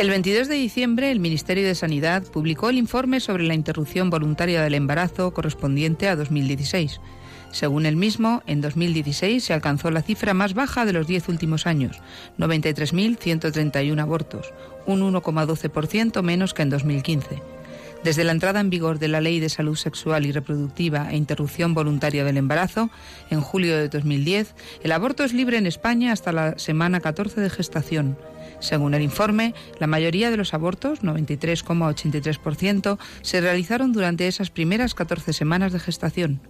El 0.00 0.08
22 0.08 0.48
de 0.48 0.54
diciembre, 0.54 1.10
el 1.10 1.20
Ministerio 1.20 1.66
de 1.66 1.74
Sanidad 1.74 2.22
publicó 2.22 2.70
el 2.70 2.78
informe 2.78 3.20
sobre 3.20 3.42
la 3.44 3.52
interrupción 3.52 4.08
voluntaria 4.08 4.62
del 4.62 4.72
embarazo 4.72 5.34
correspondiente 5.34 6.08
a 6.08 6.16
2016. 6.16 7.02
Según 7.50 7.84
el 7.84 7.96
mismo, 7.96 8.42
en 8.46 8.62
2016 8.62 9.44
se 9.44 9.52
alcanzó 9.52 9.90
la 9.90 10.00
cifra 10.00 10.32
más 10.32 10.54
baja 10.54 10.86
de 10.86 10.94
los 10.94 11.06
10 11.06 11.28
últimos 11.28 11.66
años, 11.66 12.00
93.131 12.38 14.00
abortos, 14.00 14.54
un 14.86 15.02
1,12% 15.02 16.22
menos 16.22 16.54
que 16.54 16.62
en 16.62 16.70
2015. 16.70 17.42
Desde 18.02 18.24
la 18.24 18.32
entrada 18.32 18.60
en 18.60 18.70
vigor 18.70 18.98
de 18.98 19.08
la 19.08 19.20
Ley 19.20 19.38
de 19.38 19.50
Salud 19.50 19.76
Sexual 19.76 20.24
y 20.24 20.32
Reproductiva 20.32 21.10
e 21.10 21.18
Interrupción 21.18 21.74
Voluntaria 21.74 22.24
del 22.24 22.38
Embarazo, 22.38 22.88
en 23.28 23.42
julio 23.42 23.76
de 23.76 23.90
2010, 23.90 24.54
el 24.82 24.92
aborto 24.92 25.24
es 25.24 25.34
libre 25.34 25.58
en 25.58 25.66
España 25.66 26.12
hasta 26.12 26.32
la 26.32 26.58
semana 26.58 27.00
14 27.00 27.42
de 27.42 27.50
gestación. 27.50 28.16
Según 28.60 28.94
el 28.94 29.02
informe, 29.02 29.54
la 29.78 29.86
mayoría 29.86 30.30
de 30.30 30.36
los 30.36 30.54
abortos, 30.54 31.02
93,83%, 31.02 32.98
se 33.22 33.40
realizaron 33.40 33.92
durante 33.92 34.28
esas 34.28 34.50
primeras 34.50 34.94
14 34.94 35.32
semanas 35.32 35.72
de 35.72 35.80
gestación. 35.80 36.40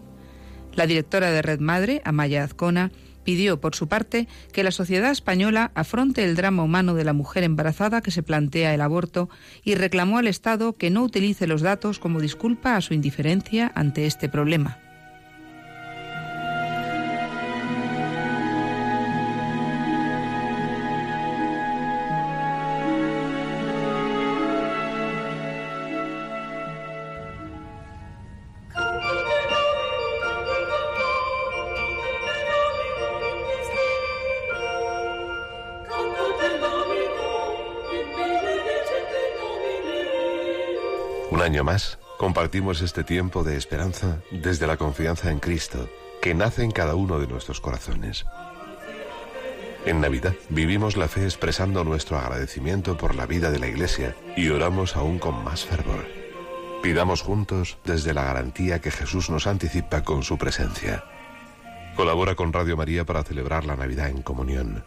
La 0.74 0.86
directora 0.86 1.30
de 1.30 1.42
Red 1.42 1.60
Madre, 1.60 2.02
Amaya 2.04 2.44
Azcona, 2.44 2.90
pidió, 3.24 3.60
por 3.60 3.74
su 3.74 3.88
parte, 3.88 4.28
que 4.52 4.64
la 4.64 4.70
sociedad 4.70 5.10
española 5.10 5.70
afronte 5.74 6.24
el 6.24 6.36
drama 6.36 6.62
humano 6.62 6.94
de 6.94 7.04
la 7.04 7.12
mujer 7.12 7.44
embarazada 7.44 8.00
que 8.00 8.10
se 8.10 8.22
plantea 8.22 8.74
el 8.74 8.80
aborto 8.80 9.28
y 9.62 9.74
reclamó 9.74 10.18
al 10.18 10.26
Estado 10.26 10.76
que 10.76 10.90
no 10.90 11.02
utilice 11.02 11.46
los 11.46 11.62
datos 11.62 11.98
como 11.98 12.20
disculpa 12.20 12.76
a 12.76 12.80
su 12.80 12.94
indiferencia 12.94 13.70
ante 13.74 14.06
este 14.06 14.28
problema. 14.28 14.78
Compartimos 42.18 42.80
este 42.82 43.04
tiempo 43.04 43.44
de 43.44 43.56
esperanza 43.56 44.18
desde 44.32 44.66
la 44.66 44.76
confianza 44.76 45.30
en 45.30 45.38
Cristo, 45.38 45.88
que 46.20 46.34
nace 46.34 46.64
en 46.64 46.72
cada 46.72 46.96
uno 46.96 47.20
de 47.20 47.28
nuestros 47.28 47.60
corazones. 47.60 48.26
En 49.86 50.00
Navidad 50.00 50.34
vivimos 50.48 50.96
la 50.96 51.06
fe 51.06 51.24
expresando 51.24 51.84
nuestro 51.84 52.18
agradecimiento 52.18 52.96
por 52.96 53.14
la 53.14 53.24
vida 53.24 53.50
de 53.50 53.60
la 53.60 53.68
Iglesia 53.68 54.16
y 54.36 54.48
oramos 54.48 54.96
aún 54.96 55.18
con 55.18 55.44
más 55.44 55.64
fervor. 55.64 56.06
Pidamos 56.82 57.22
juntos 57.22 57.78
desde 57.84 58.14
la 58.14 58.24
garantía 58.24 58.80
que 58.80 58.90
Jesús 58.90 59.30
nos 59.30 59.46
anticipa 59.46 60.02
con 60.02 60.24
su 60.24 60.38
presencia. 60.38 61.04
Colabora 61.94 62.34
con 62.34 62.52
Radio 62.52 62.76
María 62.76 63.04
para 63.04 63.22
celebrar 63.22 63.64
la 63.64 63.76
Navidad 63.76 64.08
en 64.08 64.22
comunión. 64.22 64.84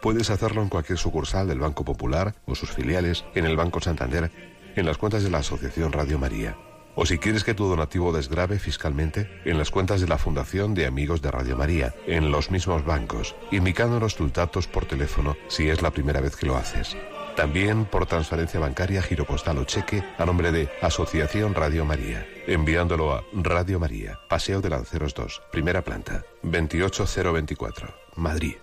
Puedes 0.00 0.30
hacerlo 0.30 0.62
en 0.62 0.68
cualquier 0.68 0.98
sucursal 0.98 1.46
del 1.46 1.60
Banco 1.60 1.84
Popular 1.84 2.34
o 2.46 2.54
sus 2.54 2.70
filiales, 2.70 3.24
en 3.34 3.46
el 3.46 3.56
Banco 3.56 3.80
Santander, 3.80 4.55
en 4.76 4.86
las 4.86 4.98
cuentas 4.98 5.24
de 5.24 5.30
la 5.30 5.38
Asociación 5.38 5.92
Radio 5.92 6.18
María. 6.18 6.56
O 6.94 7.04
si 7.04 7.18
quieres 7.18 7.44
que 7.44 7.54
tu 7.54 7.66
donativo 7.66 8.12
desgrave 8.12 8.58
fiscalmente, 8.58 9.28
en 9.44 9.58
las 9.58 9.70
cuentas 9.70 10.00
de 10.00 10.08
la 10.08 10.16
Fundación 10.16 10.74
de 10.74 10.86
Amigos 10.86 11.20
de 11.20 11.30
Radio 11.30 11.56
María, 11.56 11.94
en 12.06 12.30
los 12.30 12.50
mismos 12.50 12.86
bancos, 12.86 13.36
indicándonos 13.50 14.16
tus 14.16 14.32
datos 14.32 14.66
por 14.66 14.86
teléfono 14.86 15.36
si 15.48 15.68
es 15.68 15.82
la 15.82 15.90
primera 15.90 16.20
vez 16.20 16.36
que 16.36 16.46
lo 16.46 16.56
haces. 16.56 16.96
También 17.36 17.84
por 17.84 18.06
transferencia 18.06 18.58
bancaria, 18.60 19.02
giro 19.02 19.26
postal 19.26 19.58
o 19.58 19.64
cheque 19.64 20.02
a 20.16 20.24
nombre 20.24 20.52
de 20.52 20.70
Asociación 20.80 21.54
Radio 21.54 21.84
María, 21.84 22.26
enviándolo 22.46 23.12
a 23.12 23.24
Radio 23.34 23.78
María, 23.78 24.18
Paseo 24.30 24.62
de 24.62 24.70
Lanceros 24.70 25.14
2, 25.14 25.42
primera 25.52 25.82
planta, 25.82 26.24
28024, 26.42 27.94
Madrid. 28.16 28.56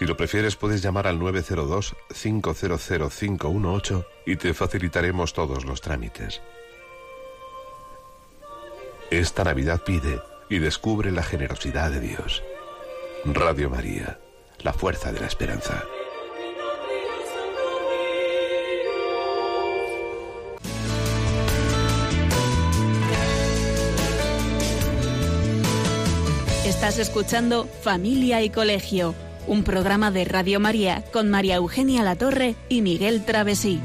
Si 0.00 0.06
lo 0.06 0.16
prefieres 0.16 0.56
puedes 0.56 0.80
llamar 0.80 1.06
al 1.06 1.20
902-500-518 1.20 4.06
y 4.24 4.36
te 4.36 4.54
facilitaremos 4.54 5.34
todos 5.34 5.66
los 5.66 5.82
trámites. 5.82 6.40
Esta 9.10 9.44
Navidad 9.44 9.82
pide 9.84 10.22
y 10.48 10.58
descubre 10.58 11.10
la 11.10 11.22
generosidad 11.22 11.90
de 11.90 12.00
Dios. 12.00 12.42
Radio 13.26 13.68
María, 13.68 14.18
la 14.60 14.72
fuerza 14.72 15.12
de 15.12 15.20
la 15.20 15.26
esperanza. 15.26 15.84
Estás 26.64 26.98
escuchando 26.98 27.66
Familia 27.82 28.42
y 28.42 28.48
Colegio, 28.48 29.14
un 29.50 29.64
programa 29.64 30.12
de 30.12 30.24
Radio 30.24 30.60
María 30.60 31.02
con 31.12 31.28
María 31.28 31.56
Eugenia 31.56 32.04
Latorre 32.04 32.54
y 32.68 32.82
Miguel 32.82 33.24
Travesí. 33.24 33.80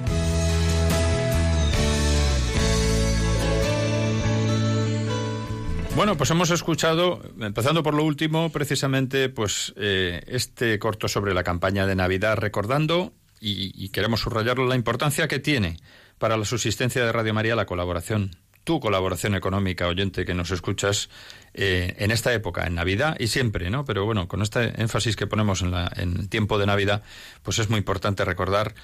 Bueno, 5.95 6.15
pues 6.17 6.29
hemos 6.29 6.51
escuchado, 6.51 7.19
empezando 7.39 7.81
por 7.81 7.95
lo 7.95 8.03
último, 8.03 8.51
precisamente, 8.51 9.29
pues 9.29 9.73
eh, 9.75 10.21
este 10.27 10.77
corto 10.77 11.07
sobre 11.07 11.33
la 11.33 11.43
campaña 11.43 11.87
de 11.87 11.95
Navidad, 11.95 12.37
recordando 12.37 13.13
y, 13.39 13.71
y 13.73 13.89
queremos 13.89 14.19
subrayarlo 14.19 14.67
la 14.67 14.75
importancia 14.75 15.27
que 15.27 15.39
tiene 15.39 15.77
para 16.19 16.37
la 16.37 16.45
subsistencia 16.45 17.03
de 17.03 17.11
Radio 17.11 17.33
María 17.33 17.55
la 17.55 17.65
colaboración, 17.65 18.37
tu 18.63 18.79
colaboración 18.79 19.33
económica, 19.33 19.87
oyente 19.87 20.25
que 20.25 20.35
nos 20.35 20.51
escuchas 20.51 21.09
eh, 21.57 21.95
en 21.99 22.11
esta 22.11 22.33
época, 22.33 22.67
en 22.67 22.75
Navidad 22.75 23.15
y 23.17 23.27
siempre, 23.27 23.69
¿no? 23.69 23.85
Pero 23.85 24.05
bueno, 24.05 24.27
con 24.27 24.41
este 24.41 24.81
énfasis 24.81 25.15
que 25.15 25.25
ponemos 25.25 25.61
en, 25.61 25.71
la, 25.71 25.89
en 25.95 26.17
el 26.17 26.29
tiempo 26.29 26.59
de 26.59 26.65
Navidad, 26.65 27.01
pues 27.43 27.59
es 27.59 27.69
muy 27.69 27.77
importante 27.77 28.25
recordar 28.25 28.75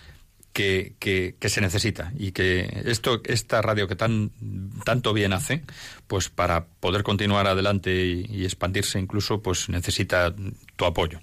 que, 0.53 0.95
que, 0.99 1.49
se 1.49 1.61
necesita 1.61 2.11
y 2.17 2.31
que 2.31 2.83
esto, 2.85 3.21
esta 3.25 3.61
radio 3.61 3.87
que 3.87 3.95
tan, 3.95 4.31
tanto 4.83 5.13
bien 5.13 5.33
hace, 5.33 5.63
pues 6.07 6.29
para 6.29 6.65
poder 6.65 7.03
continuar 7.03 7.47
adelante 7.47 8.05
y, 8.05 8.43
expandirse 8.43 8.99
incluso, 8.99 9.41
pues 9.41 9.69
necesita 9.69 10.33
tu 10.75 10.85
apoyo. 10.85 11.19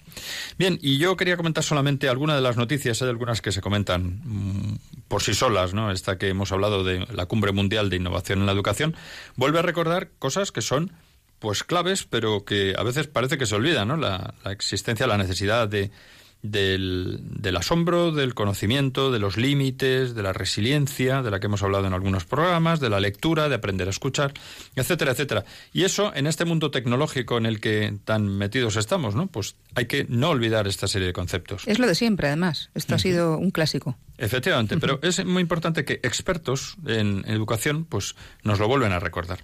Bien, 0.58 0.78
y 0.80 0.98
yo 0.98 1.16
quería 1.16 1.36
comentar 1.36 1.64
solamente 1.64 2.08
algunas 2.08 2.36
de 2.36 2.42
las 2.42 2.56
noticias, 2.56 3.02
hay 3.02 3.08
algunas 3.08 3.42
que 3.42 3.52
se 3.52 3.60
comentan 3.60 4.20
mmm, 4.24 4.78
por 5.08 5.22
sí 5.22 5.34
solas, 5.34 5.74
¿no? 5.74 5.90
Esta 5.90 6.18
que 6.18 6.28
hemos 6.28 6.52
hablado 6.52 6.84
de 6.84 7.06
la 7.12 7.26
Cumbre 7.26 7.52
Mundial 7.52 7.90
de 7.90 7.96
Innovación 7.96 8.40
en 8.40 8.46
la 8.46 8.52
Educación, 8.52 8.96
vuelve 9.36 9.58
a 9.58 9.62
recordar 9.62 10.10
cosas 10.18 10.52
que 10.52 10.62
son 10.62 10.92
pues 11.38 11.64
claves, 11.64 12.04
pero 12.04 12.44
que 12.44 12.74
a 12.76 12.82
veces 12.82 13.06
parece 13.06 13.38
que 13.38 13.46
se 13.46 13.54
olvidan, 13.54 13.88
¿no? 13.88 13.96
La, 13.96 14.34
la 14.44 14.52
existencia, 14.52 15.06
la 15.06 15.18
necesidad 15.18 15.68
de 15.68 15.90
del, 16.42 17.18
del, 17.22 17.56
asombro, 17.56 18.12
del 18.12 18.34
conocimiento, 18.34 19.10
de 19.10 19.18
los 19.18 19.36
límites, 19.36 20.14
de 20.14 20.22
la 20.22 20.32
resiliencia, 20.32 21.22
de 21.22 21.30
la 21.30 21.40
que 21.40 21.46
hemos 21.46 21.62
hablado 21.62 21.86
en 21.86 21.92
algunos 21.92 22.24
programas, 22.24 22.80
de 22.80 22.90
la 22.90 23.00
lectura, 23.00 23.48
de 23.48 23.56
aprender 23.56 23.88
a 23.88 23.90
escuchar, 23.90 24.32
etcétera, 24.76 25.12
etcétera. 25.12 25.44
Y 25.72 25.84
eso, 25.84 26.12
en 26.14 26.26
este 26.26 26.44
mundo 26.44 26.70
tecnológico 26.70 27.38
en 27.38 27.46
el 27.46 27.60
que 27.60 27.96
tan 28.04 28.28
metidos 28.28 28.76
estamos, 28.76 29.14
¿no? 29.14 29.26
Pues 29.26 29.56
hay 29.74 29.86
que 29.86 30.06
no 30.08 30.30
olvidar 30.30 30.68
esta 30.68 30.86
serie 30.86 31.08
de 31.08 31.12
conceptos. 31.12 31.62
Es 31.66 31.78
lo 31.78 31.86
de 31.86 31.94
siempre, 31.94 32.28
además. 32.28 32.70
Esto 32.74 32.92
uh 32.92 32.94
-huh. 32.94 33.00
ha 33.00 33.02
sido 33.02 33.38
un 33.38 33.50
clásico. 33.50 33.96
Efectivamente, 34.16 34.74
uh 34.74 34.78
-huh. 34.78 34.80
pero 34.80 35.00
es 35.02 35.24
muy 35.24 35.42
importante 35.42 35.84
que 35.84 35.94
expertos 35.94 36.76
en 36.86 37.24
educación, 37.26 37.84
pues, 37.84 38.14
nos 38.44 38.58
lo 38.58 38.68
vuelven 38.68 38.92
a 38.92 39.00
recordar. 39.00 39.40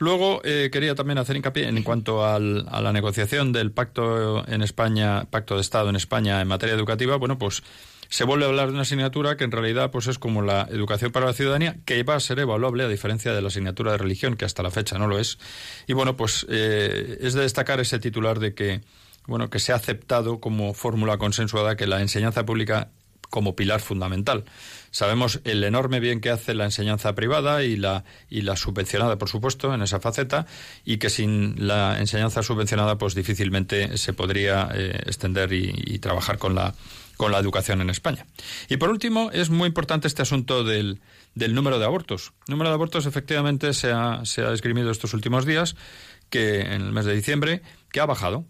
Luego 0.00 0.40
eh, 0.44 0.70
quería 0.72 0.94
también 0.94 1.18
hacer 1.18 1.36
hincapié 1.36 1.68
en 1.68 1.82
cuanto 1.82 2.24
al, 2.24 2.66
a 2.70 2.80
la 2.80 2.90
negociación 2.90 3.52
del 3.52 3.70
pacto 3.70 4.48
en 4.48 4.62
España, 4.62 5.26
pacto 5.28 5.56
de 5.56 5.60
Estado 5.60 5.90
en 5.90 5.96
España 5.96 6.40
en 6.40 6.48
materia 6.48 6.74
educativa. 6.74 7.16
Bueno, 7.16 7.36
pues 7.36 7.62
se 8.08 8.24
vuelve 8.24 8.46
a 8.46 8.48
hablar 8.48 8.68
de 8.68 8.72
una 8.72 8.82
asignatura 8.82 9.36
que 9.36 9.44
en 9.44 9.52
realidad 9.52 9.90
pues 9.90 10.06
es 10.06 10.18
como 10.18 10.40
la 10.40 10.66
educación 10.70 11.12
para 11.12 11.26
la 11.26 11.34
ciudadanía, 11.34 11.76
que 11.84 12.02
va 12.02 12.14
a 12.14 12.20
ser 12.20 12.38
evaluable 12.38 12.82
a 12.82 12.88
diferencia 12.88 13.34
de 13.34 13.42
la 13.42 13.48
asignatura 13.48 13.92
de 13.92 13.98
religión, 13.98 14.36
que 14.36 14.46
hasta 14.46 14.62
la 14.62 14.70
fecha 14.70 14.96
no 14.96 15.06
lo 15.06 15.18
es. 15.18 15.38
Y 15.86 15.92
bueno, 15.92 16.16
pues 16.16 16.46
eh, 16.48 17.18
es 17.20 17.34
de 17.34 17.42
destacar 17.42 17.78
ese 17.78 17.98
titular 17.98 18.38
de 18.38 18.54
que 18.54 18.80
bueno 19.26 19.50
que 19.50 19.58
se 19.58 19.72
ha 19.72 19.76
aceptado 19.76 20.40
como 20.40 20.72
fórmula 20.72 21.18
consensuada 21.18 21.76
que 21.76 21.86
la 21.86 22.00
enseñanza 22.00 22.46
pública 22.46 22.88
como 23.30 23.56
pilar 23.56 23.80
fundamental. 23.80 24.44
Sabemos 24.90 25.40
el 25.44 25.62
enorme 25.64 26.00
bien 26.00 26.20
que 26.20 26.30
hace 26.30 26.52
la 26.52 26.64
enseñanza 26.64 27.14
privada 27.14 27.62
y 27.62 27.76
la, 27.76 28.04
y 28.28 28.42
la 28.42 28.56
subvencionada, 28.56 29.16
por 29.16 29.28
supuesto, 29.28 29.72
en 29.72 29.82
esa 29.82 30.00
faceta, 30.00 30.46
y 30.84 30.98
que 30.98 31.08
sin 31.08 31.66
la 31.66 31.98
enseñanza 32.00 32.42
subvencionada, 32.42 32.98
pues 32.98 33.14
difícilmente 33.14 33.96
se 33.96 34.12
podría 34.12 34.68
eh, 34.74 35.00
extender 35.06 35.52
y, 35.52 35.98
trabajar 36.00 36.38
con 36.38 36.54
la, 36.54 36.74
con 37.16 37.30
la 37.30 37.38
educación 37.38 37.80
en 37.80 37.90
España. 37.90 38.26
Y 38.68 38.78
por 38.78 38.90
último, 38.90 39.30
es 39.32 39.50
muy 39.50 39.68
importante 39.68 40.08
este 40.08 40.22
asunto 40.22 40.64
del, 40.64 41.00
del 41.34 41.54
número 41.54 41.78
de 41.78 41.84
abortos. 41.84 42.32
El 42.48 42.52
número 42.52 42.70
de 42.70 42.74
abortos, 42.74 43.06
efectivamente, 43.06 43.74
se 43.74 43.92
ha, 43.92 44.24
se 44.24 44.42
ha 44.42 44.52
esgrimido 44.52 44.90
estos 44.90 45.14
últimos 45.14 45.46
días, 45.46 45.76
que 46.30 46.60
en 46.62 46.82
el 46.82 46.92
mes 46.92 47.04
de 47.04 47.14
diciembre, 47.14 47.62
que 47.92 48.00
ha 48.00 48.06
bajado 48.06 48.44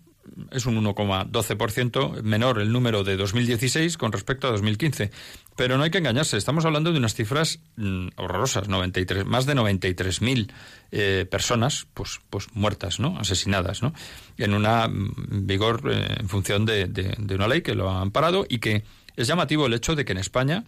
es 0.50 0.66
un 0.66 0.82
1,12% 0.84 2.22
menor 2.22 2.60
el 2.60 2.72
número 2.72 3.04
de 3.04 3.16
2016 3.16 3.96
con 3.96 4.12
respecto 4.12 4.46
a 4.48 4.50
2015. 4.52 5.10
Pero 5.56 5.76
no 5.76 5.84
hay 5.84 5.90
que 5.90 5.98
engañarse, 5.98 6.36
estamos 6.36 6.64
hablando 6.64 6.92
de 6.92 6.98
unas 6.98 7.14
cifras 7.14 7.60
mm, 7.76 8.08
horrorosas, 8.16 8.68
93, 8.68 9.26
más 9.26 9.46
de 9.46 9.54
93.000 9.54 10.50
eh, 10.92 11.26
personas 11.30 11.86
pues, 11.94 12.20
pues 12.30 12.46
muertas, 12.54 13.00
¿no? 13.00 13.18
asesinadas, 13.18 13.82
¿no? 13.82 13.92
en 14.38 14.54
una 14.54 14.88
mm, 14.88 15.46
vigor 15.46 15.82
eh, 15.92 16.16
en 16.20 16.28
función 16.28 16.64
de, 16.64 16.86
de- 16.86 17.34
una 17.34 17.48
ley 17.48 17.62
que 17.62 17.74
lo 17.74 17.90
ha 17.90 18.00
amparado 18.00 18.46
y 18.48 18.58
que 18.58 18.84
es 19.16 19.26
llamativo 19.26 19.66
el 19.66 19.74
hecho 19.74 19.94
de 19.96 20.04
que 20.04 20.12
en 20.12 20.18
España 20.18 20.64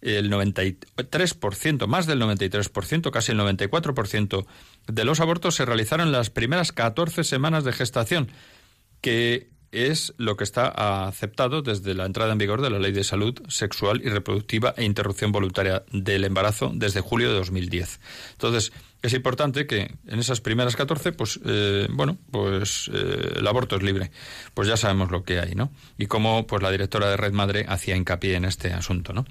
el 0.00 0.30
93%, 0.32 1.86
más 1.86 2.06
del 2.06 2.20
93%, 2.22 3.10
casi 3.10 3.32
el 3.32 3.38
94% 3.38 4.46
de 4.86 5.04
los 5.04 5.20
abortos 5.20 5.56
se 5.56 5.64
realizaron 5.66 6.06
en 6.08 6.12
las 6.12 6.30
primeras 6.30 6.72
14 6.72 7.24
semanas 7.24 7.64
de 7.64 7.72
gestación, 7.72 8.30
que 9.00 9.50
es 9.72 10.14
lo 10.16 10.36
que 10.36 10.44
está 10.44 11.06
aceptado 11.06 11.62
desde 11.62 11.94
la 11.94 12.04
entrada 12.04 12.32
en 12.32 12.38
vigor 12.38 12.60
de 12.60 12.70
la 12.70 12.78
Ley 12.78 12.92
de 12.92 13.04
Salud 13.04 13.40
Sexual 13.48 14.00
y 14.04 14.08
Reproductiva 14.08 14.74
e 14.76 14.84
Interrupción 14.84 15.32
Voluntaria 15.32 15.84
del 15.92 16.24
Embarazo 16.24 16.72
desde 16.74 17.00
julio 17.00 17.28
de 17.28 17.36
2010. 17.36 18.00
Entonces, 18.32 18.72
es 19.02 19.14
importante 19.14 19.66
que 19.66 19.94
en 20.06 20.18
esas 20.18 20.40
primeras 20.40 20.76
14, 20.76 21.12
pues, 21.12 21.40
eh, 21.44 21.86
bueno, 21.90 22.18
pues 22.30 22.90
eh, 22.92 23.34
el 23.36 23.46
aborto 23.46 23.76
es 23.76 23.82
libre. 23.82 24.10
Pues 24.54 24.68
ya 24.68 24.76
sabemos 24.76 25.10
lo 25.10 25.22
que 25.22 25.38
hay, 25.38 25.54
¿no? 25.54 25.70
Y 25.96 26.06
cómo, 26.06 26.46
pues, 26.46 26.62
la 26.62 26.70
directora 26.70 27.08
de 27.08 27.16
Red 27.16 27.32
Madre 27.32 27.64
hacía 27.68 27.96
hincapié 27.96 28.34
en 28.34 28.44
este 28.44 28.72
asunto, 28.72 29.12
¿no? 29.12 29.24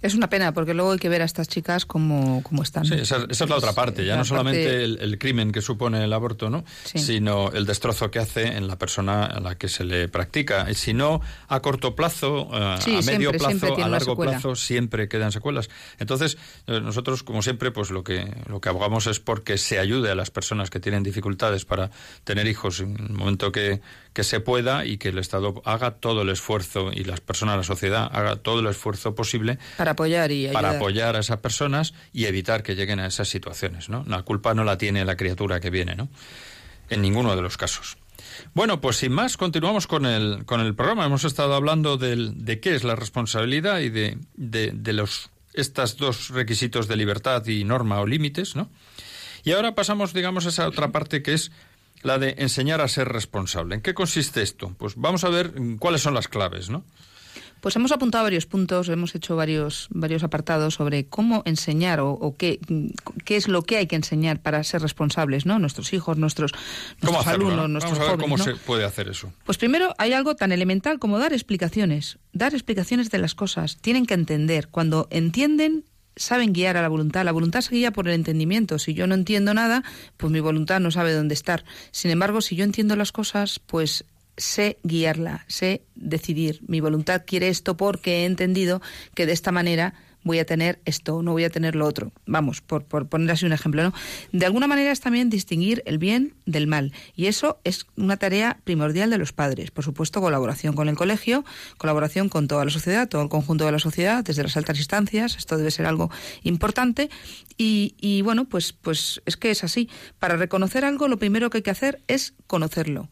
Es 0.00 0.14
una 0.14 0.28
pena, 0.30 0.52
porque 0.54 0.74
luego 0.74 0.92
hay 0.92 0.98
que 0.98 1.08
ver 1.08 1.22
a 1.22 1.24
estas 1.24 1.48
chicas 1.48 1.84
cómo, 1.84 2.40
cómo 2.44 2.62
están. 2.62 2.84
Sí, 2.84 2.94
esa, 2.94 3.26
esa 3.28 3.44
es 3.44 3.50
la 3.50 3.56
otra 3.56 3.72
parte, 3.72 4.04
ya 4.04 4.12
la 4.12 4.18
no 4.18 4.24
solamente 4.24 4.62
parte- 4.62 4.84
el, 4.84 4.98
el 5.00 5.18
crimen 5.18 5.50
que 5.50 5.60
supone 5.60 6.04
el 6.04 6.12
aborto, 6.12 6.50
¿no? 6.50 6.64
Sí. 6.84 7.00
Sino 7.00 7.50
el 7.50 7.66
destrozo 7.66 8.08
que 8.10 8.20
hace 8.20 8.46
en 8.56 8.68
la 8.68 8.78
persona 8.78 9.24
a 9.24 9.40
la 9.40 9.56
que 9.56 9.68
se 9.68 9.82
le 9.82 10.08
practica. 10.08 10.70
Y 10.70 10.74
si 10.74 10.94
no 10.94 11.20
a 11.48 11.60
corto 11.60 11.96
plazo, 11.96 12.48
eh, 12.52 12.76
Sí, 12.80 12.96
a 12.96 13.00
medio 13.02 13.30
siempre, 13.30 13.38
plazo, 13.68 13.84
a 13.84 13.88
largo 13.88 14.16
plazo, 14.16 14.54
siempre 14.54 15.08
quedan 15.08 15.32
secuelas. 15.32 15.68
Entonces, 15.98 16.38
eh, 16.68 16.80
nosotros, 16.80 17.24
como 17.24 17.42
siempre, 17.42 17.72
pues 17.72 17.90
lo 17.90 18.04
que, 18.04 18.32
lo 18.46 18.60
que 18.60 18.68
abogamos 18.68 19.08
es 19.08 19.18
porque 19.18 19.58
se 19.58 19.80
ayude 19.80 20.12
a 20.12 20.14
las 20.14 20.30
personas 20.30 20.70
que 20.70 20.78
tienen 20.78 21.02
dificultades 21.02 21.64
para 21.64 21.90
tener 22.22 22.46
hijos 22.46 22.78
en 22.80 22.96
el 23.00 23.14
momento 23.14 23.50
que, 23.50 23.80
que 24.12 24.22
se 24.22 24.38
pueda 24.38 24.84
y 24.86 24.98
que 24.98 25.08
el 25.08 25.18
Estado 25.18 25.60
haga 25.64 25.92
todo 25.96 26.22
el 26.22 26.28
esfuerzo 26.28 26.92
y 26.92 27.02
las 27.02 27.20
personas, 27.20 27.56
la 27.56 27.62
sociedad, 27.64 28.08
haga 28.12 28.36
todo 28.36 28.60
el 28.60 28.66
esfuerzo 28.66 29.14
posible 29.16 29.58
Para 29.76 29.87
apoyar 29.90 30.30
y 30.30 30.46
ayudar. 30.46 30.62
para 30.62 30.76
apoyar 30.76 31.16
a 31.16 31.20
esas 31.20 31.38
personas 31.38 31.94
y 32.12 32.26
evitar 32.26 32.62
que 32.62 32.74
lleguen 32.74 33.00
a 33.00 33.06
esas 33.06 33.28
situaciones, 33.28 33.88
¿no? 33.88 34.04
La 34.06 34.22
culpa 34.22 34.54
no 34.54 34.64
la 34.64 34.78
tiene 34.78 35.04
la 35.04 35.16
criatura 35.16 35.60
que 35.60 35.70
viene, 35.70 35.94
¿no? 35.94 36.08
En 36.90 37.02
ninguno 37.02 37.34
de 37.36 37.42
los 37.42 37.56
casos. 37.56 37.98
Bueno, 38.54 38.80
pues 38.80 38.96
sin 38.96 39.12
más, 39.12 39.36
continuamos 39.36 39.86
con 39.86 40.06
el, 40.06 40.44
con 40.44 40.60
el 40.60 40.74
programa. 40.74 41.06
Hemos 41.06 41.24
estado 41.24 41.54
hablando 41.54 41.96
del, 41.96 42.44
de 42.44 42.60
qué 42.60 42.74
es 42.74 42.84
la 42.84 42.96
responsabilidad 42.96 43.80
y 43.80 43.90
de, 43.90 44.18
de, 44.34 44.72
de 44.72 44.92
los 44.92 45.30
estos 45.54 45.96
dos 45.96 46.28
requisitos 46.30 46.86
de 46.88 46.96
libertad 46.96 47.44
y 47.46 47.64
norma 47.64 48.00
o 48.00 48.06
límites, 48.06 48.54
¿no? 48.54 48.70
Y 49.44 49.52
ahora 49.52 49.74
pasamos, 49.74 50.12
digamos, 50.12 50.46
a 50.46 50.50
esa 50.50 50.68
otra 50.68 50.92
parte 50.92 51.22
que 51.22 51.34
es 51.34 51.50
la 52.02 52.18
de 52.18 52.36
enseñar 52.38 52.80
a 52.80 52.88
ser 52.88 53.08
responsable. 53.08 53.74
¿En 53.74 53.80
qué 53.80 53.94
consiste 53.94 54.42
esto? 54.42 54.74
Pues 54.78 54.94
vamos 54.96 55.24
a 55.24 55.30
ver 55.30 55.54
cuáles 55.78 56.02
son 56.02 56.14
las 56.14 56.28
claves, 56.28 56.70
¿no? 56.70 56.84
Pues 57.60 57.74
hemos 57.76 57.92
apuntado 57.92 58.24
varios 58.24 58.46
puntos, 58.46 58.88
hemos 58.88 59.14
hecho 59.14 59.36
varios, 59.36 59.88
varios 59.90 60.22
apartados 60.22 60.74
sobre 60.74 61.06
cómo 61.06 61.42
enseñar 61.44 62.00
o, 62.00 62.10
o 62.12 62.36
qué, 62.36 62.60
qué 63.24 63.36
es 63.36 63.48
lo 63.48 63.62
que 63.62 63.76
hay 63.78 63.86
que 63.86 63.96
enseñar 63.96 64.40
para 64.40 64.62
ser 64.64 64.82
responsables, 64.82 65.46
¿no? 65.46 65.58
Nuestros 65.58 65.92
hijos, 65.92 66.18
nuestros, 66.18 66.52
¿Cómo 66.52 66.62
nuestros 67.12 67.26
hacerlo? 67.26 67.46
alumnos, 67.46 67.62
no? 67.64 67.68
nuestros 67.68 67.98
Vamos 67.98 68.08
a 68.08 68.10
ver 68.12 68.20
jóvenes. 68.20 68.24
cómo 68.24 68.36
¿no? 68.36 68.58
se 68.58 68.64
puede 68.64 68.84
hacer 68.84 69.08
eso. 69.08 69.32
Pues 69.44 69.58
primero 69.58 69.94
hay 69.98 70.12
algo 70.12 70.36
tan 70.36 70.52
elemental 70.52 70.98
como 70.98 71.18
dar 71.18 71.32
explicaciones, 71.32 72.18
dar 72.32 72.54
explicaciones 72.54 73.10
de 73.10 73.18
las 73.18 73.34
cosas. 73.34 73.76
Tienen 73.78 74.06
que 74.06 74.14
entender. 74.14 74.68
Cuando 74.68 75.08
entienden, 75.10 75.84
saben 76.16 76.52
guiar 76.52 76.76
a 76.76 76.82
la 76.82 76.88
voluntad. 76.88 77.24
La 77.24 77.32
voluntad 77.32 77.60
se 77.60 77.74
guía 77.74 77.92
por 77.92 78.08
el 78.08 78.14
entendimiento. 78.14 78.78
Si 78.78 78.94
yo 78.94 79.06
no 79.06 79.14
entiendo 79.14 79.54
nada, 79.54 79.82
pues 80.16 80.32
mi 80.32 80.40
voluntad 80.40 80.80
no 80.80 80.90
sabe 80.90 81.12
dónde 81.12 81.34
estar. 81.34 81.64
Sin 81.90 82.10
embargo, 82.10 82.40
si 82.40 82.56
yo 82.56 82.64
entiendo 82.64 82.96
las 82.96 83.12
cosas, 83.12 83.58
pues 83.58 84.04
sé 84.38 84.78
guiarla, 84.82 85.44
sé 85.48 85.82
decidir. 85.94 86.62
Mi 86.66 86.80
voluntad 86.80 87.24
quiere 87.26 87.48
esto 87.48 87.76
porque 87.76 88.22
he 88.22 88.24
entendido 88.24 88.80
que 89.14 89.26
de 89.26 89.32
esta 89.32 89.52
manera 89.52 89.94
voy 90.24 90.38
a 90.38 90.44
tener 90.44 90.80
esto, 90.84 91.22
no 91.22 91.32
voy 91.32 91.44
a 91.44 91.50
tener 91.50 91.74
lo 91.74 91.86
otro. 91.86 92.12
Vamos, 92.26 92.60
por, 92.60 92.84
poner 92.84 93.30
así 93.30 93.46
un 93.46 93.52
ejemplo, 93.52 93.82
¿no? 93.82 93.92
De 94.32 94.46
alguna 94.46 94.66
manera 94.66 94.92
es 94.92 95.00
también 95.00 95.30
distinguir 95.30 95.82
el 95.86 95.98
bien 95.98 96.34
del 96.44 96.66
mal. 96.66 96.92
Y 97.14 97.26
eso 97.26 97.60
es 97.64 97.86
una 97.96 98.16
tarea 98.16 98.60
primordial 98.64 99.10
de 99.10 99.18
los 99.18 99.32
padres. 99.32 99.70
Por 99.70 99.84
supuesto, 99.84 100.20
colaboración 100.20 100.74
con 100.74 100.88
el 100.88 100.96
colegio, 100.96 101.44
colaboración 101.78 102.28
con 102.28 102.48
toda 102.48 102.64
la 102.64 102.70
sociedad, 102.70 103.08
todo 103.08 103.22
el 103.22 103.28
conjunto 103.28 103.64
de 103.64 103.72
la 103.72 103.78
sociedad, 103.78 104.24
desde 104.24 104.42
las 104.42 104.56
altas 104.56 104.78
instancias. 104.78 105.36
Esto 105.36 105.56
debe 105.56 105.70
ser 105.70 105.86
algo 105.86 106.10
importante. 106.42 107.10
Y, 107.56 107.94
y 107.98 108.22
bueno, 108.22 108.44
pues, 108.44 108.72
pues 108.72 109.22
es 109.24 109.36
que 109.36 109.50
es 109.50 109.64
así. 109.64 109.88
Para 110.18 110.36
reconocer 110.36 110.84
algo, 110.84 111.08
lo 111.08 111.18
primero 111.18 111.50
que 111.50 111.58
hay 111.58 111.62
que 111.62 111.70
hacer 111.70 112.02
es 112.06 112.34
conocerlo. 112.46 113.08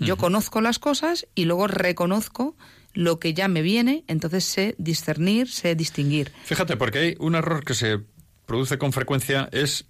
Yo 0.00 0.16
conozco 0.16 0.60
las 0.60 0.78
cosas 0.78 1.26
y 1.34 1.44
luego 1.44 1.66
reconozco 1.66 2.56
lo 2.92 3.20
que 3.20 3.34
ya 3.34 3.48
me 3.48 3.62
viene, 3.62 4.04
entonces 4.08 4.44
sé 4.44 4.74
discernir, 4.78 5.48
sé 5.48 5.74
distinguir. 5.74 6.32
Fíjate, 6.44 6.76
porque 6.76 6.98
hay 6.98 7.16
un 7.18 7.34
error 7.34 7.64
que 7.64 7.74
se 7.74 8.00
produce 8.46 8.78
con 8.78 8.92
frecuencia 8.92 9.48
es 9.52 9.86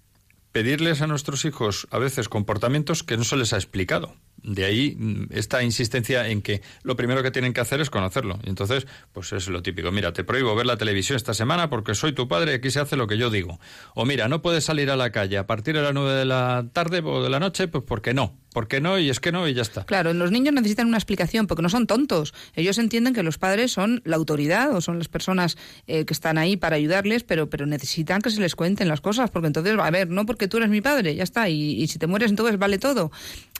pedirles 0.51 1.01
a 1.01 1.07
nuestros 1.07 1.45
hijos 1.45 1.87
a 1.91 1.97
veces 1.97 2.29
comportamientos 2.29 3.03
que 3.03 3.17
no 3.17 3.23
se 3.23 3.37
les 3.37 3.53
ha 3.53 3.57
explicado. 3.57 4.15
De 4.43 4.65
ahí 4.65 4.95
mm, 4.97 5.27
esta 5.31 5.63
insistencia 5.63 6.27
en 6.27 6.41
que 6.41 6.61
lo 6.83 6.95
primero 6.95 7.23
que 7.23 7.31
tienen 7.31 7.53
que 7.53 7.61
hacer 7.61 7.81
es 7.81 7.89
conocerlo. 7.89 8.39
Y 8.43 8.49
entonces, 8.49 8.87
pues 9.13 9.31
es 9.33 9.47
lo 9.47 9.61
típico. 9.61 9.91
Mira, 9.91 10.13
te 10.13 10.23
prohíbo 10.23 10.55
ver 10.55 10.65
la 10.65 10.77
televisión 10.77 11.15
esta 11.15 11.33
semana 11.33 11.69
porque 11.69 11.95
soy 11.95 12.13
tu 12.13 12.27
padre 12.27 12.53
y 12.53 12.55
aquí 12.55 12.71
se 12.71 12.79
hace 12.79 12.95
lo 12.95 13.07
que 13.07 13.17
yo 13.17 13.29
digo. 13.29 13.59
O 13.95 14.05
mira, 14.05 14.27
no 14.27 14.41
puedes 14.41 14.63
salir 14.63 14.89
a 14.89 14.95
la 14.95 15.11
calle 15.11 15.37
a 15.37 15.47
partir 15.47 15.75
de 15.75 15.81
las 15.81 15.93
nueve 15.93 16.13
de 16.13 16.25
la 16.25 16.65
tarde 16.73 17.01
o 17.03 17.23
de 17.23 17.29
la 17.29 17.39
noche, 17.39 17.67
pues 17.67 17.83
porque 17.85 18.13
no. 18.13 18.35
Porque 18.53 18.81
no 18.81 18.99
y 18.99 19.09
es 19.09 19.21
que 19.21 19.31
no 19.31 19.47
y 19.47 19.53
ya 19.53 19.61
está. 19.61 19.85
Claro, 19.85 20.13
los 20.13 20.31
niños 20.31 20.53
necesitan 20.53 20.87
una 20.87 20.97
explicación 20.97 21.47
porque 21.47 21.61
no 21.61 21.69
son 21.69 21.87
tontos. 21.87 22.33
Ellos 22.53 22.77
entienden 22.79 23.13
que 23.13 23.23
los 23.23 23.37
padres 23.37 23.71
son 23.71 24.01
la 24.03 24.17
autoridad 24.17 24.75
o 24.75 24.81
son 24.81 24.97
las 24.97 25.07
personas 25.07 25.57
eh, 25.87 26.03
que 26.05 26.13
están 26.13 26.37
ahí 26.37 26.57
para 26.57 26.75
ayudarles, 26.75 27.23
pero, 27.23 27.49
pero 27.49 27.65
necesitan 27.65 28.21
que 28.21 28.29
se 28.29 28.41
les 28.41 28.55
cuenten 28.55 28.89
las 28.89 28.99
cosas 28.99 29.29
porque 29.29 29.47
entonces, 29.47 29.77
a 29.79 29.89
ver, 29.89 30.09
no 30.09 30.25
porque 30.25 30.49
tú 30.49 30.57
eres 30.57 30.69
mi 30.69 30.81
padre, 30.81 31.15
ya 31.15 31.23
está, 31.23 31.47
y, 31.47 31.81
y 31.81 31.87
si 31.87 31.97
te 31.97 32.07
mueres 32.07 32.29
entonces 32.29 32.57
vale 32.57 32.77
todo. 32.77 33.11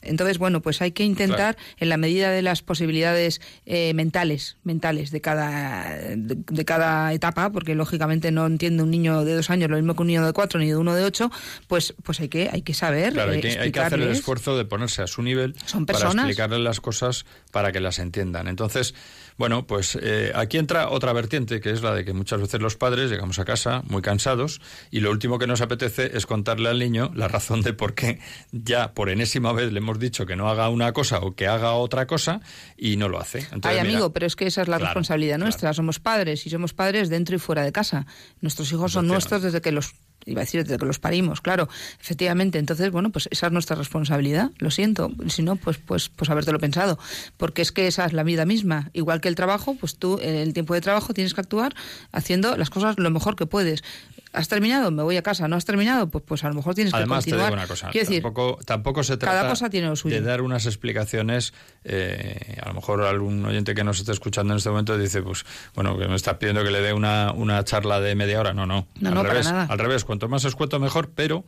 Entonces, 0.02 0.38
bueno, 0.38 0.62
pues 0.62 0.82
hay 0.82 0.92
que 0.92 1.04
intentar, 1.04 1.58
en 1.78 1.90
la 1.90 1.98
medida 1.98 2.32
de 2.32 2.42
las 2.42 2.62
posibilidades 2.62 3.42
eh, 3.66 3.94
mentales, 3.94 4.58
mentales 4.64 5.12
de 5.12 5.22
cada, 5.22 5.98
de, 5.98 6.36
de 6.36 6.66
cada 6.66 7.14
etapa, 7.14 7.52
porque 7.52 7.76
lógicamente 7.76 8.32
no 8.32 8.46
entiende 8.46 8.84
un 8.84 8.92
niño 8.92 9.24
de 9.24 9.36
dos 9.36 9.50
años 9.50 9.70
lo 9.70 9.78
mismo 9.78 9.96
que 9.96 10.02
un 10.02 10.08
niño 10.08 10.26
de 10.26 10.34
cuatro 10.34 10.60
ni 10.60 10.68
de 10.68 10.78
uno 10.78 10.96
de 10.96 11.04
ocho, 11.04 11.32
pues, 11.68 11.94
pues 12.04 12.20
hay 12.20 12.30
que, 12.30 12.50
hay 12.52 12.62
que 12.62 12.74
saber. 12.74 13.14
Claro, 13.14 13.32
hay 13.32 13.42
que, 13.42 13.60
hay 13.60 13.72
que 13.72 13.80
hacer 13.80 14.00
el 14.00 14.10
esfuerzo 14.10 14.58
de 14.58 14.66
ponerse 14.66 15.02
a 15.02 15.08
su 15.08 15.22
nivel 15.22 15.56
Son 15.66 15.86
para 15.86 16.00
explicarles 16.00 16.60
las 16.60 16.80
cosas 16.80 17.26
para 17.52 17.72
que 17.72 17.80
las 17.80 18.00
entiendan. 18.00 18.48
Entonces, 18.48 18.94
bueno, 19.42 19.66
pues 19.66 19.98
eh, 20.00 20.32
aquí 20.36 20.60
entra 20.60 20.90
otra 20.90 21.14
vertiente, 21.14 21.62
que 21.62 21.72
es 21.72 21.82
la 21.82 21.96
de 21.96 22.06
que 22.06 22.14
muchas 22.14 22.40
veces 22.40 22.62
los 22.62 22.76
padres 22.76 23.10
llegamos 23.10 23.40
a 23.40 23.44
casa 23.44 23.82
muy 23.88 24.04
cansados 24.04 24.62
y 24.92 25.00
lo 25.00 25.10
último 25.10 25.40
que 25.40 25.48
nos 25.48 25.62
apetece 25.62 26.16
es 26.16 26.28
contarle 26.28 26.70
al 26.70 26.78
niño 26.78 27.12
la 27.16 27.28
razón 27.28 27.64
de 27.64 27.74
por 27.74 27.96
qué 27.96 28.20
ya 28.52 28.94
por 28.94 29.10
enésima 29.10 29.52
vez 29.52 29.72
le 29.72 29.80
hemos 29.80 29.98
dicho 29.98 30.28
que 30.28 30.36
no 30.36 30.48
haga 30.48 30.70
una 30.70 30.94
cosa 30.94 31.18
o 31.22 31.34
que 31.34 31.48
haga 31.48 31.72
otra 31.74 32.06
cosa 32.06 32.42
y 32.78 32.98
no 32.98 33.10
lo 33.10 33.20
hace. 33.20 33.40
Entonces, 33.40 33.72
Ay, 33.72 33.78
mira, 33.82 33.94
amigo, 33.94 34.14
pero 34.14 34.28
es 34.28 34.36
que 34.36 34.46
esa 34.46 34.62
es 34.62 34.68
la 34.68 34.78
Claro, 34.78 34.92
responsabilidad 34.92 35.38
claro. 35.38 35.46
nuestra. 35.46 35.74
Somos 35.74 36.00
padres 36.00 36.46
y 36.46 36.52
somos 36.52 36.76
padres 36.76 37.10
dentro 37.10 37.36
y 37.36 37.40
fuera 37.40 37.64
de 37.64 37.72
casa. 37.72 38.06
Nuestros 38.42 38.72
hijos 38.72 38.92
son 38.92 39.08
nuestros 39.08 39.42
desde 39.42 39.60
que 39.60 39.72
los 39.72 39.96
iba 40.26 40.42
a 40.42 40.46
decir 40.46 40.64
desde 40.64 40.78
que 40.78 40.86
los 40.86 41.00
parimos, 41.00 41.42
claro, 41.42 41.70
efectivamente. 42.00 42.60
Entonces, 42.60 42.92
bueno, 42.92 43.12
pues 43.12 43.28
esa 43.32 43.48
es 43.48 43.54
nuestra 43.54 43.76
responsabilidad. 43.76 44.52
Lo 44.58 44.72
siento, 44.72 45.12
si 45.28 45.44
no, 45.44 45.56
pues, 45.56 45.78
pues, 45.78 46.10
pues 46.10 46.30
habértelo 46.30 46.60
pensado, 46.60 47.00
porque 47.38 47.62
es 47.62 47.72
que 47.72 47.88
esa 47.88 48.06
es 48.06 48.14
la 48.14 48.24
vida 48.24 48.46
misma. 48.46 48.90
Igual 48.94 49.22
que 49.22 49.28
el 49.28 49.36
trabajo, 49.36 49.76
pues 49.80 49.96
tú 49.96 50.20
en 50.22 50.36
el 50.36 50.54
tiempo 50.54 50.74
de 50.74 50.82
trabajo 50.82 51.14
tienes 51.14 51.34
que 51.34 51.42
actuar 51.42 51.76
haciendo 52.12 52.58
las 52.58 52.70
cosas 52.70 52.98
lo 52.98 53.10
mejor 53.10 53.36
que 53.36 53.46
puedes. 53.46 53.84
¿Has 54.34 54.48
terminado? 54.48 54.92
Me 54.92 55.04
voy 55.04 55.18
a 55.18 55.22
casa. 55.22 55.48
¿No 55.48 55.56
has 55.58 55.66
terminado? 55.66 56.08
Pues, 56.10 56.24
pues 56.26 56.44
a 56.44 56.48
lo 56.48 56.54
mejor 56.56 56.74
tienes 56.74 56.94
Además, 56.94 57.26
que 57.26 57.32
te 57.32 57.38
continuar. 57.38 57.52
digo 57.52 57.62
una 57.64 57.68
cosa, 57.68 57.90
Quiero 57.90 58.08
decir, 58.08 58.24
tampoco, 58.24 58.60
tampoco 58.66 59.04
se 59.04 59.18
cada 59.18 59.34
trata 59.34 59.50
cosa 59.50 59.70
tiene 59.70 59.88
lo 59.88 59.96
suyo. 59.96 60.16
de 60.16 60.22
dar 60.22 60.42
unas 60.42 60.66
explicaciones, 60.66 61.54
eh, 61.84 62.58
a 62.64 62.70
lo 62.70 62.76
mejor 62.76 63.02
algún 63.04 63.44
oyente 63.46 63.76
que 63.76 63.84
nos 63.84 64.00
esté 64.00 64.12
escuchando 64.14 64.54
en 64.54 64.58
este 64.58 64.70
momento 64.70 64.98
dice, 64.98 65.22
pues, 65.22 65.44
bueno, 65.76 65.98
que 65.98 66.08
me 66.08 66.16
está 66.16 66.40
pidiendo 66.40 66.64
que 66.64 66.72
le 66.72 66.82
dé 66.82 66.94
una, 66.94 67.32
una 67.34 67.64
charla 67.66 68.00
de 68.00 68.16
media 68.16 68.40
hora. 68.40 68.54
No, 68.54 68.66
no, 68.66 68.88
No, 69.00 69.10
al 69.10 69.16
no, 69.16 69.22
para 69.22 69.34
revés, 69.34 69.52
nada. 69.52 69.68
al 69.70 69.80
revés, 69.80 70.06
cuanto 70.06 70.30
más 70.30 70.46
escueto 70.46 70.80
mejor, 70.80 71.12
pero 71.14 71.44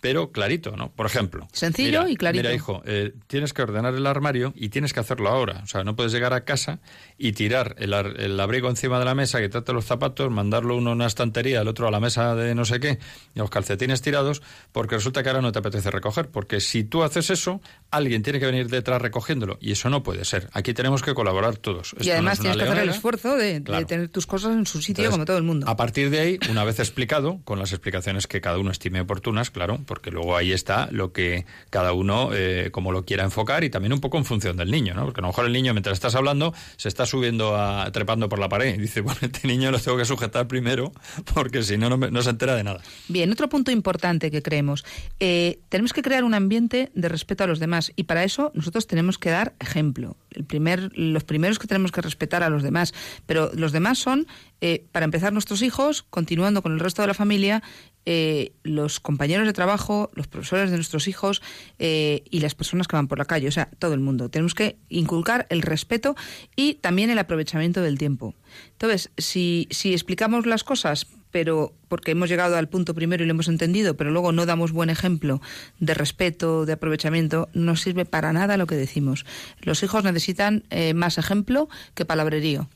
pero 0.00 0.30
clarito, 0.32 0.76
¿no? 0.76 0.90
Por 0.92 1.06
ejemplo. 1.06 1.48
Sencillo 1.52 2.00
mira, 2.02 2.10
y 2.12 2.16
clarito. 2.16 2.42
Mira, 2.42 2.54
hijo, 2.54 2.82
eh, 2.86 3.14
tienes 3.26 3.52
que 3.52 3.62
ordenar 3.62 3.94
el 3.94 4.06
armario 4.06 4.52
y 4.56 4.68
tienes 4.68 4.92
que 4.92 5.00
hacerlo 5.00 5.28
ahora. 5.28 5.60
O 5.64 5.66
sea, 5.66 5.82
no 5.84 5.96
puedes 5.96 6.12
llegar 6.12 6.32
a 6.32 6.44
casa 6.44 6.78
y 7.16 7.32
tirar 7.32 7.74
el, 7.78 7.92
ar- 7.94 8.14
el 8.20 8.38
abrigo 8.38 8.68
encima 8.70 8.98
de 8.98 9.04
la 9.04 9.14
mesa, 9.14 9.40
quitarte 9.40 9.72
los 9.72 9.84
zapatos, 9.84 10.30
mandarlo 10.30 10.76
uno 10.76 10.90
a 10.90 10.92
una 10.92 11.06
estantería, 11.06 11.60
el 11.62 11.68
otro 11.68 11.88
a 11.88 11.90
la 11.90 12.00
mesa 12.00 12.34
de 12.34 12.54
no 12.54 12.64
sé 12.64 12.78
qué, 12.80 12.98
y 13.34 13.38
los 13.38 13.50
calcetines 13.50 14.00
tirados, 14.02 14.42
porque 14.72 14.94
resulta 14.96 15.22
que 15.22 15.30
ahora 15.30 15.42
no 15.42 15.52
te 15.52 15.58
apetece 15.58 15.90
recoger. 15.90 16.28
Porque 16.28 16.60
si 16.60 16.84
tú 16.84 17.02
haces 17.02 17.30
eso, 17.30 17.60
alguien 17.90 18.22
tiene 18.22 18.38
que 18.38 18.46
venir 18.46 18.68
detrás 18.68 19.02
recogiéndolo 19.02 19.58
y 19.60 19.72
eso 19.72 19.90
no 19.90 20.02
puede 20.02 20.24
ser. 20.24 20.48
Aquí 20.52 20.74
tenemos 20.74 21.02
que 21.02 21.14
colaborar 21.14 21.56
todos. 21.56 21.94
Y 21.98 22.02
Esto 22.02 22.12
además 22.12 22.38
no 22.38 22.42
tienes 22.42 22.58
que 22.58 22.64
hacer 22.70 22.82
el 22.82 22.88
esfuerzo 22.90 23.36
de, 23.36 23.60
tener 23.86 24.08
tus 24.08 24.26
cosas 24.26 24.52
en 24.52 24.66
su 24.66 24.80
sitio 24.80 25.02
Entonces, 25.04 25.10
como 25.12 25.24
todo 25.24 25.38
el 25.38 25.42
mundo. 25.44 25.68
A 25.68 25.76
partir 25.76 26.10
de 26.10 26.20
ahí, 26.20 26.38
una 26.50 26.64
vez 26.64 26.78
explicado, 26.78 27.40
con 27.44 27.58
las 27.58 27.72
explicaciones 27.72 28.26
que 28.26 28.40
cada 28.40 28.58
uno 28.58 28.70
estime 28.70 29.00
oportunas, 29.00 29.50
claro, 29.50 29.78
porque 29.88 30.12
luego 30.12 30.36
ahí 30.36 30.52
está 30.52 30.88
lo 30.92 31.12
que 31.12 31.46
cada 31.70 31.92
uno, 31.92 32.30
eh, 32.32 32.68
como 32.70 32.92
lo 32.92 33.04
quiera 33.04 33.24
enfocar 33.24 33.64
y 33.64 33.70
también 33.70 33.92
un 33.92 34.00
poco 34.00 34.18
en 34.18 34.24
función 34.24 34.56
del 34.56 34.70
niño, 34.70 34.94
¿no? 34.94 35.04
Porque 35.06 35.20
a 35.20 35.22
lo 35.22 35.28
mejor 35.28 35.46
el 35.46 35.52
niño, 35.52 35.72
mientras 35.74 35.94
estás 35.94 36.14
hablando, 36.14 36.54
se 36.76 36.86
está 36.88 37.06
subiendo, 37.06 37.56
a, 37.56 37.90
trepando 37.90 38.28
por 38.28 38.38
la 38.38 38.48
pared 38.48 38.74
y 38.74 38.78
dice, 38.78 39.00
bueno, 39.00 39.18
este 39.22 39.48
niño 39.48 39.72
lo 39.72 39.80
tengo 39.80 39.96
que 39.98 40.04
sujetar 40.04 40.46
primero 40.46 40.92
porque 41.34 41.64
si 41.64 41.76
no, 41.76 41.88
no, 41.88 41.96
me- 41.96 42.12
no 42.12 42.22
se 42.22 42.30
entera 42.30 42.54
de 42.54 42.62
nada. 42.62 42.80
Bien, 43.08 43.32
otro 43.32 43.48
punto 43.48 43.70
importante 43.72 44.30
que 44.30 44.42
creemos. 44.42 44.84
eh, 45.18 45.58
tenemos 45.70 45.92
que 45.92 46.02
crear 46.02 46.22
un 46.22 46.34
ambiente 46.34 46.90
de 46.94 47.08
respeto 47.08 47.42
a 47.44 47.46
los 47.46 47.58
demás 47.58 47.90
y 47.96 48.04
para 48.04 48.22
eso 48.22 48.52
nosotros 48.54 48.86
tenemos 48.86 49.18
que 49.18 49.30
dar 49.30 49.54
ejemplo. 49.58 50.16
El 50.30 50.44
primer, 50.44 50.90
los 50.94 51.24
primeros 51.24 51.58
que 51.58 51.66
tenemos 51.66 51.90
que 51.90 52.02
respetar 52.02 52.42
a 52.42 52.50
los 52.50 52.62
demás, 52.62 52.92
pero 53.26 53.50
los 53.54 53.72
demás 53.72 53.98
son, 53.98 54.26
eh, 54.60 54.86
para 54.92 55.04
empezar, 55.04 55.32
nuestros 55.32 55.62
hijos, 55.62 56.04
continuando 56.10 56.62
con 56.62 56.72
el 56.72 56.80
resto 56.80 57.02
de 57.02 57.08
la 57.08 57.14
familia, 57.14 57.62
eh, 58.10 58.52
los 58.62 59.00
compañeros 59.00 59.46
de 59.46 59.52
trabajo, 59.52 60.10
los 60.14 60.26
profesores 60.26 60.70
de 60.70 60.76
nuestros 60.76 61.08
hijos 61.08 61.42
eh, 61.78 62.22
y 62.30 62.40
las 62.40 62.54
personas 62.54 62.88
que 62.88 62.96
van 62.96 63.06
por 63.06 63.18
la 63.18 63.26
calle, 63.26 63.48
o 63.48 63.52
sea, 63.52 63.68
todo 63.78 63.92
el 63.92 64.00
mundo. 64.00 64.30
Tenemos 64.30 64.54
que 64.54 64.78
inculcar 64.88 65.46
el 65.50 65.60
respeto 65.60 66.16
y 66.56 66.76
también 66.76 67.10
el 67.10 67.18
aprovechamiento 67.18 67.82
del 67.82 67.98
tiempo. 67.98 68.34
Entonces, 68.72 69.10
si, 69.18 69.68
explicamos 69.84 70.46
las 70.46 70.64
cosas, 70.64 71.06
pero 71.30 71.74
porque 71.88 72.12
hemos 72.12 72.30
llegado 72.30 72.56
al 72.56 72.70
punto 72.70 72.94
primero 72.94 73.22
y 73.22 73.26
lo 73.26 73.32
hemos 73.32 73.48
entendido, 73.48 73.94
pero 73.94 74.10
luego 74.10 74.32
no 74.32 74.46
damos 74.46 74.72
buen 74.72 74.88
ejemplo 74.88 75.42
de 75.78 75.92
respeto, 75.92 76.64
de 76.64 76.72
aprovechamiento, 76.72 77.50
no 77.52 77.76
sirve 77.76 78.06
para 78.06 78.32
nada 78.32 78.56
lo 78.56 78.66
que 78.66 78.76
decimos. 78.76 79.26
Los 79.60 79.82
hijos 79.82 80.02
necesitan 80.02 80.64
eh, 80.70 80.94
más 80.94 81.18
ejemplo 81.18 81.68
que 81.94 82.06
palabrerío. 82.06 82.70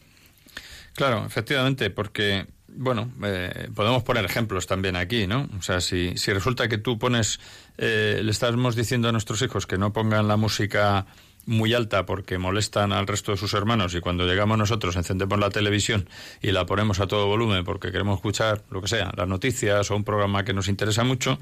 Claro, 0.95 1.25
efectivamente, 1.27 1.91
porque, 1.91 2.47
bueno, 2.69 3.11
eh, 3.25 3.69
podemos 3.75 4.03
poner 4.03 4.25
ejemplos 4.25 4.67
también 4.67 4.97
aquí, 4.97 5.27
¿no? 5.27 5.49
O 5.59 5.63
sea, 5.63 5.81
si, 5.81 6.17
si 6.17 6.33
resulta 6.33 6.69
que 6.69 6.79
tú 6.79 6.99
pones, 6.99 7.41
eh, 7.79 8.21
le 8.23 8.31
estamos 8.31 8.77
diciendo 8.77 9.09
a 9.09 9.13
nuestros 9.13 9.41
hijos 9.43 9.67
que 9.67 9.79
no 9.79 9.93
pongan 9.93 10.29
la 10.29 10.37
música 10.37 11.07
muy 11.47 11.75
alta 11.75 12.07
porque 12.07 12.39
molestan 12.39 12.93
al 12.93 13.07
resto 13.07 13.33
de 13.33 13.39
sus 13.39 13.55
hermanos 13.55 13.95
y 13.95 14.01
cuando 14.01 14.27
llegamos 14.27 14.59
nosotros 14.59 14.97
encendemos 14.97 15.39
la 15.39 15.51
televisión 15.51 16.09
y 16.41 16.53
la 16.53 16.67
ponemos 16.67 17.01
a 17.01 17.07
todo 17.07 17.27
volumen 17.27 17.65
porque 17.65 17.91
queremos 17.91 18.17
escuchar 18.17 18.63
lo 18.71 18.81
que 18.81 18.89
sea, 18.89 19.13
las 19.17 19.27
noticias 19.27 19.91
o 19.91 19.97
un 19.97 20.05
programa 20.05 20.45
que 20.45 20.53
nos 20.53 20.69
interesa 20.69 21.05
mucho, 21.05 21.39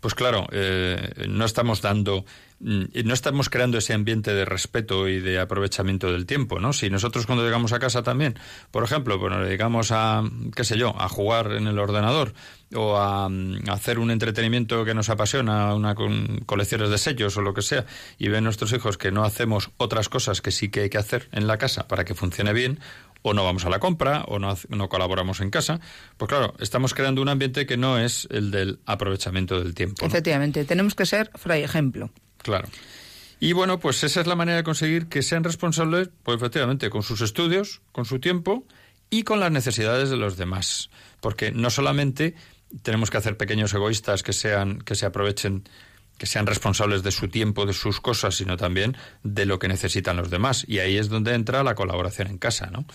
pues 0.00 0.14
claro, 0.14 0.46
eh, 0.52 1.26
no 1.28 1.44
estamos 1.44 1.82
dando, 1.82 2.24
mm, 2.60 2.84
no 3.04 3.14
estamos 3.14 3.48
creando 3.48 3.78
ese 3.78 3.92
ambiente 3.92 4.34
de 4.34 4.44
respeto 4.44 5.08
y 5.08 5.20
de 5.20 5.38
aprovechamiento 5.38 6.12
del 6.12 6.26
tiempo, 6.26 6.60
¿no? 6.60 6.72
Si 6.72 6.90
nosotros 6.90 7.26
cuando 7.26 7.44
llegamos 7.44 7.72
a 7.72 7.78
casa 7.78 8.02
también, 8.02 8.38
por 8.70 8.84
ejemplo, 8.84 9.18
nos 9.28 9.46
dedicamos 9.46 9.92
a, 9.92 10.22
qué 10.54 10.64
sé 10.64 10.78
yo, 10.78 10.94
a 10.98 11.08
jugar 11.08 11.52
en 11.52 11.66
el 11.66 11.78
ordenador 11.78 12.34
o 12.74 12.96
a, 12.96 13.28
mm, 13.28 13.68
hacer 13.70 13.98
un 13.98 14.10
entretenimiento 14.10 14.84
que 14.84 14.94
nos 14.94 15.08
apasiona, 15.08 15.74
una 15.74 15.94
con 15.94 16.38
colecciones 16.46 16.90
de 16.90 16.98
sellos 16.98 17.36
o 17.36 17.42
lo 17.42 17.54
que 17.54 17.62
sea, 17.62 17.86
y 18.18 18.28
ven 18.28 18.44
nuestros 18.44 18.72
hijos 18.72 18.98
que 18.98 19.12
no 19.12 19.24
hacemos 19.24 19.70
otras 19.76 20.08
cosas 20.08 20.40
que 20.40 20.50
sí 20.50 20.68
que 20.68 20.80
hay 20.80 20.90
que 20.90 20.98
hacer 20.98 21.28
en 21.32 21.46
la 21.46 21.58
casa 21.58 21.88
para 21.88 22.04
que 22.04 22.14
funcione 22.14 22.52
bien, 22.52 22.80
o 23.22 23.34
no 23.34 23.44
vamos 23.44 23.64
a 23.64 23.70
la 23.70 23.78
compra, 23.78 24.24
o 24.28 24.38
no, 24.38 24.56
no 24.68 24.88
colaboramos 24.88 25.40
en 25.40 25.50
casa, 25.50 25.80
pues 26.16 26.28
claro, 26.28 26.54
estamos 26.60 26.94
creando 26.94 27.22
un 27.22 27.28
ambiente 27.28 27.66
que 27.66 27.76
no 27.76 27.98
es 27.98 28.28
el 28.30 28.50
del 28.50 28.78
aprovechamiento 28.86 29.62
del 29.62 29.74
tiempo. 29.74 30.02
¿no? 30.02 30.08
Efectivamente, 30.08 30.64
tenemos 30.64 30.94
que 30.94 31.06
ser 31.06 31.30
fray 31.34 31.62
ejemplo. 31.62 32.10
Claro. 32.38 32.68
Y 33.38 33.52
bueno, 33.52 33.80
pues 33.80 34.02
esa 34.02 34.20
es 34.20 34.26
la 34.26 34.34
manera 34.34 34.56
de 34.56 34.64
conseguir 34.64 35.08
que 35.08 35.22
sean 35.22 35.44
responsables, 35.44 36.10
pues 36.22 36.36
efectivamente, 36.36 36.88
con 36.88 37.02
sus 37.02 37.20
estudios, 37.20 37.82
con 37.92 38.04
su 38.06 38.18
tiempo 38.18 38.64
y 39.10 39.24
con 39.24 39.40
las 39.40 39.52
necesidades 39.52 40.08
de 40.08 40.16
los 40.16 40.36
demás. 40.36 40.90
Porque 41.20 41.52
no 41.52 41.70
solamente 41.70 42.34
tenemos 42.82 43.10
que 43.10 43.18
hacer 43.18 43.36
pequeños 43.36 43.74
egoístas 43.74 44.22
que 44.22 44.32
sean, 44.32 44.78
que 44.78 44.94
se 44.94 45.06
aprovechen, 45.06 45.64
que 46.18 46.26
sean 46.26 46.46
responsables 46.46 47.02
de 47.02 47.10
su 47.10 47.28
tiempo, 47.28 47.66
de 47.66 47.72
sus 47.72 48.00
cosas, 48.00 48.34
sino 48.34 48.56
también 48.56 48.96
de 49.22 49.46
lo 49.46 49.58
que 49.58 49.68
necesitan 49.68 50.16
los 50.16 50.30
demás. 50.30 50.64
Y 50.66 50.78
ahí 50.78 50.96
es 50.96 51.08
donde 51.08 51.34
entra 51.34 51.62
la 51.62 51.74
colaboración 51.74 52.28
en 52.28 52.38
casa, 52.38 52.66
¿no? 52.70 52.86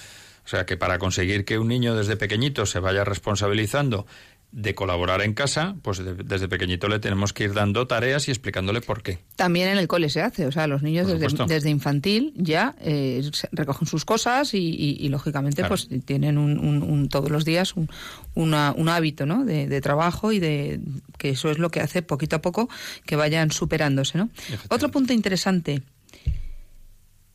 O 0.44 0.48
sea 0.48 0.66
que 0.66 0.76
para 0.76 0.98
conseguir 0.98 1.46
que 1.46 1.60
un 1.60 1.68
niño 1.68 1.96
desde 1.96 2.18
pequeñito 2.18 2.66
se 2.66 2.80
vaya 2.80 3.04
responsabilizando 3.04 4.08
de 4.54 4.76
colaborar 4.76 5.22
en 5.22 5.34
casa, 5.34 5.76
pues 5.82 6.00
de- 6.00 6.14
desde 6.16 6.50
pequeñito 6.50 6.90
le 6.90 7.00
tenemos 7.00 7.32
que 7.32 7.46
ir 7.46 7.54
dando 7.54 7.88
tareas 7.88 8.28
y 8.28 8.32
explicándole 8.32 8.82
por 8.82 9.02
qué. 9.02 9.20
También 9.38 9.70
en 9.70 9.78
el 9.78 9.88
cole 9.88 10.10
se 10.10 10.22
hace, 10.22 10.46
o 10.46 10.52
sea, 10.52 10.68
los 10.68 10.82
niños 10.84 11.08
desde, 11.08 11.46
desde 11.46 11.70
infantil 11.70 12.34
ya 12.36 12.76
eh, 12.82 13.24
recogen 13.54 13.88
sus 13.88 14.04
cosas 14.04 14.54
y, 14.54 14.58
y- 14.58 14.98
y, 15.00 15.08
lógicamente 15.08 15.62
Claro. 15.62 15.70
pues 15.70 15.88
tienen 16.04 16.38
un, 16.38 16.60
un- 16.60 16.84
un- 16.84 17.08
todos 17.08 17.30
los 17.32 17.46
días 17.46 17.76
un, 17.78 17.90
una- 18.34 18.74
un 18.76 18.90
hábito 18.90 19.26
¿no? 19.26 19.46
de, 19.46 19.68
de 19.68 19.80
trabajo 19.82 20.34
y 20.34 20.40
de 20.40 20.82
que 21.18 21.30
eso 21.30 21.50
es 21.50 21.58
lo 21.58 21.70
que 21.70 21.80
hace 21.80 22.02
poquito 22.02 22.36
a 22.36 22.42
poco 22.42 22.68
que 23.06 23.16
vayan 23.16 23.52
superándose. 23.52 24.18
¿no? 24.18 24.30
Otro 24.70 24.92
punto 24.92 25.14
interesante, 25.14 25.82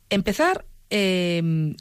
empezar 0.09 0.65
eh, 0.89 1.73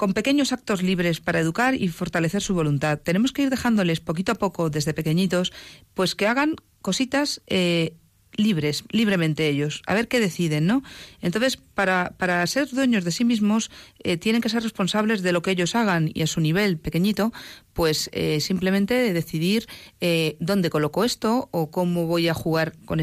con 0.00 0.14
pequeños 0.14 0.54
actos 0.54 0.82
libres 0.82 1.20
para 1.20 1.40
educar 1.40 1.74
y 1.74 1.88
fortalecer 1.88 2.40
su 2.40 2.54
voluntad. 2.54 2.98
Tenemos 3.00 3.32
que 3.32 3.42
ir 3.42 3.50
dejándoles 3.50 4.00
poquito 4.00 4.32
a 4.32 4.34
poco, 4.34 4.70
desde 4.70 4.94
pequeñitos, 4.94 5.52
pues 5.92 6.14
que 6.14 6.26
hagan 6.26 6.56
cositas 6.80 7.42
eh, 7.48 7.98
libres, 8.42 8.84
libremente 8.90 9.48
ellos, 9.48 9.82
a 9.86 9.94
ver 9.94 10.08
qué 10.08 10.20
deciden, 10.20 10.66
¿no? 10.66 10.82
Entonces, 11.22 11.56
para, 11.56 12.14
para 12.18 12.46
ser 12.46 12.68
dueños 12.68 13.04
de 13.04 13.10
sí 13.10 13.24
mismos, 13.24 13.70
eh, 14.02 14.16
tienen 14.16 14.40
que 14.42 14.48
ser 14.48 14.62
responsables 14.62 15.22
de 15.22 15.32
lo 15.32 15.42
que 15.42 15.50
ellos 15.52 15.74
hagan 15.74 16.10
y 16.12 16.22
a 16.22 16.26
su 16.26 16.40
nivel 16.40 16.78
pequeñito, 16.78 17.32
pues 17.72 18.10
eh, 18.12 18.40
simplemente 18.40 19.12
decidir 19.12 19.66
eh, 20.00 20.36
dónde 20.40 20.70
coloco 20.70 21.04
esto 21.04 21.48
o 21.52 21.70
cómo 21.70 22.06
voy 22.06 22.28
a 22.28 22.34
jugar 22.34 22.72
con, 22.84 23.00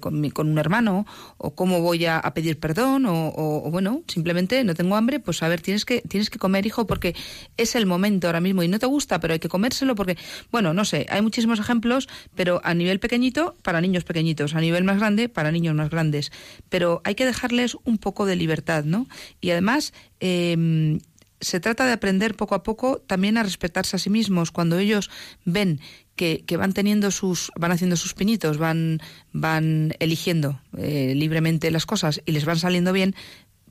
con, 0.00 0.20
mi- 0.20 0.30
con 0.30 0.48
un 0.48 0.58
hermano 0.58 1.06
o 1.36 1.54
cómo 1.54 1.80
voy 1.80 2.04
a, 2.06 2.18
a 2.18 2.32
pedir 2.34 2.58
perdón 2.58 3.06
o, 3.06 3.28
o- 3.28 3.66
o, 3.66 3.70
bueno, 3.70 4.02
simplemente 4.08 4.62
no 4.64 4.74
tengo 4.74 4.96
hambre, 4.96 5.20
pues 5.20 5.42
a 5.42 5.48
ver, 5.48 5.60
tienes 5.60 5.84
que, 5.84 6.00
tienes 6.02 6.30
que 6.30 6.38
comer, 6.38 6.64
hijo, 6.66 6.86
porque 6.86 7.14
es 7.56 7.74
el 7.74 7.86
momento 7.86 8.26
ahora 8.28 8.40
mismo 8.40 8.62
y 8.62 8.68
no 8.68 8.78
te 8.78 8.86
gusta, 8.86 9.20
pero 9.20 9.32
hay 9.34 9.40
que 9.40 9.48
comérselo 9.48 9.94
porque, 9.94 10.16
bueno, 10.50 10.72
no 10.74 10.84
sé, 10.84 11.06
hay 11.10 11.20
muchísimos 11.22 11.58
ejemplos, 11.58 12.08
pero 12.34 12.60
a 12.64 12.74
nivel 12.74 13.00
pequeñito, 13.00 13.56
para 13.62 13.80
niños 13.80 14.04
pequeñitos, 14.04 14.54
a 14.54 14.60
nivel 14.60 14.73
más 14.82 14.98
grande, 14.98 15.28
para 15.28 15.52
niños 15.52 15.76
más 15.76 15.90
grandes. 15.90 16.32
Pero 16.68 17.00
hay 17.04 17.14
que 17.14 17.26
dejarles 17.26 17.76
un 17.84 17.98
poco 17.98 18.26
de 18.26 18.34
libertad, 18.34 18.82
¿no? 18.82 19.06
Y 19.40 19.50
además, 19.50 19.92
eh, 20.18 20.98
se 21.44 21.60
trata 21.60 21.86
de 21.86 21.92
aprender 21.92 22.34
poco 22.34 22.54
a 22.54 22.62
poco 22.62 22.98
también 22.98 23.36
a 23.36 23.42
respetarse 23.42 23.96
a 23.96 23.98
sí 23.98 24.10
mismos. 24.10 24.50
Cuando 24.50 24.78
ellos 24.78 25.10
ven 25.44 25.80
que, 26.16 26.44
que 26.46 26.56
van 26.56 26.72
teniendo 26.72 27.10
sus, 27.10 27.52
van 27.56 27.72
haciendo 27.72 27.96
sus 27.96 28.14
pinitos, 28.14 28.58
van, 28.58 29.00
van 29.32 29.94
eligiendo 30.00 30.60
eh, 30.76 31.12
libremente 31.14 31.70
las 31.70 31.86
cosas 31.86 32.22
y 32.24 32.32
les 32.32 32.44
van 32.44 32.58
saliendo 32.58 32.92
bien, 32.92 33.14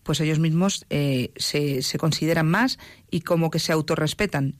pues 0.03 0.19
ellos 0.19 0.39
mismos 0.39 0.85
eh, 0.89 1.31
se, 1.35 1.81
se 1.81 1.97
consideran 1.97 2.47
más 2.47 2.77
y 3.09 3.21
como 3.21 3.49
que 3.49 3.59
se 3.59 3.71
autorrespetan. 3.71 4.55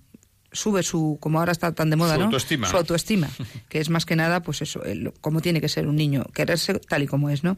Sube 0.53 0.83
su, 0.83 1.17
como 1.19 1.39
ahora 1.39 1.51
está 1.51 1.73
tan 1.73 1.89
de 1.89 1.95
moda, 1.97 2.13
Su 2.13 2.19
¿no? 2.19 2.25
autoestima, 2.27 2.67
Su 2.69 2.77
autoestima, 2.77 3.29
que 3.69 3.79
es 3.79 3.89
más 3.89 4.05
que 4.05 4.15
nada, 4.15 4.41
pues 4.43 4.61
eso, 4.61 4.83
el- 4.85 5.11
como 5.19 5.41
tiene 5.41 5.59
que 5.59 5.67
ser 5.69 5.87
un 5.87 5.95
niño, 5.97 6.23
quererse 6.33 6.75
tal 6.79 7.03
y 7.03 7.07
como 7.07 7.29
es, 7.29 7.43
¿no? 7.43 7.57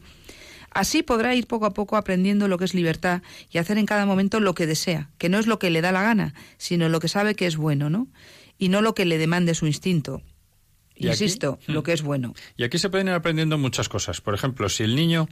Así 0.70 1.02
podrá 1.02 1.34
ir 1.34 1.46
poco 1.46 1.64
a 1.66 1.72
poco 1.72 1.96
aprendiendo 1.96 2.48
lo 2.48 2.58
que 2.58 2.64
es 2.66 2.74
libertad 2.74 3.22
y 3.50 3.58
hacer 3.58 3.78
en 3.78 3.86
cada 3.86 4.04
momento 4.04 4.40
lo 4.40 4.54
que 4.54 4.66
desea, 4.66 5.08
que 5.16 5.28
no 5.30 5.38
es 5.38 5.46
lo 5.46 5.58
que 5.58 5.70
le 5.70 5.80
da 5.80 5.92
la 5.92 6.02
gana, 6.02 6.34
sino 6.58 6.88
lo 6.90 7.00
que 7.00 7.08
sabe 7.08 7.34
que 7.34 7.46
es 7.46 7.56
bueno, 7.56 7.88
¿no? 7.88 8.08
Y 8.58 8.68
no 8.68 8.82
lo 8.82 8.94
que 8.94 9.04
le 9.06 9.16
demande 9.16 9.54
su 9.54 9.66
instinto. 9.66 10.22
Y 10.94 11.08
Insisto, 11.08 11.58
lo 11.66 11.82
que 11.82 11.92
es 11.92 12.02
bueno. 12.02 12.34
Y 12.56 12.64
aquí 12.64 12.78
se 12.78 12.88
pueden 12.90 13.08
ir 13.08 13.12
aprendiendo 13.14 13.58
muchas 13.58 13.88
cosas. 13.88 14.20
Por 14.22 14.34
ejemplo, 14.34 14.68
si 14.70 14.82
el 14.82 14.96
niño 14.96 15.28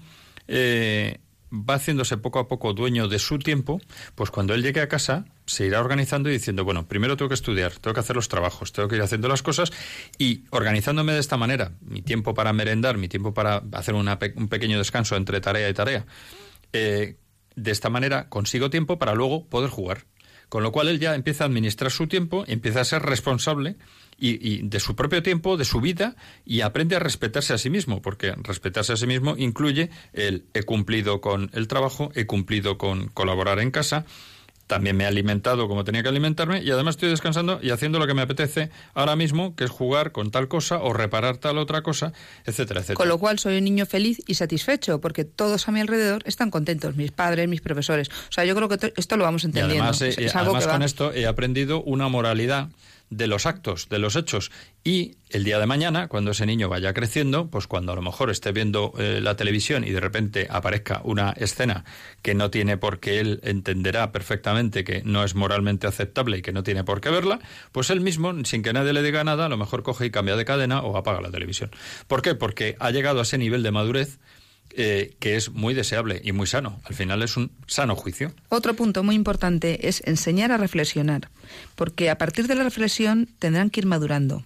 eh, 0.47 1.19
va 1.53 1.75
haciéndose 1.75 2.17
poco 2.17 2.39
a 2.39 2.49
poco 2.49 2.73
dueño 2.75 3.09
de 3.09 3.19
su 3.19 3.39
tiempo, 3.39 3.81
pues 4.15 4.31
cuando 4.31 4.55
él 4.55 4.63
llegue 4.63 4.81
a 4.81 4.89
casa 4.89 5.25
se 5.47 5.67
irá 5.67 5.81
organizando 5.81 6.29
y 6.31 6.33
diciendo, 6.33 6.65
bueno, 6.65 6.87
primero 6.89 7.17
tengo 7.17 7.29
que 7.29 7.35
estudiar, 7.35 7.73
tengo 7.73 7.95
que 7.95 8.01
hacer 8.01 8.17
los 8.17 8.29
trabajos, 8.29 8.73
tengo 8.73 8.89
que 8.89 8.97
ir 8.97 9.03
haciendo 9.03 9.29
las 9.29 9.43
cosas 9.43 9.73
y 10.19 10.45
organizándome 10.51 11.13
de 11.13 11.21
esta 11.21 11.37
manera, 11.37 11.73
mi 11.81 12.03
tiempo 12.03 12.35
para 12.35 12.53
merendar, 12.53 12.97
mi 12.97 13.09
tiempo 13.09 13.35
para 13.35 13.63
hacer 13.73 13.95
una 13.95 14.19
un 14.37 14.49
pequeño 14.49 14.79
descanso 14.79 15.17
entre 15.17 15.41
tarea 15.41 15.69
y 15.69 15.75
tarea. 15.75 16.07
eh, 16.73 17.17
de 17.57 17.71
esta 17.71 17.91
manera 17.91 18.29
consigo 18.29 18.71
tiempo 18.71 18.99
para 18.99 19.15
luego 19.15 19.47
poder 19.47 19.71
jugar. 19.71 20.07
Con 20.49 20.63
lo 20.63 20.73
cual 20.73 20.89
él 20.89 21.01
ya 21.01 21.15
empieza 21.15 21.45
a 21.45 21.47
administrar 21.47 21.91
su 21.91 22.07
tiempo, 22.07 22.45
empieza 22.47 22.81
a 22.81 22.85
ser 22.85 23.03
responsable 23.03 23.77
y, 24.19 24.49
y 24.49 24.63
de 24.63 24.81
su 24.81 24.95
propio 24.95 25.23
tiempo, 25.23 25.57
de 25.57 25.65
su 25.65 25.81
vida, 25.81 26.17
y 26.45 26.61
aprende 26.63 26.97
a 26.97 26.99
respetarse 26.99 27.53
a 27.53 27.59
sí 27.59 27.71
mismo, 27.71 28.01
porque 28.03 28.33
respetarse 28.43 28.93
a 28.93 28.97
sí 28.97 29.07
mismo 29.07 29.37
incluye 29.37 29.91
el 30.13 30.45
he 30.55 30.63
cumplido 30.63 31.21
con 31.21 31.51
el 31.55 31.69
trabajo, 31.69 32.11
he 32.15 32.27
cumplido 32.27 32.79
con 32.79 33.09
colaborar 33.09 33.59
en 33.61 33.71
casa, 33.71 34.05
también 34.67 34.97
me 34.97 35.05
he 35.05 35.07
alimentado 35.07 35.69
como 35.69 35.85
tenía 35.85 36.03
que 36.03 36.09
alimentarme 36.09 36.63
y 36.63 36.71
además 36.71 36.95
estoy 36.95 37.11
descansando 37.11 37.59
y 37.63 37.69
haciendo 37.69 37.99
lo 37.99 38.07
que 38.07 38.15
me 38.15 38.23
apetece 38.23 38.71
ahora 38.95 39.15
mismo, 39.15 39.55
que 39.55 39.65
es 39.65 39.71
jugar 39.71 40.11
con 40.11 40.31
tal 40.31 40.49
cosa 40.49 40.79
o 40.79 40.95
reparar 40.95 41.37
tal 41.37 41.59
otra 41.59 41.83
cosa, 41.83 42.15
etcétera, 42.47 42.81
etcétera. 42.81 42.97
Con 42.97 43.09
lo 43.09 43.19
cual 43.19 43.39
soy 43.39 43.59
un 43.59 43.65
niño 43.65 43.85
feliz 43.85 44.23
y 44.27 44.35
satisfecho, 44.35 45.03
porque 45.03 45.27
todos 45.27 45.69
a 45.69 45.71
mi 45.71 45.81
alrededor 45.81 46.23
están 46.25 46.51
contentos, 46.51 46.97
mis 46.97 47.11
padres, 47.13 47.47
mis 47.47 47.61
profesores. 47.61 48.09
O 48.09 48.33
sea, 48.33 48.47
yo 48.47 48.55
creo 48.57 48.71
que 48.71 48.79
to- 48.79 48.93
esto 48.97 49.19
lo 49.19 49.25
vamos 49.25 49.43
Y 49.45 49.49
entendiendo. 49.49 49.83
además, 49.85 50.01
eh, 50.01 50.09
Es- 50.09 50.19
es 50.19 50.35
algo 50.35 50.53
además 50.53 50.69
va- 50.69 50.73
con 50.73 50.83
esto 50.83 51.13
he 51.13 51.27
aprendido 51.27 51.83
una 51.83 52.09
moralidad 52.09 52.71
de 53.17 53.27
los 53.27 53.47
actos, 53.47 53.89
de 53.89 53.99
los 53.99 54.17
hechos. 54.17 54.51
Y 54.83 55.17
el 55.31 55.45
día 55.45 55.59
de 55.59 55.67
mañana, 55.67 56.09
cuando 56.09 56.33
ese 56.33 56.47
niño 56.47 56.69
vaya 56.69 56.93
creciendo, 56.93 57.49
pues 57.49 57.67
cuando 57.67 57.93
a 57.93 57.95
lo 57.95 58.03
mejor 58.03 58.31
esté 58.31 58.53
viendo 58.53 58.93
eh, 58.99 59.21
la 59.23 59.37
televisión 59.37 59.85
y 59.85 59.91
de 59.91 60.01
repente 60.01 60.47
aparezca 60.51 61.01
una 61.05 61.31
escena 61.33 61.85
que 62.23 62.35
no 62.35 62.51
tiene 62.51 62.77
por 62.77 63.01
qué 63.01 63.21
él 63.21 63.41
entenderá 63.43 64.13
perfectamente 64.13 64.85
que 64.85 65.03
no 65.05 65.25
es 65.25 65.35
moralmente 65.35 65.87
aceptable 65.87 66.39
y 66.39 66.43
que 66.43 66.53
no 66.53 66.63
tiene 66.63 66.85
por 66.85 67.01
qué 67.01 67.11
verla, 67.11 67.41
pues 67.73 67.91
él 67.91 68.01
mismo, 68.01 68.33
sin 68.45 68.63
que 68.63 68.73
nadie 68.73 68.93
le 68.93 69.03
diga 69.03 69.25
nada, 69.25 69.47
a 69.47 69.49
lo 69.49 69.57
mejor 69.57 69.83
coge 69.83 70.07
y 70.07 70.11
cambia 70.11 70.37
de 70.37 70.45
cadena 70.45 70.83
o 70.83 70.97
apaga 70.97 71.21
la 71.21 71.31
televisión. 71.31 71.71
¿Por 72.07 72.23
qué? 72.23 72.35
Porque 72.35 72.77
ha 72.79 72.91
llegado 72.91 73.21
a 73.21 73.23
ese 73.23 73.39
nivel 73.39 73.63
de 73.63 73.71
madurez 73.71 74.19
eh, 74.77 75.15
que 75.21 75.37
es 75.37 75.51
muy 75.51 75.75
deseable 75.75 76.21
y 76.25 76.33
muy 76.33 76.47
sano. 76.47 76.81
Al 76.85 76.95
final 76.95 77.23
es 77.23 77.37
un 77.37 77.53
sano 77.67 77.97
juicio. 77.97 78.33
Otro 78.49 78.75
punto 78.75 79.03
muy 79.03 79.15
importante 79.15 79.89
es 79.89 80.03
enseñar 80.07 80.53
a 80.53 80.57
reflexionar, 80.57 81.31
porque 81.75 82.11
a 82.11 82.19
partir 82.19 82.47
de 82.47 82.55
la 82.55 82.65
reflexión 82.65 83.29
tendrán 83.39 83.71
que 83.71 83.81
ir 83.81 83.87
madurando. 83.87 84.45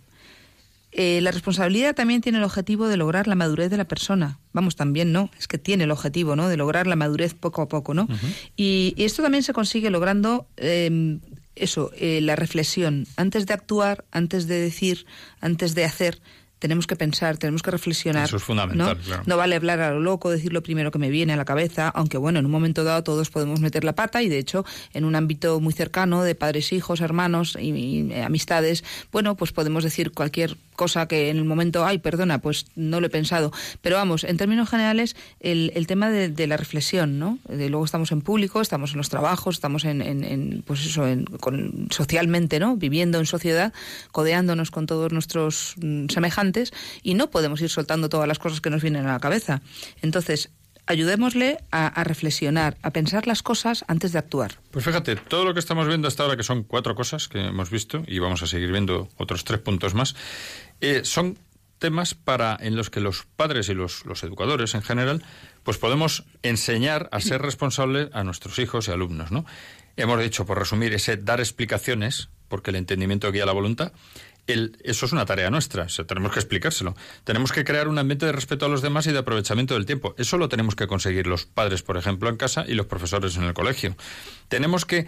Eh, 0.90 1.20
la 1.20 1.30
responsabilidad 1.30 1.94
también 1.94 2.22
tiene 2.22 2.38
el 2.38 2.44
objetivo 2.44 2.88
de 2.88 2.96
lograr 2.96 3.28
la 3.28 3.34
madurez 3.34 3.70
de 3.70 3.76
la 3.76 3.86
persona. 3.86 4.38
Vamos, 4.52 4.74
también 4.74 5.12
no, 5.12 5.30
es 5.38 5.46
que 5.46 5.58
tiene 5.58 5.84
el 5.84 5.90
objetivo, 5.90 6.34
¿no? 6.34 6.48
De 6.48 6.56
lograr 6.56 6.86
la 6.86 6.96
madurez 6.96 7.34
poco 7.34 7.62
a 7.62 7.68
poco, 7.68 7.94
¿no? 7.94 8.08
y, 8.56 8.94
y 8.96 9.04
esto 9.04 9.22
también 9.22 9.42
se 9.42 9.52
consigue 9.52 9.90
logrando 9.90 10.48
eh, 10.56 11.18
eso, 11.60 11.90
eh, 11.96 12.20
la 12.22 12.36
reflexión. 12.36 13.06
Antes 13.16 13.46
de 13.46 13.54
actuar, 13.54 14.04
antes 14.10 14.46
de 14.46 14.60
decir, 14.60 15.06
antes 15.40 15.74
de 15.74 15.84
hacer, 15.84 16.20
tenemos 16.58 16.86
que 16.86 16.96
pensar, 16.96 17.36
tenemos 17.38 17.62
que 17.62 17.70
reflexionar. 17.70 18.24
Eso 18.24 18.36
es 18.36 18.42
fundamental, 18.42 18.96
¿no? 18.98 19.02
claro. 19.04 19.22
No 19.26 19.36
vale 19.36 19.56
hablar 19.56 19.80
a 19.80 19.90
lo 19.92 20.00
loco, 20.00 20.30
decir 20.30 20.52
lo 20.52 20.62
primero 20.62 20.90
que 20.90 20.98
me 20.98 21.10
viene 21.10 21.32
a 21.32 21.36
la 21.36 21.44
cabeza, 21.44 21.88
aunque 21.88 22.18
bueno, 22.18 22.38
en 22.38 22.46
un 22.46 22.50
momento 22.52 22.84
dado 22.84 23.02
todos 23.04 23.30
podemos 23.30 23.60
meter 23.60 23.84
la 23.84 23.94
pata 23.94 24.22
y 24.22 24.28
de 24.28 24.38
hecho 24.38 24.64
en 24.92 25.04
un 25.04 25.14
ámbito 25.14 25.60
muy 25.60 25.72
cercano 25.72 26.22
de 26.22 26.34
padres, 26.34 26.72
hijos, 26.72 27.00
hermanos 27.00 27.56
y, 27.60 27.70
y, 27.70 28.12
eh, 28.12 28.22
amistades, 28.22 28.84
bueno, 29.12 29.36
pues 29.36 29.52
podemos 29.52 29.84
decir 29.84 30.12
cualquier 30.12 30.56
cosa 30.74 31.08
que 31.08 31.30
en 31.30 31.38
el 31.38 31.44
momento, 31.44 31.84
ay, 31.84 31.98
perdona, 31.98 32.38
pues 32.38 32.66
no 32.76 33.00
lo 33.00 33.06
he 33.08 33.10
pensado. 33.10 33.52
Pero 33.82 33.96
vamos, 33.96 34.22
en 34.22 34.36
términos 34.36 34.68
generales, 34.70 35.16
el, 35.40 35.72
el 35.74 35.86
tema 35.88 36.08
de, 36.10 36.28
de 36.28 36.46
la 36.46 36.56
reflexión, 36.56 37.18
¿no? 37.18 37.38
De 37.48 37.68
luego 37.68 37.84
estamos 37.84 38.12
en 38.12 38.20
público, 38.20 38.60
estamos 38.60 38.92
en 38.92 38.98
los 38.98 39.08
trabajos, 39.08 39.56
estamos 39.56 39.84
en, 39.84 40.02
en- 40.02 40.22
en, 40.22 40.62
pues 40.64 40.86
eso, 40.86 41.06
en- 41.08 41.24
con- 41.24 41.88
socialmente, 41.90 42.60
¿no? 42.60 42.76
Viviendo 42.76 43.18
en 43.18 43.26
sociedad, 43.26 43.72
codeándonos 44.12 44.70
con 44.70 44.86
todos 44.86 45.12
nuestros 45.12 45.74
mm, 45.82 46.06
y 47.02 47.14
no 47.14 47.30
podemos 47.30 47.60
ir 47.60 47.70
soltando 47.70 48.08
todas 48.08 48.28
las 48.28 48.38
cosas 48.38 48.60
que 48.60 48.70
nos 48.70 48.82
vienen 48.82 49.06
a 49.06 49.12
la 49.12 49.20
cabeza. 49.20 49.62
Entonces, 50.02 50.50
ayudémosle 50.86 51.58
a, 51.70 51.86
a 51.86 52.04
reflexionar, 52.04 52.78
a 52.82 52.90
pensar 52.90 53.26
las 53.26 53.42
cosas 53.42 53.84
antes 53.88 54.12
de 54.12 54.18
actuar. 54.18 54.58
Pues 54.70 54.84
fíjate, 54.84 55.16
todo 55.16 55.44
lo 55.44 55.52
que 55.52 55.60
estamos 55.60 55.86
viendo 55.86 56.08
hasta 56.08 56.22
ahora, 56.22 56.36
que 56.36 56.42
son 56.42 56.62
cuatro 56.62 56.94
cosas 56.94 57.28
que 57.28 57.46
hemos 57.46 57.70
visto, 57.70 58.02
y 58.06 58.18
vamos 58.18 58.42
a 58.42 58.46
seguir 58.46 58.72
viendo 58.72 59.08
otros 59.16 59.44
tres 59.44 59.60
puntos 59.60 59.94
más, 59.94 60.16
eh, 60.80 61.02
son 61.04 61.38
temas 61.78 62.14
para 62.14 62.56
en 62.60 62.76
los 62.76 62.90
que 62.90 63.00
los 63.00 63.24
padres 63.36 63.68
y 63.68 63.74
los, 63.74 64.04
los 64.04 64.22
educadores 64.22 64.74
en 64.74 64.82
general, 64.82 65.22
pues 65.62 65.78
podemos 65.78 66.24
enseñar 66.42 67.08
a 67.12 67.20
ser 67.20 67.42
responsables 67.42 68.08
a 68.12 68.24
nuestros 68.24 68.58
hijos 68.58 68.88
y 68.88 68.90
alumnos, 68.90 69.30
¿no? 69.30 69.44
Hemos 69.96 70.20
dicho, 70.20 70.46
por 70.46 70.58
resumir, 70.58 70.94
ese 70.94 71.16
dar 71.16 71.40
explicaciones, 71.40 72.28
porque 72.48 72.70
el 72.70 72.76
entendimiento 72.76 73.30
guía 73.32 73.46
la 73.46 73.52
voluntad. 73.52 73.92
El- 74.48 74.76
eso 74.82 75.06
es 75.06 75.12
una 75.12 75.24
tarea 75.26 75.50
nuestra, 75.50 75.84
o 75.84 75.88
sea, 75.88 76.04
tenemos 76.06 76.32
que 76.32 76.40
explicárselo. 76.40 76.96
Tenemos 77.24 77.52
que 77.52 77.64
crear 77.64 77.86
un 77.86 77.98
ambiente 77.98 78.26
de 78.26 78.32
respeto 78.32 78.66
a 78.66 78.68
los 78.68 78.82
demás 78.82 79.06
y 79.06 79.12
de 79.12 79.18
aprovechamiento 79.18 79.74
del 79.74 79.86
tiempo. 79.86 80.14
Eso 80.18 80.38
lo 80.38 80.48
tenemos 80.48 80.74
que 80.74 80.86
conseguir 80.86 81.26
los 81.26 81.44
padres, 81.44 81.82
por 81.82 81.96
ejemplo, 81.96 82.28
en 82.30 82.36
casa 82.36 82.64
y 82.66 82.74
los 82.74 82.86
profesores 82.86 83.36
en 83.36 83.44
el 83.44 83.54
colegio. 83.54 83.94
Tenemos 84.48 84.84
que 84.86 85.06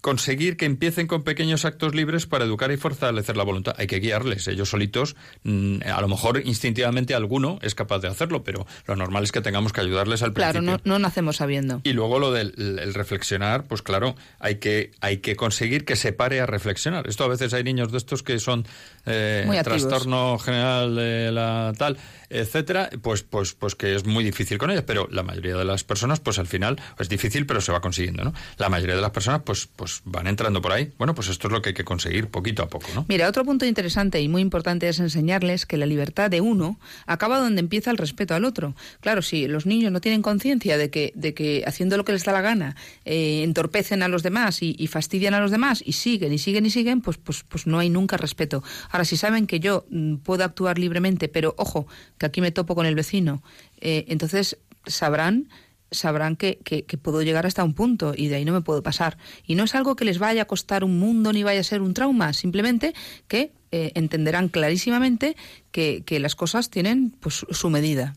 conseguir 0.00 0.56
que 0.56 0.64
empiecen 0.64 1.06
con 1.06 1.22
pequeños 1.24 1.64
actos 1.64 1.94
libres 1.94 2.26
para 2.26 2.44
educar 2.44 2.70
y 2.72 2.76
fortalecer 2.76 3.36
la 3.36 3.44
voluntad. 3.44 3.74
Hay 3.78 3.86
que 3.86 3.98
guiarles. 4.00 4.48
Ellos 4.48 4.70
solitos, 4.70 5.16
mm, 5.44 5.78
a 5.84 6.00
lo 6.00 6.08
mejor 6.08 6.40
instintivamente 6.44 7.14
alguno 7.14 7.58
es 7.62 7.74
capaz 7.74 7.98
de 8.00 8.08
hacerlo, 8.08 8.42
pero 8.42 8.66
lo 8.86 8.96
normal 8.96 9.24
es 9.24 9.32
que 9.32 9.40
tengamos 9.40 9.72
que 9.72 9.80
ayudarles 9.82 10.22
al 10.22 10.32
Claro, 10.32 10.60
principio. 10.60 10.80
no, 10.84 10.94
no 10.94 10.98
nacemos 10.98 11.36
sabiendo. 11.36 11.80
Y 11.84 11.92
luego 11.92 12.18
lo 12.18 12.32
del 12.32 12.54
el- 12.56 12.78
el 12.78 12.94
reflexionar, 12.94 13.64
pues 13.64 13.82
claro, 13.82 14.14
hay 14.38 14.56
que, 14.56 14.92
hay 15.00 15.18
que 15.18 15.36
conseguir 15.36 15.84
que 15.84 15.96
se 15.96 16.12
pare 16.12 16.40
a 16.40 16.46
reflexionar. 16.46 17.06
Esto 17.08 17.24
a 17.24 17.28
veces 17.28 17.52
hay 17.54 17.62
niños 17.64 17.92
de 17.92 17.98
estos 17.98 18.22
que 18.22 18.38
son 18.38 18.66
eh, 19.06 19.44
Muy 19.46 19.60
trastorno 19.62 20.38
general 20.38 20.94
de 20.96 21.32
la 21.32 21.72
tal, 21.76 21.96
etcétera, 22.28 22.90
pues, 23.02 23.22
pues, 23.22 23.54
pues 23.54 23.74
que 23.74 23.94
es 23.94 24.04
muy 24.06 24.22
difícil 24.24 24.58
con 24.58 24.70
ellos. 24.70 24.84
Pero 24.86 25.08
la 25.10 25.22
mayoría 25.22 25.56
de 25.56 25.64
las 25.64 25.84
personas, 25.84 26.20
pues 26.20 26.38
al 26.38 26.46
final 26.46 26.80
es 26.98 27.08
difícil, 27.08 27.46
pero 27.46 27.60
se 27.60 27.72
va 27.72 27.80
consiguiendo, 27.80 28.24
¿no? 28.24 28.32
La 28.58 28.68
mayoría 28.68 28.94
de 28.96 29.02
las 29.02 29.10
personas, 29.10 29.42
pues, 29.44 29.68
pues 29.74 29.89
van 30.04 30.26
entrando 30.26 30.60
por 30.62 30.72
ahí. 30.72 30.92
Bueno, 30.98 31.14
pues 31.14 31.28
esto 31.28 31.48
es 31.48 31.52
lo 31.52 31.62
que 31.62 31.70
hay 31.70 31.74
que 31.74 31.84
conseguir 31.84 32.28
poquito 32.28 32.62
a 32.62 32.68
poco, 32.68 32.88
¿no? 32.94 33.04
Mira, 33.08 33.28
otro 33.28 33.44
punto 33.44 33.66
interesante 33.66 34.20
y 34.20 34.28
muy 34.28 34.42
importante 34.42 34.88
es 34.88 35.00
enseñarles 35.00 35.66
que 35.66 35.76
la 35.76 35.86
libertad 35.86 36.30
de 36.30 36.40
uno 36.40 36.78
acaba 37.06 37.38
donde 37.38 37.60
empieza 37.60 37.90
el 37.90 37.98
respeto 37.98 38.34
al 38.34 38.44
otro. 38.44 38.74
Claro, 39.00 39.22
si 39.22 39.46
los 39.48 39.66
niños 39.66 39.92
no 39.92 40.00
tienen 40.00 40.22
conciencia 40.22 40.78
de 40.78 40.90
que, 40.90 41.12
de 41.14 41.34
que 41.34 41.64
haciendo 41.66 41.96
lo 41.96 42.04
que 42.04 42.12
les 42.12 42.24
da 42.24 42.32
la 42.32 42.40
gana 42.40 42.76
eh, 43.04 43.42
entorpecen 43.42 44.02
a 44.02 44.08
los 44.08 44.22
demás 44.22 44.62
y, 44.62 44.74
y 44.78 44.86
fastidian 44.86 45.34
a 45.34 45.40
los 45.40 45.50
demás 45.50 45.82
y 45.84 45.92
siguen 45.92 46.32
y 46.32 46.38
siguen 46.38 46.66
y 46.66 46.70
siguen, 46.70 47.00
pues, 47.00 47.18
pues, 47.18 47.44
pues 47.48 47.66
no 47.66 47.78
hay 47.78 47.90
nunca 47.90 48.16
respeto. 48.16 48.62
Ahora, 48.90 49.04
si 49.04 49.16
saben 49.16 49.46
que 49.46 49.60
yo 49.60 49.86
mm, 49.90 50.16
puedo 50.16 50.44
actuar 50.44 50.78
libremente, 50.78 51.28
pero 51.28 51.54
ojo, 51.56 51.86
que 52.18 52.26
aquí 52.26 52.40
me 52.40 52.50
topo 52.50 52.74
con 52.74 52.86
el 52.86 52.94
vecino, 52.94 53.42
eh, 53.80 54.04
entonces 54.08 54.58
sabrán 54.86 55.48
sabrán 55.90 56.36
que, 56.36 56.58
que, 56.64 56.82
puedo 56.98 57.22
llegar 57.22 57.46
hasta 57.46 57.64
un 57.64 57.74
punto 57.74 58.12
y 58.16 58.28
de 58.28 58.36
ahí 58.36 58.44
no 58.44 58.52
me 58.52 58.60
puedo 58.60 58.82
pasar. 58.82 59.18
Y 59.46 59.54
no 59.54 59.64
es 59.64 59.74
algo 59.74 59.96
que 59.96 60.04
les 60.04 60.18
vaya 60.18 60.42
a 60.42 60.44
costar 60.44 60.84
un 60.84 60.98
mundo 60.98 61.32
ni 61.32 61.42
vaya 61.42 61.60
a 61.60 61.64
ser 61.64 61.82
un 61.82 61.94
trauma, 61.94 62.32
simplemente 62.32 62.94
que 63.28 63.52
eh, 63.72 63.92
entenderán 63.94 64.48
clarísimamente 64.48 65.36
que, 65.70 66.02
que 66.04 66.18
las 66.20 66.34
cosas 66.36 66.70
tienen 66.70 67.14
pues 67.20 67.44
su 67.50 67.70
medida. 67.70 68.14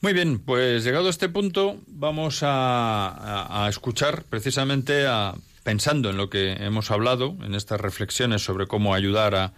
Muy 0.00 0.12
bien, 0.12 0.38
pues 0.38 0.84
llegado 0.84 1.08
a 1.08 1.10
este 1.10 1.28
punto 1.28 1.80
vamos 1.88 2.42
a, 2.44 3.08
a- 3.08 3.66
a 3.66 3.68
escuchar 3.68 4.22
precisamente 4.24 5.06
a, 5.08 5.34
pensando 5.64 6.10
en 6.10 6.16
lo 6.16 6.30
que 6.30 6.52
hemos 6.52 6.90
hablado, 6.92 7.36
en 7.42 7.54
estas 7.54 7.80
reflexiones 7.80 8.42
sobre 8.44 8.66
cómo 8.68 8.94
ayudar 8.94 9.34
a, 9.34 9.52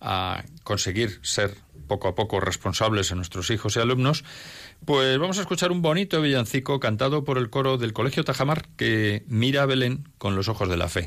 a 0.00 0.42
conseguir 0.64 1.20
ser 1.22 1.54
poco 1.86 2.08
a 2.08 2.14
poco 2.14 2.40
responsables 2.40 3.12
a 3.12 3.14
nuestros 3.14 3.50
hijos 3.50 3.76
y 3.76 3.80
alumnos, 3.80 4.24
pues 4.84 5.18
vamos 5.18 5.38
a 5.38 5.42
escuchar 5.42 5.72
un 5.72 5.82
bonito 5.82 6.20
villancico 6.20 6.80
cantado 6.80 7.24
por 7.24 7.38
el 7.38 7.50
coro 7.50 7.78
del 7.78 7.92
Colegio 7.92 8.24
Tajamar 8.24 8.66
que 8.76 9.24
mira 9.26 9.62
a 9.62 9.66
Belén 9.66 10.08
con 10.18 10.36
los 10.36 10.48
ojos 10.48 10.68
de 10.68 10.76
la 10.76 10.88
fe. 10.88 11.06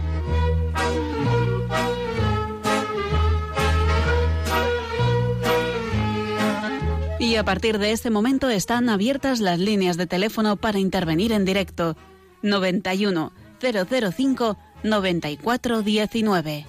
Y 7.31 7.37
a 7.37 7.45
partir 7.45 7.79
de 7.79 7.93
este 7.93 8.09
momento 8.09 8.49
están 8.49 8.89
abiertas 8.89 9.39
las 9.39 9.57
líneas 9.57 9.95
de 9.95 10.05
teléfono 10.05 10.57
para 10.57 10.79
intervenir 10.79 11.31
en 11.31 11.45
directo. 11.45 11.95
91 12.41 13.31
005 13.61 14.57
94 14.83 15.81
19. 15.81 16.65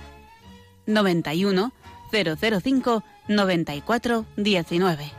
91 0.87 1.73
005 2.13 3.05
94 3.27 4.27
19. 4.37 5.13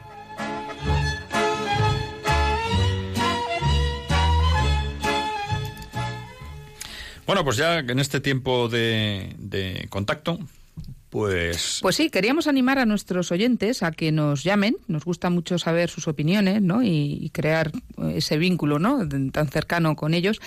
Bueno, 7.26 7.44
pues 7.44 7.58
ya 7.58 7.80
en 7.80 8.00
este 8.00 8.22
tiempo 8.22 8.70
de, 8.70 9.36
de 9.40 9.88
contacto, 9.90 10.40
pues... 11.14 11.78
Pues 11.84 11.96
sí, 11.96 12.10
queríamos 12.10 12.48
animar 12.48 12.80
a 12.80 12.88
nuestros 12.88 13.32
oyentes 13.32 13.84
a 13.84 13.92
que 13.92 14.12
nos 14.12 14.44
llamen. 14.44 14.78
Nos 14.88 15.06
gusta 15.06 15.30
mucho 15.30 15.60
saber 15.60 15.92
sus 15.92 16.08
opiniones, 16.08 16.64
¿no? 16.64 16.82
Y, 16.82 17.20
y 17.22 17.30
crear 17.30 17.72
eh, 18.00 18.14
ese 18.16 18.40
vínculo, 18.40 18.80
¿no? 18.80 19.08
Tan 19.08 19.48
cercano 19.48 19.96
con 19.96 20.16
ellos. 20.16 20.42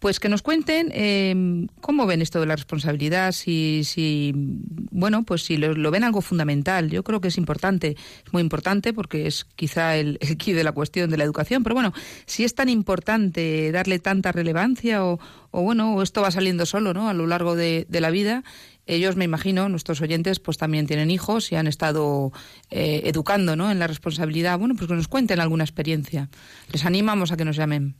Pues 0.00 0.18
que 0.18 0.28
nos 0.28 0.42
cuenten 0.42 0.90
eh, 0.92 1.68
cómo 1.80 2.04
ven 2.06 2.20
esto 2.20 2.40
de 2.40 2.46
la 2.46 2.56
responsabilidad, 2.56 3.30
si, 3.30 3.82
si 3.84 4.32
bueno, 4.34 5.22
pues 5.22 5.44
si 5.44 5.56
lo, 5.56 5.74
lo 5.74 5.92
ven 5.92 6.02
algo 6.02 6.20
fundamental. 6.20 6.90
Yo 6.90 7.04
creo 7.04 7.20
que 7.20 7.28
es 7.28 7.38
importante, 7.38 7.96
es 8.26 8.32
muy 8.32 8.42
importante 8.42 8.92
porque 8.92 9.28
es 9.28 9.44
quizá 9.54 9.96
el, 9.96 10.18
el 10.20 10.36
quid 10.36 10.56
de 10.56 10.64
la 10.64 10.72
cuestión 10.72 11.10
de 11.10 11.16
la 11.16 11.22
educación. 11.22 11.62
Pero 11.62 11.76
bueno, 11.76 11.92
si 12.26 12.42
es 12.42 12.56
tan 12.56 12.68
importante 12.68 13.70
darle 13.70 14.00
tanta 14.00 14.32
relevancia 14.32 15.04
o, 15.04 15.20
o 15.52 15.62
bueno, 15.62 16.02
esto 16.02 16.22
va 16.22 16.32
saliendo 16.32 16.66
solo, 16.66 16.92
¿no? 16.92 17.08
A 17.08 17.14
lo 17.14 17.28
largo 17.28 17.54
de 17.54 17.86
la 17.88 18.10
vida. 18.10 18.42
Ellos, 18.88 19.16
me 19.16 19.24
imagino, 19.26 19.68
nuestros 19.68 20.00
oyentes, 20.00 20.40
pues 20.40 20.56
también 20.56 20.86
tienen 20.86 21.10
hijos 21.10 21.52
y 21.52 21.56
han 21.56 21.66
estado 21.66 22.32
eh, 22.70 23.02
educando, 23.04 23.54
¿no? 23.54 23.70
En 23.70 23.78
la 23.78 23.86
responsabilidad. 23.86 24.58
Bueno, 24.58 24.74
pues 24.76 24.88
que 24.88 24.94
nos 24.94 25.08
cuenten 25.08 25.40
alguna 25.40 25.62
experiencia. 25.62 26.30
Les 26.72 26.86
animamos 26.86 27.30
a 27.30 27.36
que 27.36 27.44
nos 27.44 27.56
llamen. 27.56 27.96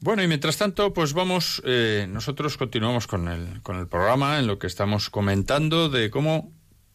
Bueno, 0.00 0.22
y 0.22 0.28
mientras 0.28 0.56
tanto, 0.56 0.94
pues 0.94 1.12
vamos, 1.12 1.60
eh, 1.66 2.06
nosotros 2.08 2.56
continuamos 2.56 3.06
con 3.06 3.28
el, 3.28 3.60
con 3.60 3.78
el 3.78 3.86
programa 3.86 4.38
en 4.38 4.46
lo 4.46 4.58
que 4.58 4.66
estamos 4.66 5.10
comentando 5.10 5.90
de 5.90 6.08
cómo 6.08 6.50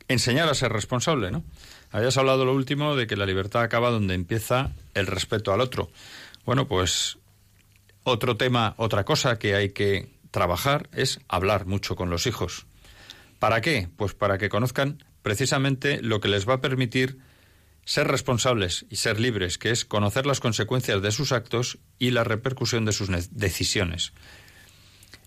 enseñar 0.08 0.50
a 0.50 0.56
ser 0.56 0.74
responsable, 0.74 1.30
¿no? 1.30 1.44
Habías 1.92 2.18
hablado 2.18 2.46
lo 2.46 2.54
último 2.56 2.96
de 2.96 3.06
que 3.06 3.16
la 3.16 3.28
libertad 3.28 3.62
acaba 3.62 3.92
donde 3.92 4.16
empieza 4.16 4.72
el 4.96 5.06
respeto 5.06 5.54
al 5.54 5.62
otro. 5.62 5.92
Bueno, 6.46 6.68
pues 6.68 7.20
otro 8.04 8.38
tema, 8.38 8.74
otra 8.78 9.04
cosa 9.04 9.38
que 9.38 9.54
hay 9.54 9.70
que 9.70 10.10
trabajar 10.32 10.90
es 10.94 11.20
hablar 11.28 11.68
mucho 11.68 11.96
con 11.96 12.10
los 12.10 12.26
hijos. 12.26 12.66
¿Para 13.40 13.62
qué? 13.62 13.90
Pues 13.96 14.14
para 14.14 14.38
que 14.38 14.50
conozcan 14.50 15.04
precisamente 15.22 16.02
lo 16.02 16.20
que 16.20 16.28
les 16.28 16.48
va 16.48 16.56
a 16.56 16.62
permitir 16.62 17.18
ser 17.84 18.08
responsables 18.08 18.86
y 18.90 18.96
ser 18.96 19.20
libres, 19.20 19.58
que 19.58 19.70
es 19.70 19.86
conocer 19.86 20.26
las 20.26 20.40
consecuencias 20.40 21.02
de 21.02 21.12
sus 21.12 21.32
actos 21.32 21.78
y 22.00 22.12
la 22.12 22.24
repercusión 22.24 22.86
de 22.86 22.94
sus 22.94 23.10
ne- 23.10 23.24
decisiones. 23.32 24.14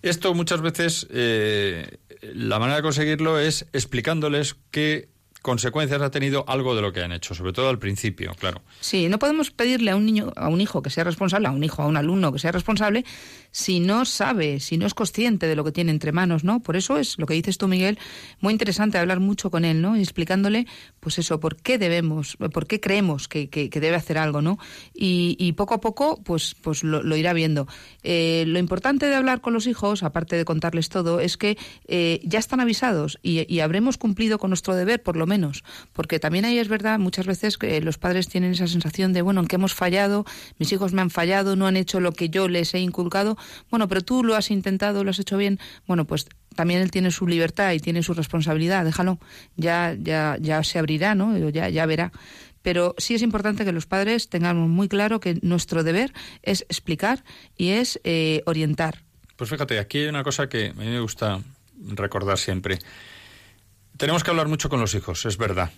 Esto 0.01 0.33
muchas 0.33 0.61
veces, 0.61 1.07
eh, 1.09 1.97
la 2.21 2.59
manera 2.59 2.77
de 2.77 2.83
conseguirlo 2.83 3.39
es 3.39 3.65
explicándoles 3.73 4.55
qué 4.71 5.09
consecuencias 5.41 6.01
ha 6.01 6.11
tenido 6.11 6.43
algo 6.47 6.75
de 6.75 6.81
lo 6.81 6.91
que 6.91 7.01
han 7.01 7.11
hecho, 7.11 7.33
sobre 7.33 7.53
todo 7.53 7.69
al 7.69 7.79
principio, 7.79 8.33
claro. 8.39 8.61
Sí, 8.79 9.07
no 9.09 9.19
podemos 9.19 9.51
pedirle 9.51 9.91
a 9.91 9.95
un 9.95 10.05
niño, 10.05 10.31
a 10.35 10.49
un 10.49 10.61
hijo 10.61 10.81
que 10.81 10.89
sea 10.89 11.03
responsable, 11.03 11.47
a 11.47 11.51
un 11.51 11.63
hijo, 11.63 11.81
a 11.81 11.87
un 11.87 11.97
alumno 11.97 12.31
que 12.33 12.39
sea 12.39 12.51
responsable, 12.51 13.05
si 13.51 13.79
no 13.79 14.05
sabe, 14.05 14.59
si 14.59 14.77
no 14.77 14.85
es 14.85 14.93
consciente 14.93 15.47
de 15.47 15.55
lo 15.55 15.63
que 15.63 15.71
tiene 15.71 15.91
entre 15.91 16.11
manos, 16.11 16.43
¿no? 16.43 16.59
Por 16.61 16.75
eso 16.75 16.97
es 16.97 17.17
lo 17.17 17.25
que 17.25 17.33
dices 17.33 17.57
tú, 17.57 17.67
Miguel, 17.67 17.97
muy 18.41 18.51
interesante 18.53 18.97
hablar 18.97 19.19
mucho 19.19 19.49
con 19.49 19.65
él, 19.65 19.81
¿no? 19.81 19.95
Y 19.97 20.01
explicándole, 20.01 20.67
pues 20.99 21.17
eso, 21.19 21.39
por 21.39 21.55
qué 21.55 21.77
debemos, 21.77 22.35
por 22.53 22.67
qué 22.67 22.79
creemos 22.79 23.27
que, 23.27 23.49
que- 23.49 23.69
debe 23.79 23.95
hacer 23.95 24.17
algo, 24.17 24.41
¿no? 24.41 24.59
Y, 24.93 25.37
y 25.39 25.53
poco 25.53 25.73
a 25.73 25.79
poco, 25.79 26.21
pues, 26.23 26.53
pues 26.61 26.83
lo, 26.83 27.01
lo 27.01 27.15
irá 27.15 27.31
viendo. 27.31 27.65
Eh, 28.03 28.43
lo 28.45 28.59
importante 28.59 29.05
de 29.05 29.15
hablar 29.15 29.39
con 29.39 29.53
los 29.53 29.67
hijos, 29.67 30.03
aparte 30.03 30.35
de 30.35 30.43
contarles 30.43 30.89
todo, 30.89 31.21
es 31.21 31.37
que 31.37 31.57
eh, 31.87 32.19
ya 32.23 32.39
están 32.39 32.59
avisados 32.59 33.17
y, 33.23 33.51
y 33.51 33.61
habremos 33.61 33.97
cumplido 33.97 34.37
con 34.37 34.49
nuestro 34.49 34.75
deber, 34.75 35.01
por 35.01 35.15
lo 35.15 35.25
menos. 35.29 35.63
Porque 35.93 36.19
también 36.19 36.43
ahí 36.43 36.57
es 36.59 36.67
verdad, 36.67 36.99
muchas 36.99 37.25
veces 37.25 37.57
que 37.57 37.79
los 37.79 37.97
padres 37.97 38.27
tienen 38.27 38.51
esa 38.51 38.67
sensación 38.67 39.13
de, 39.13 39.21
bueno, 39.21 39.39
en 39.39 39.47
que 39.47 39.55
hemos 39.55 39.73
fallado, 39.73 40.25
mis 40.57 40.71
hijos 40.73 40.91
me 40.91 41.01
han 41.01 41.09
fallado, 41.09 41.55
no 41.55 41.67
han 41.67 41.77
hecho 41.77 42.01
lo 42.01 42.11
que 42.11 42.29
yo 42.29 42.49
les 42.49 42.73
he 42.73 42.79
inculcado. 42.79 43.37
Bueno, 43.69 43.87
pero 43.87 44.01
tú 44.01 44.23
lo 44.23 44.35
has 44.35 44.51
intentado, 44.51 45.03
lo 45.03 45.11
has 45.11 45.19
hecho 45.19 45.37
bien. 45.37 45.59
Bueno, 45.87 46.05
pues 46.05 46.27
también 46.55 46.81
él 46.81 46.91
tiene 46.91 47.11
su 47.11 47.27
libertad 47.27 47.71
y 47.71 47.79
tiene 47.79 48.03
su 48.03 48.13
responsabilidad, 48.13 48.83
déjalo. 48.83 49.19
Ya, 49.55 49.95
ya, 49.97 50.37
ya 50.41 50.63
se 50.63 50.79
abrirá, 50.79 51.15
¿no? 51.15 51.49
Ya, 51.49 51.69
ya 51.69 51.85
verá. 51.85 52.11
Pero 52.61 52.95
sí 52.97 53.15
es 53.15 53.21
importante 53.21 53.63
que 53.63 53.71
los 53.71 53.85
padres 53.85 54.29
tengamos 54.29 54.67
muy 54.67 54.89
claro 54.89 55.19
que 55.19 55.39
nuestro 55.41 55.83
deber 55.83 56.11
es 56.43 56.63
explicar 56.63 57.23
y 57.55 57.69
es 57.69 57.99
eh, 58.03 58.41
orientar. 58.45 59.03
Pues 59.37 59.49
fíjate, 59.49 59.79
aquí 59.79 59.99
hay 59.99 60.07
una 60.07 60.23
cosa 60.23 60.49
que 60.49 60.67
a 60.67 60.73
mí 60.73 60.85
me 60.85 60.99
gusta 60.99 61.39
recordar 61.81 62.37
siempre. 62.37 62.79
Tenemos 63.99 64.23
que 64.23 64.31
hablar 64.31 64.47
mucho 64.47 64.69
con 64.69 64.79
los 64.79 64.95
hijos, 64.95 65.25
es 65.25 65.35
verdad, 65.35 65.71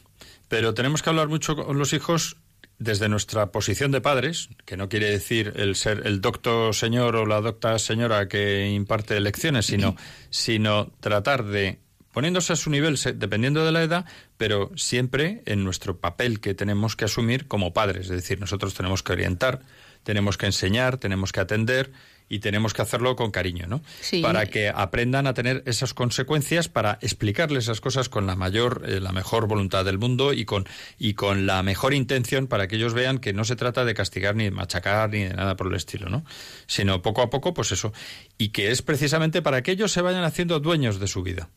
pero 0.47 0.75
tenemos 0.75 1.01
que 1.01 1.09
hablar 1.09 1.27
mucho 1.27 1.55
con 1.55 1.79
los 1.79 1.91
hijos 1.91 2.37
desde 2.77 3.09
nuestra 3.09 3.51
posición 3.51 3.91
de 3.91 3.99
padres, 3.99 4.49
que 4.63 4.77
no 4.77 4.89
quiere 4.89 5.09
decir 5.09 5.53
el 5.55 5.75
ser 5.75 6.03
el 6.05 6.21
doctor 6.21 6.75
señor 6.75 7.15
o 7.15 7.25
la 7.25 7.41
docta 7.41 7.79
señora 7.79 8.27
que 8.27 8.69
imparte 8.69 9.19
lecciones, 9.19 9.65
sino, 9.65 9.95
sino 10.29 10.91
tratar 10.99 11.45
de 11.45 11.79
poniéndose 12.13 12.53
a 12.53 12.57
su 12.57 12.69
nivel 12.69 12.99
dependiendo 13.15 13.65
de 13.65 13.71
la 13.71 13.81
edad, 13.81 14.05
pero 14.37 14.69
siempre 14.75 15.41
en 15.47 15.63
nuestro 15.63 15.97
papel 15.97 16.41
que 16.41 16.53
tenemos 16.53 16.95
que 16.95 17.05
asumir 17.05 17.47
como 17.47 17.73
padres, 17.73 18.05
es 18.05 18.17
decir, 18.17 18.39
nosotros 18.39 18.75
tenemos 18.75 19.01
que 19.01 19.13
orientar, 19.13 19.61
tenemos 20.03 20.37
que 20.37 20.45
enseñar, 20.45 20.97
tenemos 20.97 21.31
que 21.31 21.39
atender 21.39 21.91
y 22.31 22.39
tenemos 22.39 22.73
que 22.73 22.81
hacerlo 22.81 23.17
con 23.17 23.29
cariño, 23.29 23.67
¿no? 23.67 23.81
Sí. 23.99 24.21
Para 24.21 24.45
que 24.45 24.69
aprendan 24.69 25.27
a 25.27 25.33
tener 25.33 25.63
esas 25.65 25.93
consecuencias, 25.93 26.69
para 26.69 26.97
explicarles 27.01 27.65
esas 27.65 27.81
cosas 27.81 28.07
con 28.07 28.25
la 28.25 28.37
mayor, 28.37 28.83
eh, 28.87 29.01
la 29.01 29.11
mejor 29.11 29.49
voluntad 29.49 29.83
del 29.83 29.97
mundo 29.97 30.31
y 30.31 30.45
con 30.45 30.65
y 30.97 31.13
con 31.13 31.45
la 31.45 31.61
mejor 31.61 31.93
intención 31.93 32.47
para 32.47 32.69
que 32.69 32.77
ellos 32.77 32.93
vean 32.93 33.19
que 33.19 33.33
no 33.33 33.43
se 33.43 33.57
trata 33.57 33.83
de 33.83 33.93
castigar 33.93 34.37
ni 34.37 34.45
de 34.45 34.51
machacar 34.51 35.09
ni 35.09 35.25
de 35.25 35.33
nada 35.33 35.57
por 35.57 35.67
el 35.67 35.75
estilo, 35.75 36.07
¿no? 36.07 36.23
Sino 36.67 37.01
poco 37.01 37.21
a 37.21 37.29
poco, 37.29 37.53
pues 37.53 37.73
eso, 37.73 37.91
y 38.37 38.49
que 38.49 38.71
es 38.71 38.81
precisamente 38.81 39.41
para 39.41 39.61
que 39.61 39.71
ellos 39.71 39.91
se 39.91 40.01
vayan 40.01 40.23
haciendo 40.23 40.61
dueños 40.61 41.01
de 41.01 41.07
su 41.07 41.23
vida. 41.23 41.49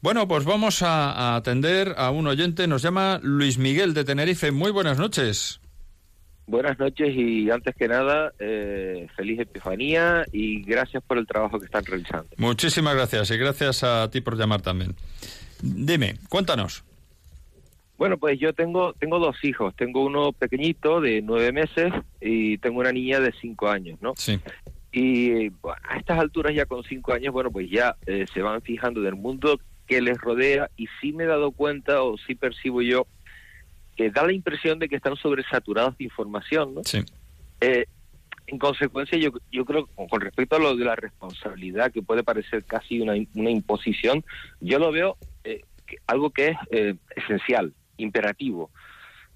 Bueno, 0.00 0.26
pues 0.26 0.44
vamos 0.44 0.82
a, 0.82 1.12
a 1.12 1.36
atender 1.36 1.94
a 1.96 2.10
un 2.10 2.26
oyente. 2.26 2.66
Nos 2.66 2.82
llama 2.82 3.20
Luis 3.22 3.58
Miguel 3.58 3.94
de 3.94 4.04
Tenerife. 4.04 4.50
Muy 4.50 4.72
buenas 4.72 4.98
noches. 4.98 5.60
Buenas 6.46 6.78
noches 6.78 7.12
y 7.12 7.50
antes 7.50 7.74
que 7.74 7.88
nada, 7.88 8.32
eh, 8.38 9.08
feliz 9.16 9.40
Epifanía 9.40 10.24
y 10.30 10.62
gracias 10.62 11.02
por 11.02 11.18
el 11.18 11.26
trabajo 11.26 11.58
que 11.58 11.64
están 11.64 11.84
realizando. 11.84 12.28
Muchísimas 12.36 12.94
gracias 12.94 13.30
y 13.32 13.36
gracias 13.36 13.82
a 13.82 14.08
ti 14.10 14.20
por 14.20 14.38
llamar 14.38 14.62
también. 14.62 14.94
Dime, 15.60 16.16
cuéntanos. 16.28 16.84
Bueno, 17.98 18.18
pues 18.18 18.38
yo 18.38 18.52
tengo 18.52 18.92
tengo 18.92 19.18
dos 19.18 19.42
hijos. 19.42 19.74
Tengo 19.74 20.04
uno 20.04 20.32
pequeñito 20.32 21.00
de 21.00 21.20
nueve 21.20 21.50
meses 21.50 21.92
y 22.20 22.58
tengo 22.58 22.78
una 22.78 22.92
niña 22.92 23.18
de 23.18 23.32
cinco 23.40 23.68
años, 23.68 23.98
¿no? 24.00 24.12
Sí. 24.16 24.38
Y 24.92 25.48
bueno, 25.48 25.80
a 25.88 25.98
estas 25.98 26.18
alturas 26.18 26.54
ya 26.54 26.66
con 26.66 26.84
cinco 26.84 27.12
años, 27.12 27.32
bueno, 27.32 27.50
pues 27.50 27.68
ya 27.68 27.96
eh, 28.06 28.26
se 28.32 28.40
van 28.42 28.62
fijando 28.62 29.00
del 29.00 29.16
mundo 29.16 29.58
que 29.86 30.00
les 30.00 30.18
rodea 30.18 30.70
y 30.76 30.86
sí 31.00 31.12
me 31.12 31.24
he 31.24 31.26
dado 31.26 31.50
cuenta 31.50 32.02
o 32.02 32.16
sí 32.18 32.34
percibo 32.34 32.82
yo 32.82 33.06
que 33.96 34.10
da 34.10 34.24
la 34.24 34.32
impresión 34.32 34.78
de 34.78 34.88
que 34.88 34.96
están 34.96 35.16
sobresaturados 35.16 35.96
de 35.98 36.04
información, 36.04 36.74
¿no? 36.74 36.84
Sí. 36.84 36.98
Eh, 37.60 37.86
en 38.46 38.58
consecuencia, 38.58 39.18
yo, 39.18 39.30
yo 39.50 39.64
creo, 39.64 39.86
con 40.08 40.20
respecto 40.20 40.56
a 40.56 40.58
lo 40.60 40.76
de 40.76 40.84
la 40.84 40.94
responsabilidad, 40.94 41.90
que 41.90 42.02
puede 42.02 42.22
parecer 42.22 42.62
casi 42.64 43.00
una, 43.00 43.14
una 43.34 43.50
imposición, 43.50 44.24
yo 44.60 44.78
lo 44.78 44.92
veo 44.92 45.16
eh, 45.44 45.62
que- 45.86 45.96
algo 46.06 46.30
que 46.30 46.48
es 46.48 46.56
eh, 46.70 46.94
esencial, 47.16 47.72
imperativo. 47.96 48.70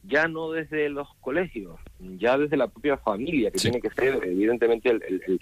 Ya 0.05 0.29
no 0.29 0.51
desde 0.53 0.89
los 0.91 1.09
colegios, 1.21 1.77
ya 1.99 2.39
desde 2.39 2.57
la 2.57 2.69
propia 2.69 2.97
familia, 2.99 3.51
que 3.51 3.59
Sí. 3.59 3.71
tiene 3.71 3.81
que 3.83 3.91
ser 3.95 4.21
evidentemente 4.25 4.91
el, 4.91 5.03
el- 5.03 5.23
el- 5.27 5.41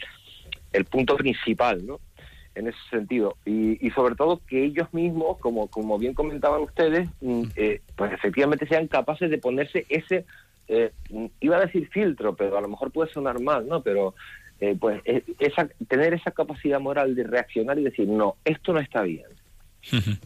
el 0.72 0.84
punto 0.84 1.16
principal, 1.16 1.84
¿no? 1.86 2.00
En 2.58 2.68
ese 2.68 2.78
sentido. 2.90 3.36
Y, 3.44 3.84
y 3.86 3.90
sobre 3.90 4.14
todo 4.14 4.40
que 4.46 4.64
ellos 4.64 4.92
mismos, 4.92 5.38
como, 5.38 5.68
como 5.68 5.98
bien 5.98 6.14
comentaban 6.14 6.62
ustedes, 6.62 7.08
mm, 7.20 7.44
eh, 7.56 7.80
pues 7.96 8.12
efectivamente 8.12 8.66
sean 8.66 8.88
capaces 8.88 9.30
de 9.30 9.38
ponerse 9.38 9.86
ese, 9.88 10.24
eh, 10.68 10.92
iba 11.40 11.56
a 11.56 11.66
decir 11.66 11.88
filtro, 11.88 12.34
pero 12.34 12.58
a 12.58 12.60
lo 12.60 12.68
mejor 12.68 12.90
puede 12.90 13.12
sonar 13.12 13.40
mal, 13.40 13.66
¿no? 13.66 13.82
Pero 13.82 14.14
eh, 14.60 14.76
pues 14.78 15.00
eh, 15.04 15.22
esa, 15.38 15.68
tener 15.86 16.14
esa 16.14 16.32
capacidad 16.32 16.80
moral 16.80 17.14
de 17.14 17.24
reaccionar 17.24 17.78
y 17.78 17.84
decir, 17.84 18.08
no, 18.08 18.36
esto 18.44 18.72
no 18.72 18.80
está 18.80 19.02
bien. 19.02 19.26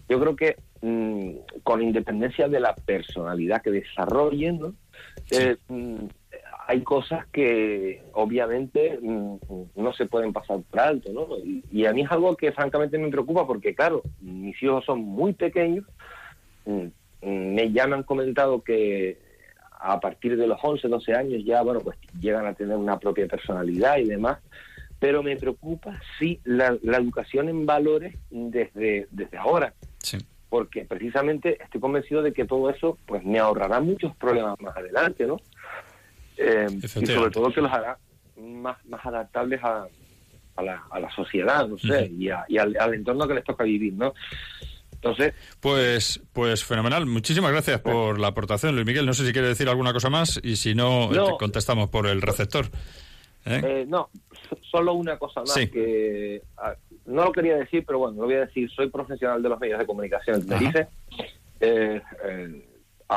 Yo 0.08 0.18
creo 0.18 0.34
que 0.34 0.56
mm, 0.80 1.60
con 1.62 1.82
independencia 1.82 2.48
de 2.48 2.58
la 2.58 2.74
personalidad 2.74 3.62
que 3.62 3.70
desarrollen, 3.70 4.58
¿no? 4.58 4.74
Eh, 5.30 5.56
mm, 5.68 6.06
hay 6.66 6.82
cosas 6.82 7.26
que 7.28 8.02
obviamente 8.12 8.98
mm, 9.00 9.36
no 9.76 9.92
se 9.92 10.06
pueden 10.06 10.32
pasar 10.32 10.60
por 10.70 10.80
alto, 10.80 11.12
¿no? 11.12 11.26
Y, 11.38 11.64
y 11.70 11.86
a 11.86 11.92
mí 11.92 12.02
es 12.02 12.10
algo 12.10 12.36
que 12.36 12.52
francamente 12.52 12.98
me 12.98 13.08
preocupa 13.10 13.46
porque, 13.46 13.74
claro, 13.74 14.02
mis 14.20 14.60
hijos 14.62 14.84
son 14.84 15.00
muy 15.00 15.32
pequeños, 15.32 15.84
mm, 16.66 16.86
me 17.22 17.72
ya 17.72 17.86
me 17.86 17.96
han 17.96 18.02
comentado 18.02 18.62
que 18.62 19.18
a 19.80 19.98
partir 20.00 20.36
de 20.36 20.46
los 20.46 20.58
11, 20.62 20.88
12 20.88 21.14
años 21.14 21.42
ya, 21.44 21.62
bueno, 21.62 21.80
pues 21.80 21.96
llegan 22.20 22.46
a 22.46 22.54
tener 22.54 22.76
una 22.76 22.98
propia 22.98 23.26
personalidad 23.26 23.98
y 23.98 24.04
demás, 24.04 24.38
pero 25.00 25.22
me 25.22 25.36
preocupa, 25.36 26.00
sí, 26.18 26.40
la, 26.44 26.76
la 26.82 26.98
educación 26.98 27.48
en 27.48 27.66
valores 27.66 28.14
desde, 28.30 29.08
desde 29.10 29.36
ahora 29.36 29.74
Sí. 29.98 30.18
porque 30.48 30.84
precisamente 30.84 31.60
estoy 31.62 31.80
convencido 31.80 32.22
de 32.22 32.32
que 32.32 32.44
todo 32.44 32.70
eso 32.70 32.98
pues 33.06 33.24
me 33.24 33.38
ahorrará 33.40 33.80
muchos 33.80 34.14
problemas 34.16 34.60
más 34.60 34.76
adelante, 34.76 35.26
¿no? 35.26 35.38
Eh, 36.36 36.66
y 36.70 37.06
sobre 37.06 37.30
todo 37.30 37.52
que 37.52 37.60
los 37.60 37.72
hará 37.72 37.98
más, 38.36 38.84
más 38.86 39.04
adaptables 39.06 39.62
a, 39.62 39.86
a, 40.56 40.62
la, 40.62 40.82
a 40.90 41.00
la 41.00 41.10
sociedad, 41.14 41.66
no 41.68 41.78
sé, 41.78 42.10
y, 42.18 42.28
a- 42.30 42.44
y 42.48 42.58
al, 42.58 42.76
al 42.78 42.94
entorno 42.94 43.26
que 43.28 43.34
les 43.34 43.44
toca 43.44 43.64
vivir, 43.64 43.92
¿no? 43.94 44.14
Entonces, 44.92 45.34
Pues, 45.60 46.20
pues 46.32 46.64
fenomenal. 46.64 47.06
Muchísimas 47.06 47.50
gracias 47.50 47.80
por 47.80 48.20
la 48.20 48.28
aportación, 48.28 48.74
Luis 48.76 48.86
Miguel. 48.86 49.04
No 49.04 49.14
sé 49.14 49.26
si 49.26 49.32
quiere 49.32 49.48
decir 49.48 49.68
alguna 49.68 49.92
cosa 49.92 50.10
más 50.10 50.38
y 50.44 50.54
si 50.56 50.74
no, 50.76 51.10
No. 51.10 51.24
te 51.26 51.32
contestamos 51.38 51.88
por 51.88 52.06
el 52.06 52.22
receptor. 52.22 52.66
¿Eh? 53.44 53.60
eh, 53.64 53.84
no, 53.88 54.08
so- 54.48 54.56
solo 54.70 54.92
una 54.92 55.18
cosa 55.18 55.40
más 55.40 55.52
Sí. 55.54 55.68
que 55.68 56.42
ah, 56.56 56.74
no 57.06 57.24
lo 57.24 57.32
quería 57.32 57.56
decir, 57.56 57.82
pero 57.84 57.98
bueno, 57.98 58.18
lo 58.20 58.26
voy 58.26 58.34
a 58.36 58.46
decir. 58.46 58.70
Soy 58.70 58.88
profesional 58.90 59.42
de 59.42 59.48
los 59.48 59.58
medios 59.58 59.80
de 59.80 59.86
comunicación. 59.86 60.46
Eh, 61.60 62.00
eh, 62.24 62.64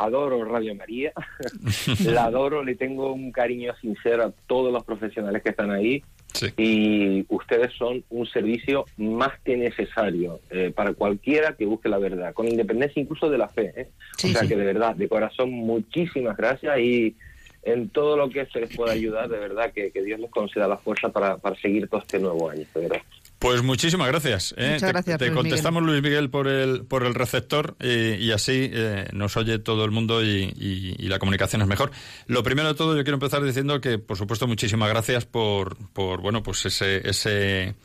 adoro 0.03 0.43
Radio 0.45 0.75
María. 0.75 1.13
la 2.05 2.25
adoro, 2.25 2.63
le 2.63 2.75
tengo 2.75 3.13
un 3.13 3.31
cariño 3.31 3.73
sincero 3.81 4.23
a 4.25 4.31
todos 4.47 4.71
los 4.71 4.83
profesionales 4.83 5.41
que 5.43 5.49
están 5.49 5.71
ahí. 5.71 6.03
Sí. 6.33 6.47
Y 6.57 7.25
ustedes 7.29 7.71
son 7.73 8.03
un 8.09 8.25
servicio 8.25 8.85
más 8.97 9.39
que 9.45 9.55
necesario 9.55 10.41
eh, 10.49 10.71
para 10.75 10.93
cualquiera 10.93 11.53
que 11.53 11.65
busque 11.65 11.87
la 11.87 11.97
verdad, 11.97 12.33
con 12.33 12.47
independencia 12.47 13.01
incluso 13.01 13.29
de 13.29 13.37
la 13.37 13.47
fe. 13.47 13.73
¿eh? 13.75 13.89
Sí, 14.17 14.29
o 14.29 14.31
sea 14.33 14.41
sí. 14.41 14.49
que 14.49 14.57
de 14.57 14.65
verdad, 14.65 14.95
de 14.95 15.07
corazón, 15.07 15.51
muchísimas 15.51 16.35
gracias 16.35 16.77
y 16.79 17.15
en 17.63 17.89
todo 17.89 18.17
lo 18.17 18.29
que 18.29 18.45
se 18.47 18.59
les 18.59 18.75
pueda 18.75 18.93
ayudar, 18.93 19.29
de 19.29 19.39
verdad 19.39 19.71
que, 19.73 19.91
que 19.91 20.03
Dios 20.03 20.19
les 20.19 20.29
conceda 20.29 20.67
la 20.67 20.77
fuerza 20.77 21.09
para, 21.09 21.37
para 21.37 21.55
seguir 21.55 21.87
todo 21.87 22.01
este 22.01 22.19
nuevo 22.19 22.49
año. 22.49 22.65
De 22.73 22.81
verdad. 22.81 23.01
Pues 23.45 23.61
muchísimas 23.61 24.07
gracias. 24.07 24.55
¿eh? 24.57 24.65
Muchas 24.73 24.81
te, 24.81 24.87
gracias, 24.87 25.19
te 25.19 25.25
Luis 25.27 25.37
contestamos, 25.37 25.83
Luis 25.83 26.01
Miguel, 26.01 26.31
por 26.31 26.47
el, 26.47 26.83
por 26.85 27.03
el 27.03 27.13
receptor 27.13 27.75
eh, 27.79 28.17
y 28.19 28.31
así 28.31 28.71
eh, 28.73 29.05
nos 29.13 29.37
oye 29.37 29.59
todo 29.59 29.85
el 29.85 29.91
mundo 29.91 30.23
y, 30.23 30.51
y- 30.57 30.95
y 30.97 31.07
la 31.09 31.19
comunicación 31.19 31.61
es 31.61 31.67
mejor. 31.67 31.91
Lo 32.25 32.41
primero 32.41 32.69
de 32.69 32.73
todo, 32.73 32.95
yo 32.97 33.03
quiero 33.03 33.17
empezar 33.17 33.43
diciendo 33.43 33.79
que, 33.81 33.99
por 33.99 34.17
supuesto, 34.17 34.47
muchísimas 34.47 34.89
gracias 34.89 35.25
por, 35.25 35.77
por 35.93 36.21
bueno, 36.21 36.41
pues 36.41 36.65
ese, 36.65 37.07
ese, 37.07 37.75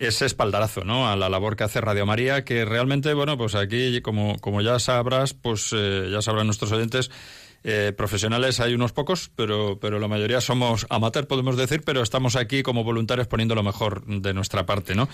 ese 0.00 0.26
espaldarazo, 0.26 0.82
¿no? 0.84 1.08
A 1.08 1.14
la 1.14 1.28
labor 1.28 1.54
que 1.54 1.62
hace 1.62 1.80
Radio 1.80 2.04
María, 2.04 2.44
que 2.44 2.64
realmente, 2.64 3.14
bueno, 3.14 3.38
pues 3.38 3.54
aquí, 3.54 4.00
como, 4.02 4.36
como 4.40 4.60
ya 4.60 4.80
sabrás, 4.80 5.34
pues 5.34 5.70
eh, 5.72 6.08
ya 6.10 6.20
sabrán 6.20 6.46
nuestros 6.46 6.72
oyentes, 6.72 7.12
eh, 7.64 7.92
profesionales 7.96 8.60
hay 8.60 8.74
unos 8.74 8.92
pocos, 8.92 9.30
pero, 9.34 9.78
pero 9.80 9.98
la 9.98 10.08
mayoría 10.08 10.40
somos 10.40 10.86
amateur, 10.90 11.26
podemos 11.26 11.56
decir, 11.56 11.82
pero 11.84 12.02
estamos 12.02 12.36
aquí 12.36 12.62
como 12.62 12.84
voluntarios 12.84 13.26
poniendo 13.26 13.54
lo 13.54 13.62
mejor 13.62 14.04
de 14.06 14.34
nuestra 14.34 14.66
parte, 14.66 14.94
¿no? 14.94 15.08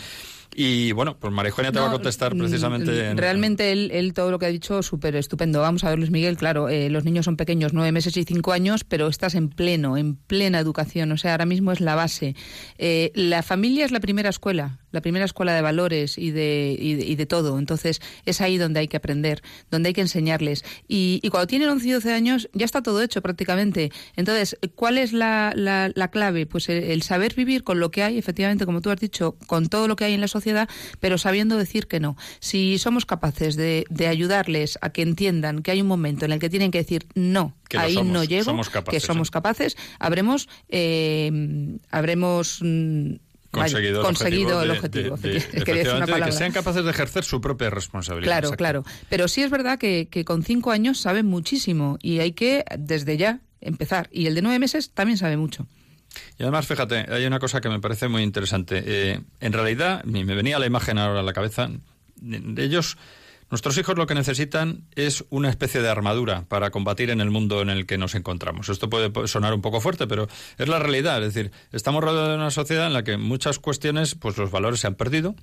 Y 0.55 0.93
bueno, 0.93 1.17
pues 1.19 1.33
María 1.33 1.51
Eugenia 1.51 1.73
te 1.73 1.79
va 1.81 1.89
a 1.89 1.93
contestar 1.93 2.35
mm, 2.35 2.39
precisamente. 2.39 3.11
en- 3.11 3.17
Realmente 3.17 3.73
él, 3.73 3.91
él 3.93 4.13
todo 4.13 4.31
lo 4.31 4.39
que 4.39 4.47
ha 4.47 4.51
dicho 4.51 4.83
súper 4.83 5.17
estupendo. 5.17 5.61
Vamos 5.61 5.85
a 5.85 5.89
ver, 5.91 5.99
Luis 5.99 6.11
Miguel, 6.11 6.37
claro, 6.37 6.69
eh, 6.69 6.91
los 6.91 7.05
niños 7.05 7.25
son 7.25 7.37
pequeños, 7.37 7.73
nueve 7.73 7.91
meses 7.93 8.17
y 8.17 8.25
cinco 8.25 8.53
años, 8.53 8.85
pero 8.85 9.09
estás 9.09 9.35
en 9.35 9.49
pleno, 9.49 9.97
en 9.97 10.17
plena 10.17 10.59
educación. 10.59 11.11
O 11.13 11.17
sea, 11.17 11.33
ahora 11.33 11.47
mismo 11.47 11.73
es 11.73 11.81
la 11.81 11.95
base. 11.95 12.37
Eh, 12.79 13.13
la 13.15 13.43
familia 13.43 13.85
es 13.85 13.93
la 13.93 14.01
primera 14.01 14.29
escuela, 14.29 14.79
la 14.91 15.01
primera 15.01 15.25
escuela 15.25 15.55
de 15.55 15.63
valores 15.63 16.19
y 16.19 16.31
de, 16.31 16.77
y 16.79 16.95
de, 16.97 17.05
y 17.07 17.15
de 17.17 17.27
todo. 17.27 17.59
Entonces, 17.59 18.01
es 18.27 18.41
ahí 18.43 18.59
donde 18.59 18.81
hay 18.81 18.89
que 18.89 18.99
aprender, 18.99 19.43
donde 19.71 19.89
hay 19.89 19.93
que 19.95 20.03
enseñarles. 20.03 20.65
Y, 20.87 21.21
y 21.23 21.29
cuando 21.31 21.47
tienen 21.47 21.69
11 21.71 21.89
y 21.89 21.93
12 21.93 22.13
años, 22.13 22.51
ya 22.53 22.67
está 22.67 22.83
todo 22.83 23.01
hecho 23.03 23.23
prácticamente. 23.23 23.91
Entonces, 24.17 24.59
¿cuál 24.75 24.99
es 24.99 25.13
la, 25.15 25.53
la, 25.57 25.91
la 25.95 26.09
clave? 26.11 26.45
Pues 26.45 26.69
el, 26.69 26.83
el 26.85 27.03
saber 27.03 27.35
vivir 27.35 27.65
con 27.65 27.81
lo 27.81 27.91
que 27.91 28.03
hay, 28.03 28.19
efectivamente, 28.19 28.67
como 28.67 28.83
tú 28.83 28.91
has 28.91 29.01
dicho, 29.01 29.37
con 29.47 29.69
todo 29.69 29.89
lo 29.89 29.97
que 29.97 30.05
hay 30.05 30.13
en 30.13 30.21
la 30.21 30.29
sociedad, 30.29 30.42
pero 31.01 31.19
sabiendo 31.19 31.57
decir 31.57 31.87
que 31.87 32.01
no. 32.01 32.17
Si 32.41 32.79
somos 32.79 33.07
capaces 33.07 33.57
de, 33.57 33.85
de 33.91 34.07
ayudarles 34.09 34.79
a 34.83 34.91
que 34.91 35.03
entiendan 35.03 35.63
que 35.63 35.71
hay 35.71 35.81
un 35.81 35.87
momento 35.89 36.25
en 36.25 36.33
el 36.33 36.39
que 36.39 36.51
tienen 36.51 36.71
que 36.71 36.79
decir 36.79 37.07
no, 37.15 37.55
Que 37.69 37.79
ahí 37.79 37.95
somos, 37.95 38.13
no 38.13 38.25
llego, 38.25 38.45
somos 38.45 38.69
capaces, 38.71 39.01
que 39.03 39.07
somos 39.07 39.29
¿eh? 39.29 39.31
capaces, 39.31 39.77
habremos, 39.99 40.49
eh, 40.69 41.79
habremos 41.91 42.59
mm, 42.61 43.13
conseguido 43.51 44.01
el 44.01 44.07
conseguido 44.07 44.59
objetivo. 44.59 44.63
el 44.63 44.71
objetivo. 44.71 45.17
de- 45.17 45.33
de- 45.59 45.65
que 45.85 45.91
una 45.91 46.07
palabra. 46.07 46.33
sean 46.33 46.53
capaces 46.53 46.85
de 46.85 46.91
ejercer 46.91 47.25
su 47.25 47.41
propia 47.41 47.71
responsabilidad. 47.71 48.27
Claro, 48.33 48.49
exacto. 48.49 48.57
claro. 48.59 48.85
Pero 49.09 49.29
sí 49.29 49.43
es 49.43 49.51
verdad 49.51 49.79
que, 49.79 50.09
que 50.11 50.25
con 50.25 50.43
cinco 50.43 50.71
años 50.71 50.99
saben 51.01 51.27
muchísimo 51.27 51.99
y 52.03 52.21
hay 52.21 52.33
que, 52.33 52.65
desde 52.79 53.17
ya, 53.17 53.41
empezar. 53.61 54.09
Y 54.13 54.27
el 54.27 54.35
de 54.35 54.43
nueve 54.43 54.59
meses 54.59 54.91
también 54.91 55.19
sabe 55.19 55.37
mucho. 55.37 55.67
Y 56.39 56.43
además, 56.43 56.67
fíjate, 56.67 57.07
hay 57.13 57.25
una 57.27 57.39
cosa 57.39 57.61
que 57.61 57.69
me 57.69 57.81
parece 57.81 58.09
muy 58.09 58.23
interesante. 58.23 58.83
Eh, 58.85 59.21
en 59.41 59.53
realidad, 59.53 60.05
me 60.05 60.25
venía 60.25 60.59
la 60.59 60.67
imagen 60.67 60.99
ahora 60.99 61.21
a 61.21 61.23
la 61.23 61.33
cabeza, 61.33 61.71
ellos, 62.57 62.97
nuestros 63.53 63.77
hijos 63.77 63.99
lo 63.99 64.07
que 64.07 64.15
necesitan 64.15 64.87
es 64.95 65.27
una 65.29 65.51
especie 65.51 65.83
de 65.83 65.89
armadura 65.91 66.47
para 66.49 66.71
combatir 66.71 67.11
en 67.11 67.21
el 67.21 67.31
mundo 67.31 67.61
en 67.61 67.69
el 67.69 67.85
que 67.85 67.99
nos 67.99 68.15
encontramos. 68.15 68.71
Esto 68.71 68.89
puede 68.89 69.29
sonar 69.29 69.53
un 69.53 69.61
poco 69.61 69.83
fuerte, 69.83 70.07
pero 70.07 70.27
es 70.57 70.69
la 70.69 70.79
realidad. 70.79 71.23
Es 71.23 71.35
decir, 71.35 71.53
estamos 71.71 72.03
rodeados 72.03 72.31
de 72.31 72.37
una 72.37 72.51
sociedad 72.51 72.87
en 72.87 72.95
la 72.95 73.05
que 73.05 73.19
muchas 73.19 73.59
cuestiones, 73.59 74.15
pues 74.15 74.39
los 74.39 74.51
valores 74.51 74.81
se 74.81 74.87
han 74.87 74.95
perdido 74.95 75.35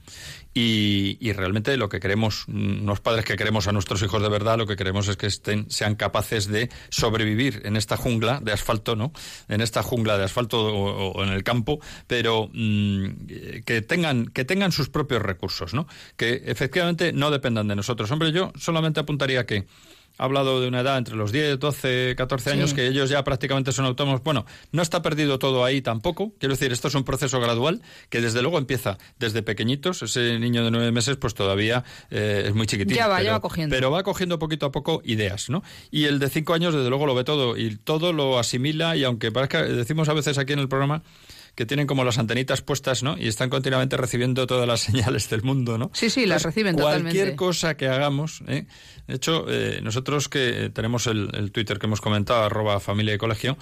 y, 0.56 1.18
y 1.20 1.34
realmente 1.34 1.78
lo 1.78 1.88
que 1.88 2.00
queremos, 2.00 2.46
mm, 2.48 2.84
los 2.88 3.00
padres 3.00 3.26
que 3.26 3.36
queremos 3.36 3.68
a 3.68 3.74
nuestros 3.74 4.02
hijos 4.02 4.24
de 4.24 4.30
verdad, 4.30 4.58
lo 4.58 4.66
que 4.66 4.76
queremos 4.76 5.08
es 5.08 5.16
que 5.16 5.28
estén, 5.28 5.70
sean 5.70 5.94
capaces 5.94 6.48
de 6.48 6.72
sobrevivir 6.90 7.62
en 7.66 7.76
esta 7.76 7.96
jungla 7.96 8.40
de 8.42 8.54
asfalto, 8.54 8.96
¿no? 8.96 9.14
En 9.50 9.62
esta 9.62 9.84
jungla 9.84 10.18
de 10.18 10.24
asfalto 10.24 10.60
o, 10.66 11.12
o 11.12 11.24
en 11.24 11.30
el 11.30 11.44
campo, 11.44 11.80
pero 12.08 12.50
mm, 12.52 13.06
eh, 13.30 13.62
que 13.64 13.84
tengan 13.84 14.26
que 14.26 14.46
tengan 14.46 14.72
sus 14.72 14.90
propios 14.90 15.22
recursos, 15.22 15.76
¿no? 15.76 15.86
Que 16.18 16.42
efectivamente 16.48 17.14
no 17.14 17.30
dependan 17.30 17.68
de 17.68 17.76
nosotros. 17.76 17.99
Hombre, 18.12 18.32
yo 18.32 18.52
solamente 18.58 19.00
apuntaría 19.00 19.46
que 19.46 19.66
ha 20.18 20.26
hablado 20.26 20.60
de 20.60 20.68
una 20.68 20.82
edad 20.82 20.98
entre 20.98 21.16
los 21.16 21.32
10, 21.32 21.60
12, 21.60 22.14
14 22.18 22.52
años 22.52 22.72
Sí. 22.72 22.76
que 22.76 22.88
ellos 22.88 23.10
ya 23.10 23.24
prácticamente 23.24 23.72
son 23.72 23.86
autónomos. 23.86 24.22
Bueno, 24.22 24.46
no 24.74 24.82
está 24.82 25.02
perdido 25.02 25.40
todo 25.40 25.64
ahí 25.64 25.82
tampoco. 25.82 26.34
Quiero 26.40 26.56
decir, 26.56 26.74
esto 26.74 26.90
es 26.90 26.96
un 26.96 27.06
proceso 27.06 27.40
gradual 27.40 27.82
que 28.10 28.20
desde 28.20 28.42
luego 28.42 28.58
empieza 28.58 28.98
desde 29.18 29.44
pequeñitos. 29.44 30.02
Ese 30.02 30.38
niño 30.38 30.66
de 30.66 30.72
nueve 30.72 30.92
meses 30.92 31.16
pues 31.16 31.34
todavía 31.36 31.86
eh, 32.12 32.44
es 32.48 32.54
muy 32.54 32.68
chiquitín. 32.68 32.98
Ya 32.98 33.08
va, 33.08 33.20
ya 33.20 33.24
pero, 33.24 33.32
va 33.32 33.40
cogiendo. 33.40 33.74
Pero 33.74 33.92
va 33.92 34.04
cogiendo 34.04 34.40
poquito 34.40 34.66
a 34.66 34.72
poco 34.74 35.02
ideas, 35.06 35.50
¿no? 35.50 35.64
Y 35.90 36.04
el 36.04 36.20
de 36.20 36.30
cinco 36.30 36.54
años 36.54 36.74
desde 36.74 36.90
luego 36.90 37.06
lo 37.06 37.16
ve 37.16 37.24
todo 37.24 37.56
y 37.56 37.78
todo 37.78 38.12
lo 38.12 38.40
asimila 38.40 38.98
y 38.98 39.06
aunque 39.06 39.32
parezca, 39.32 39.64
decimos 39.64 40.10
a 40.10 40.14
veces 40.14 40.38
aquí 40.38 40.52
en 40.52 40.60
el 40.60 40.68
programa 40.68 41.02
que 41.60 41.66
tienen 41.66 41.88
como 41.88 42.06
las 42.06 42.18
antenitas 42.18 42.62
puestas, 42.62 43.04
¿no? 43.04 43.18
Y 43.18 43.28
están 43.28 43.50
continuamente 43.50 43.98
recibiendo 43.98 44.48
todas 44.48 44.66
las 44.66 44.80
señales 44.88 45.30
del 45.30 45.44
mundo, 45.44 45.78
¿no? 45.78 45.92
Sí, 45.94 46.10
sí, 46.10 46.26
las 46.26 46.44
reciben 46.44 46.78
Cualquier 46.78 47.02
totalmente. 47.04 47.36
cosa 47.36 47.76
que 47.76 47.90
hagamos, 47.90 48.44
¿eh? 48.48 48.66
De 49.08 49.16
hecho, 49.16 49.44
eh, 49.50 49.82
nosotros 49.84 50.30
que 50.30 50.72
tenemos 50.74 51.06
el, 51.08 51.30
el 51.34 51.52
Twitter 51.52 51.78
que 51.78 51.88
hemos 51.88 52.00
comentado, 52.00 52.44
arroba 52.46 52.80
familia 52.80 53.14
y 53.14 53.18
colegio, 53.18 53.58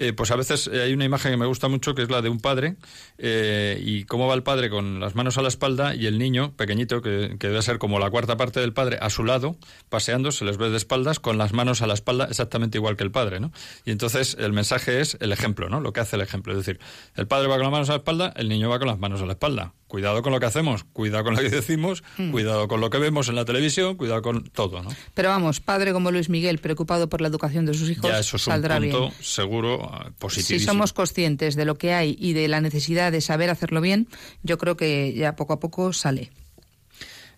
eh, 0.00 0.12
pues 0.12 0.30
a 0.30 0.36
veces 0.36 0.68
eh, 0.72 0.82
hay 0.82 0.92
una 0.92 1.04
imagen 1.04 1.32
que 1.32 1.36
me 1.36 1.46
gusta 1.46 1.68
mucho 1.68 1.94
que 1.94 2.02
es 2.02 2.10
la 2.10 2.22
de 2.22 2.28
un 2.28 2.40
padre 2.40 2.76
eh, 3.18 3.80
y 3.84 4.04
cómo 4.04 4.26
va 4.26 4.34
el 4.34 4.42
padre 4.42 4.70
con 4.70 5.00
las 5.00 5.14
manos 5.14 5.38
a 5.38 5.42
la 5.42 5.48
espalda 5.48 5.94
y 5.94 6.06
el 6.06 6.18
niño 6.18 6.52
pequeñito, 6.56 7.02
que, 7.02 7.36
que 7.38 7.48
debe 7.48 7.62
ser 7.62 7.78
como 7.78 7.98
la 7.98 8.10
cuarta 8.10 8.36
parte 8.36 8.60
del 8.60 8.72
padre, 8.72 8.98
a 9.00 9.10
su 9.10 9.24
lado, 9.24 9.56
paseando, 9.88 10.32
se 10.32 10.44
les 10.44 10.56
ve 10.56 10.70
de 10.70 10.76
espaldas 10.76 11.20
con 11.20 11.38
las 11.38 11.52
manos 11.52 11.82
a 11.82 11.86
la 11.86 11.94
espalda 11.94 12.26
exactamente 12.26 12.78
igual 12.78 12.96
que 12.96 13.04
el 13.04 13.10
padre, 13.10 13.40
¿no? 13.40 13.52
Y 13.84 13.90
entonces 13.90 14.36
el 14.38 14.52
mensaje 14.52 15.00
es 15.00 15.16
el 15.20 15.32
ejemplo, 15.32 15.68
¿no? 15.68 15.80
Lo 15.80 15.92
que 15.92 16.00
hace 16.00 16.16
el 16.16 16.22
ejemplo. 16.22 16.52
Es 16.52 16.58
decir, 16.58 16.78
el 17.16 17.26
padre 17.26 17.48
va 17.48 17.56
con 17.56 17.64
las 17.64 17.72
manos 17.72 17.88
a 17.90 17.92
la 17.92 17.98
espalda, 17.98 18.32
el 18.36 18.48
niño 18.48 18.68
va 18.68 18.78
con 18.78 18.88
las 18.88 18.98
manos 18.98 19.20
a 19.22 19.26
la 19.26 19.32
espalda. 19.32 19.74
Cuidado 19.88 20.22
con 20.22 20.32
lo 20.32 20.38
que 20.38 20.46
hacemos, 20.46 20.84
cuidado 20.84 21.24
con 21.24 21.34
lo 21.34 21.40
que 21.40 21.48
decimos, 21.50 22.04
Mm. 22.18 22.30
cuidado 22.30 22.68
con 22.68 22.80
lo 22.80 22.90
que 22.90 22.98
vemos 22.98 23.28
en 23.28 23.34
la 23.34 23.44
televisión, 23.44 23.96
cuidado 23.96 24.22
con 24.22 24.44
todo, 24.50 24.82
¿no? 24.82 24.90
Pero 25.14 25.30
vamos, 25.30 25.60
padre 25.60 25.92
como 25.92 26.10
Luis 26.12 26.28
Miguel, 26.28 26.58
preocupado 26.58 27.08
por 27.08 27.20
la 27.20 27.28
educación 27.28 27.64
de 27.66 27.74
sus 27.74 27.90
hijos, 27.90 28.08
Ya 28.10 28.18
eso 28.20 28.36
es 28.36 28.46
un 28.46 28.52
saldrá 28.52 28.78
punto 28.78 29.00
bien. 29.08 29.12
seguro 29.20 29.90
ah, 29.92 30.10
Si 30.28 30.60
somos 30.60 30.92
conscientes 30.92 31.56
de 31.56 31.64
lo 31.64 31.76
que 31.76 31.92
hay 31.94 32.16
y 32.20 32.34
de 32.34 32.46
la 32.48 32.60
necesidad 32.60 33.10
de 33.10 33.20
saber 33.20 33.50
hacerlo 33.50 33.80
bien, 33.80 34.06
yo 34.42 34.58
creo 34.58 34.76
que 34.76 35.12
ya 35.14 35.34
poco 35.36 35.54
a 35.54 35.58
poco 35.60 35.92
sale. 35.92 36.30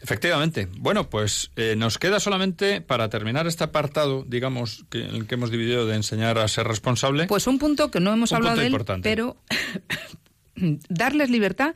Efectivamente. 0.03 0.67
Bueno, 0.79 1.11
pues 1.11 1.51
eh, 1.57 1.75
nos 1.77 1.99
queda 1.99 2.21
solamente 2.21 2.81
para 2.81 3.11
terminar 3.11 3.47
este 3.47 3.65
apartado, 3.65 4.25
digamos, 4.27 4.87
que, 4.89 5.03
en 5.05 5.15
el 5.15 5.27
que 5.27 5.35
hemos 5.35 5.51
dividido 5.51 5.87
de 5.87 5.95
enseñar 5.97 6.39
a 6.39 6.49
ser 6.49 6.67
responsable. 6.67 7.27
Pues 7.27 7.47
un 7.47 7.59
punto 7.59 7.91
que 7.91 8.01
no 8.01 8.11
hemos 8.13 8.31
Un 8.33 8.37
hablado 8.39 8.57
de 8.57 8.63
él, 8.63 8.69
importante. 8.73 9.09
pero 9.09 9.37
darles 10.89 11.31
libertad 11.31 11.75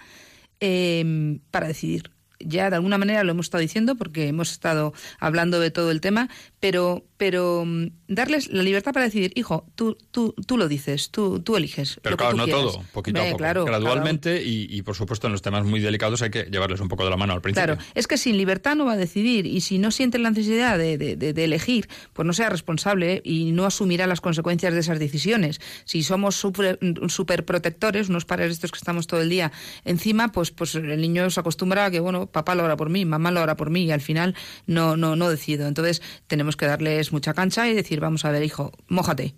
eh, 0.66 1.38
para 1.50 1.68
decidir. 1.68 2.10
Ya 2.40 2.70
de 2.70 2.76
alguna 2.76 2.98
manera 2.98 3.22
lo 3.22 3.32
hemos 3.32 3.46
estado 3.46 3.60
diciendo 3.60 3.96
porque 3.96 4.28
hemos 4.28 4.50
estado 4.50 4.92
hablando 5.18 5.60
de 5.60 5.70
todo 5.70 5.90
el 5.90 6.00
tema, 6.00 6.28
pero, 6.58 7.06
pero 7.16 7.64
mm, 7.64 7.86
darles 8.08 8.48
la 8.52 8.62
libertad 8.62 8.92
para 8.92 9.04
decidir, 9.06 9.32
hijo, 9.36 9.66
tú, 9.76 9.96
tú, 10.10 10.34
tú 10.46 10.56
lo 10.58 10.68
dices, 10.68 11.10
tú, 11.10 11.40
tú 11.40 11.56
eliges. 11.56 11.98
Pero 12.02 12.12
lo 12.12 12.16
que 12.16 12.22
claro, 12.22 12.32
tú 12.32 12.36
no 12.38 12.44
quieras". 12.44 12.62
todo, 12.62 12.84
poquito 12.92 13.20
a 13.20 13.24
poco, 13.26 13.36
claro, 13.38 13.64
gradualmente 13.64 14.42
y, 14.44 14.66
y, 14.68 14.82
por 14.82 14.96
supuesto 14.96 15.26
en 15.28 15.32
los 15.32 15.42
temas 15.42 15.64
muy 15.64 15.80
delicados 15.80 16.22
hay 16.22 16.30
que 16.30 16.44
llevarles 16.44 16.80
un 16.80 16.88
poco 16.88 17.04
de 17.04 17.10
la 17.10 17.16
mano 17.16 17.32
al 17.32 17.40
principio. 17.40 17.76
Claro, 17.76 17.90
es 17.94 18.06
que 18.06 18.18
sin 18.18 18.36
libertad 18.36 18.74
no 18.76 18.84
va 18.84 18.92
a 18.92 18.96
decidir 18.96 19.46
y 19.46 19.60
si 19.60 19.78
no 19.78 19.90
siente 19.90 20.18
la 20.18 20.30
necesidad 20.30 20.76
de, 20.78 20.98
de- 20.98 21.16
de- 21.16 21.32
de 21.32 21.44
elegir, 21.44 21.88
pues 22.12 22.26
no 22.26 22.32
sea 22.32 22.48
responsable 22.50 23.20
y 23.24 23.52
no 23.52 23.64
asumirá 23.64 24.06
las 24.06 24.20
consecuencias 24.20 24.74
de 24.74 24.80
esas 24.80 24.98
decisiones. 24.98 25.60
Si 25.84 26.02
somos 26.02 26.34
súper 26.36 26.78
super 27.08 27.44
protectores, 27.44 28.08
unos 28.08 28.24
padres 28.24 28.52
estos 28.52 28.70
que 28.72 28.78
estamos 28.78 29.06
todo 29.06 29.20
el 29.20 29.28
día 29.28 29.52
encima, 29.84 30.32
pues, 30.32 30.50
pues 30.50 30.74
el 30.74 31.00
niño 31.00 31.30
se 31.30 31.40
acostumbra 31.40 31.86
a 31.86 31.90
que, 31.90 32.00
bueno, 32.00 32.26
papá 32.26 32.54
lo 32.54 32.64
hará 32.64 32.76
por 32.76 32.90
mí, 32.90 33.04
mamá 33.04 33.30
lo 33.30 33.40
hará 33.40 33.56
por 33.56 33.70
mí 33.70 33.84
y 33.84 33.90
al 33.92 34.00
final 34.00 34.34
no, 34.66 34.96
no, 34.96 35.16
no 35.16 35.28
decido. 35.30 35.66
Entonces 35.68 36.02
tenemos 36.26 36.56
que 36.56 36.66
darles 36.66 37.12
mucha 37.14 37.32
cancha 37.34 37.68
y 37.68 37.74
decir, 37.74 38.00
vamos 38.00 38.24
a 38.24 38.30
ver, 38.30 38.42
hijo, 38.42 38.72
mójate. 38.88 39.34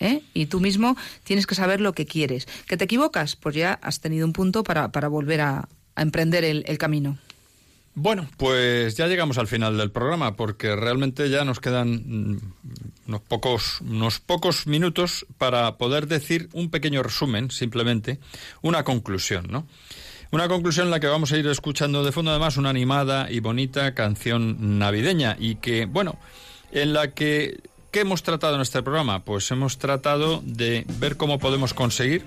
¿eh? 0.00 0.20
Y 0.34 0.46
tú 0.46 0.60
mismo 0.60 0.96
tienes 1.24 1.46
que 1.46 1.54
saber 1.54 1.80
lo 1.80 1.92
que 1.94 2.04
quieres. 2.06 2.46
¿Que 2.68 2.76
te 2.76 2.84
equivocas? 2.84 3.36
Pues 3.36 3.54
ya 3.54 3.78
has 3.82 4.00
tenido 4.00 4.26
un 4.26 4.32
punto 4.32 4.62
para, 4.62 4.92
para 4.92 5.08
volver 5.08 5.40
a, 5.40 5.68
a 5.96 6.02
emprender 6.02 6.44
el- 6.44 6.64
el 6.66 6.78
camino. 6.78 7.16
Bueno, 7.96 8.26
pues 8.36 8.96
ya 8.96 9.06
llegamos 9.06 9.38
al 9.38 9.46
final 9.46 9.76
del 9.78 9.92
programa 9.92 10.34
porque 10.34 10.74
realmente 10.74 11.30
ya 11.30 11.44
nos 11.44 11.60
quedan 11.60 11.92
mm, 11.94 12.38
unos 13.06 13.20
pocos, 13.20 13.80
unos 13.82 14.18
pocos 14.18 14.66
minutos 14.66 15.26
para 15.38 15.78
poder 15.78 16.08
decir 16.08 16.48
un 16.54 16.70
pequeño 16.70 17.04
resumen, 17.04 17.52
simplemente, 17.52 18.18
una 18.62 18.82
conclusión, 18.82 19.46
¿no? 19.48 19.68
Una 20.32 20.48
conclusión 20.48 20.86
en 20.88 20.90
la 20.90 20.98
que 20.98 21.06
vamos 21.06 21.30
a 21.30 21.36
ir 21.38 21.46
escuchando 21.46 22.02
de 22.04 22.10
fondo 22.10 22.32
además 22.32 22.56
una 22.56 22.70
animada 22.70 23.30
y 23.30 23.38
bonita 23.38 23.94
canción 23.94 24.80
navideña 24.80 25.36
y 25.38 25.54
que, 25.56 25.86
bueno, 25.86 26.18
en 26.74 26.92
la 26.92 27.12
que 27.12 27.60
¿qué 27.90 28.00
hemos 28.00 28.22
tratado 28.22 28.56
en 28.56 28.60
este 28.60 28.82
programa? 28.82 29.24
Pues 29.24 29.50
hemos 29.50 29.78
tratado 29.78 30.42
de 30.44 30.84
ver 30.98 31.16
cómo 31.16 31.38
podemos 31.38 31.72
conseguir 31.74 32.24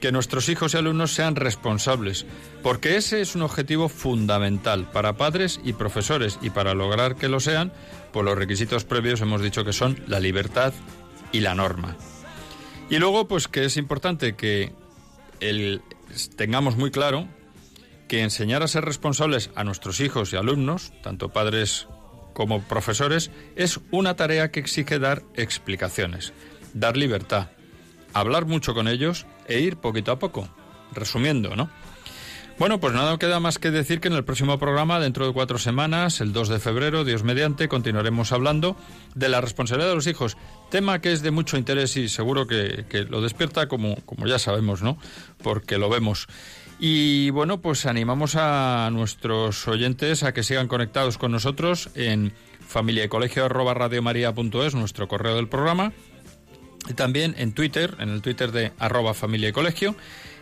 que 0.00 0.12
nuestros 0.12 0.48
hijos 0.50 0.74
y 0.74 0.76
alumnos 0.76 1.12
sean 1.12 1.36
responsables, 1.36 2.26
porque 2.62 2.96
ese 2.96 3.22
es 3.22 3.34
un 3.34 3.40
objetivo 3.42 3.88
fundamental 3.88 4.90
para 4.90 5.16
padres 5.16 5.58
y 5.64 5.72
profesores 5.72 6.38
y 6.42 6.50
para 6.50 6.74
lograr 6.74 7.16
que 7.16 7.28
lo 7.30 7.40
sean, 7.40 7.72
pues 8.12 8.24
los 8.24 8.36
requisitos 8.36 8.84
previos 8.84 9.22
hemos 9.22 9.40
dicho 9.40 9.64
que 9.64 9.72
son 9.72 9.98
la 10.06 10.20
libertad 10.20 10.74
y 11.32 11.40
la 11.40 11.54
norma. 11.54 11.96
Y 12.90 12.98
luego, 12.98 13.26
pues 13.26 13.48
que 13.48 13.64
es 13.64 13.78
importante 13.78 14.36
que 14.36 14.72
el- 15.40 15.80
tengamos 16.36 16.76
muy 16.76 16.90
claro 16.90 17.26
que 18.06 18.22
enseñar 18.22 18.62
a 18.62 18.68
ser 18.68 18.84
responsables 18.84 19.50
a 19.54 19.64
nuestros 19.64 20.00
hijos 20.00 20.32
y 20.32 20.36
alumnos, 20.36 20.92
tanto 21.02 21.30
padres 21.30 21.88
como 22.36 22.60
profesores, 22.60 23.30
es 23.56 23.80
una 23.90 24.14
tarea 24.14 24.50
que 24.50 24.60
exige 24.60 24.98
dar 24.98 25.22
explicaciones, 25.36 26.34
dar 26.74 26.94
libertad, 26.94 27.48
hablar 28.12 28.44
mucho 28.44 28.74
con 28.74 28.88
ellos 28.88 29.24
e 29.48 29.60
ir 29.60 29.78
poquito 29.78 30.12
a 30.12 30.18
poco. 30.18 30.46
Resumiendo, 30.92 31.56
¿no? 31.56 31.70
Bueno, 32.58 32.78
pues 32.78 32.92
nada 32.92 33.18
queda 33.18 33.40
más 33.40 33.58
que 33.58 33.70
decir 33.70 34.00
que 34.00 34.08
en 34.08 34.14
el 34.14 34.24
próximo 34.24 34.58
programa, 34.58 35.00
dentro 35.00 35.26
de 35.26 35.32
cuatro 35.32 35.56
semanas, 35.56 36.20
el 36.20 36.34
2 36.34 36.50
de 36.50 36.58
febrero, 36.58 37.04
Dios 37.04 37.22
mediante, 37.22 37.68
continuaremos 37.68 38.32
hablando 38.32 38.76
de 39.14 39.30
la 39.30 39.40
responsabilidad 39.40 39.88
de 39.88 39.94
los 39.94 40.06
hijos, 40.06 40.36
tema 40.70 41.00
que 41.00 41.12
es 41.12 41.22
de 41.22 41.30
mucho 41.30 41.56
interés 41.56 41.96
y 41.96 42.10
seguro 42.10 42.46
que, 42.46 42.84
que 42.90 43.04
lo 43.04 43.22
despierta 43.22 43.66
como, 43.66 43.96
como 44.04 44.26
ya 44.26 44.38
sabemos, 44.38 44.82
¿no? 44.82 44.98
Porque 45.42 45.78
lo 45.78 45.88
vemos. 45.88 46.28
Y 46.78 47.30
bueno, 47.30 47.60
pues 47.60 47.86
animamos 47.86 48.36
a 48.36 48.90
nuestros 48.92 49.66
oyentes 49.66 50.22
a 50.22 50.34
que 50.34 50.42
sigan 50.42 50.68
conectados 50.68 51.16
con 51.16 51.32
nosotros 51.32 51.88
en 51.94 52.32
familia 52.66 53.04
y 53.04 53.08
colegio 53.08 53.48
radiomaria.es, 53.48 54.74
nuestro 54.74 55.08
correo 55.08 55.36
del 55.36 55.48
programa, 55.48 55.92
y 56.88 56.92
también 56.92 57.34
en 57.38 57.52
Twitter, 57.52 57.96
en 57.98 58.10
el 58.10 58.20
Twitter 58.20 58.52
de 58.52 58.72
arroba 58.78 59.14
familia 59.14 59.48
y 59.48 59.52
colegio, 59.52 59.96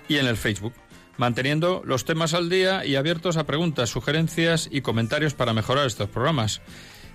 y 0.08 0.16
en 0.16 0.26
el 0.26 0.36
Facebook, 0.36 0.74
manteniendo 1.18 1.82
los 1.84 2.04
temas 2.04 2.34
al 2.34 2.50
día 2.50 2.84
y 2.84 2.96
abiertos 2.96 3.36
a 3.36 3.44
preguntas, 3.44 3.90
sugerencias 3.90 4.68
y 4.70 4.80
comentarios 4.80 5.34
para 5.34 5.52
mejorar 5.52 5.86
estos 5.86 6.08
programas. 6.08 6.60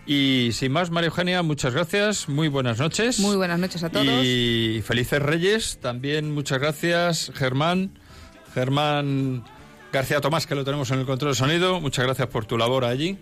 Y 0.05 0.49
sin 0.53 0.71
más, 0.71 0.89
María 0.89 1.09
Eugenia, 1.09 1.43
muchas 1.43 1.73
gracias, 1.73 2.29
muy 2.29 2.47
buenas 2.47 2.79
noches. 2.79 3.19
Muy 3.19 3.35
buenas 3.35 3.59
noches 3.59 3.83
a 3.83 3.89
todos. 3.89 4.07
Y 4.23 4.81
felices 4.83 5.21
Reyes, 5.21 5.77
también 5.81 6.33
muchas 6.33 6.59
gracias, 6.59 7.31
Germán, 7.35 7.91
Germán 8.53 9.43
García 9.91 10.21
Tomás, 10.21 10.47
que 10.47 10.55
lo 10.55 10.63
tenemos 10.63 10.91
en 10.91 10.99
el 10.99 11.05
control 11.05 11.31
de 11.31 11.35
sonido, 11.35 11.81
muchas 11.81 12.05
gracias 12.05 12.27
por 12.27 12.45
tu 12.45 12.57
labor 12.57 12.85
allí. 12.85 13.17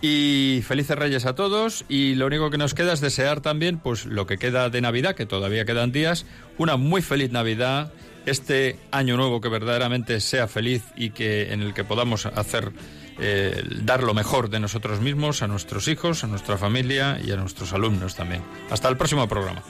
Y 0.00 0.62
felices 0.66 0.96
Reyes 0.96 1.26
a 1.26 1.34
todos 1.34 1.84
y 1.88 2.14
lo 2.14 2.26
único 2.26 2.50
que 2.50 2.58
nos 2.58 2.72
queda 2.72 2.92
es 2.92 3.00
desear 3.00 3.40
también 3.40 3.78
pues 3.78 4.06
lo 4.06 4.26
que 4.26 4.38
queda 4.38 4.70
de 4.70 4.80
Navidad, 4.80 5.16
que 5.16 5.26
todavía 5.26 5.64
quedan 5.64 5.90
días, 5.90 6.24
una 6.56 6.76
muy 6.76 7.02
feliz 7.02 7.32
Navidad, 7.32 7.92
este 8.24 8.78
año 8.92 9.16
nuevo 9.16 9.40
que 9.40 9.48
verdaderamente 9.48 10.20
sea 10.20 10.46
feliz 10.46 10.84
y 10.96 11.10
que 11.10 11.52
en 11.52 11.62
el 11.62 11.74
que 11.74 11.82
podamos 11.82 12.26
hacer 12.26 12.72
eh, 13.18 13.64
dar 13.82 14.04
lo 14.04 14.14
mejor 14.14 14.50
de 14.50 14.60
nosotros 14.60 15.00
mismos 15.00 15.42
a 15.42 15.48
nuestros 15.48 15.88
hijos, 15.88 16.22
a 16.22 16.28
nuestra 16.28 16.56
familia 16.56 17.18
y 17.24 17.32
a 17.32 17.36
nuestros 17.36 17.72
alumnos 17.72 18.14
también. 18.14 18.42
Hasta 18.70 18.88
el 18.88 18.96
próximo 18.96 19.26
programa. 19.26 19.64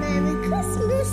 Merry 0.00 0.36
Christmas. 0.42 1.08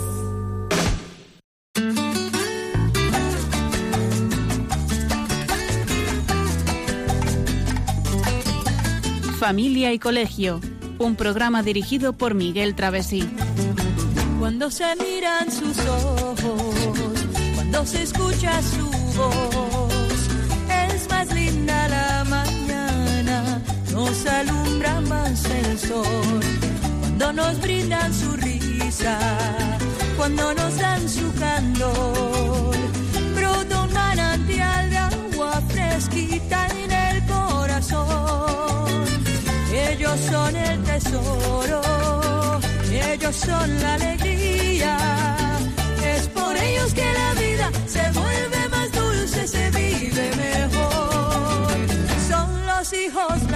Familia 9.38 9.92
y 9.94 9.98
Colegio, 9.98 10.60
un 10.98 11.16
programa 11.16 11.62
dirigido 11.62 12.12
por 12.12 12.34
Miguel 12.34 12.74
Travesí. 12.74 13.26
Cuando 14.38 14.70
se 14.70 14.84
miran 14.96 15.50
sus 15.50 15.78
ojos, 15.86 16.42
cuando 17.54 17.86
se 17.86 18.02
escucha 18.02 18.60
su 18.60 18.84
voz, 19.16 19.77
nos 24.08 24.26
alumbra 24.26 25.00
más 25.02 25.44
el 25.44 25.78
sol. 25.78 26.40
Cuando 27.00 27.32
nos 27.32 27.60
brindan 27.60 28.14
su 28.14 28.32
risa, 28.32 29.18
cuando 30.16 30.54
nos 30.54 30.78
dan 30.78 31.06
su 31.08 31.30
candor, 31.34 32.74
brota 33.34 33.82
un 33.82 33.92
manantial 33.92 34.90
de 34.90 34.96
agua 34.96 35.60
fresquita 35.68 36.68
en 36.82 36.90
el 36.90 37.26
corazón. 37.26 39.04
Ellos 39.74 40.18
son 40.30 40.56
el 40.56 40.82
tesoro, 40.84 41.82
ellos 42.90 43.36
son 43.36 43.80
la 43.82 43.94
alegría. 43.94 44.96
Es 46.14 46.28
por 46.28 46.56
ellos 46.56 46.94
que 46.94 47.12
la 47.12 47.34
vida 47.34 47.70
se 47.86 48.10
vuelve 48.12 48.68
más 48.70 48.90
dulce, 48.92 49.46
se 49.46 49.70
vive 49.70 50.30
mejor. 50.36 51.68
Son 52.30 52.66
los 52.66 52.92
hijos 52.94 53.47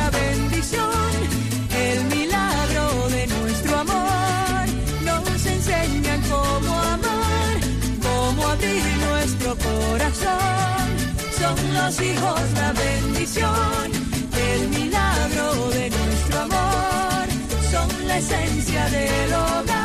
el 0.70 2.04
milagro 2.04 3.08
de 3.08 3.26
nuestro 3.26 3.78
amor. 3.78 4.66
Nos 5.04 5.46
enseñan 5.46 6.20
cómo 6.30 6.72
amar, 6.80 7.54
cómo 8.00 8.48
abrir 8.48 8.84
nuestro 9.08 9.56
corazón. 9.56 10.86
Son 11.38 11.74
los 11.74 12.00
hijos 12.00 12.40
la 12.54 12.72
bendición, 12.72 13.90
el 14.50 14.68
milagro 14.68 15.70
de 15.70 15.90
nuestro 15.90 16.40
amor. 16.40 17.28
esencia 18.18 18.88
del 18.90 19.32
hogar. 19.34 19.81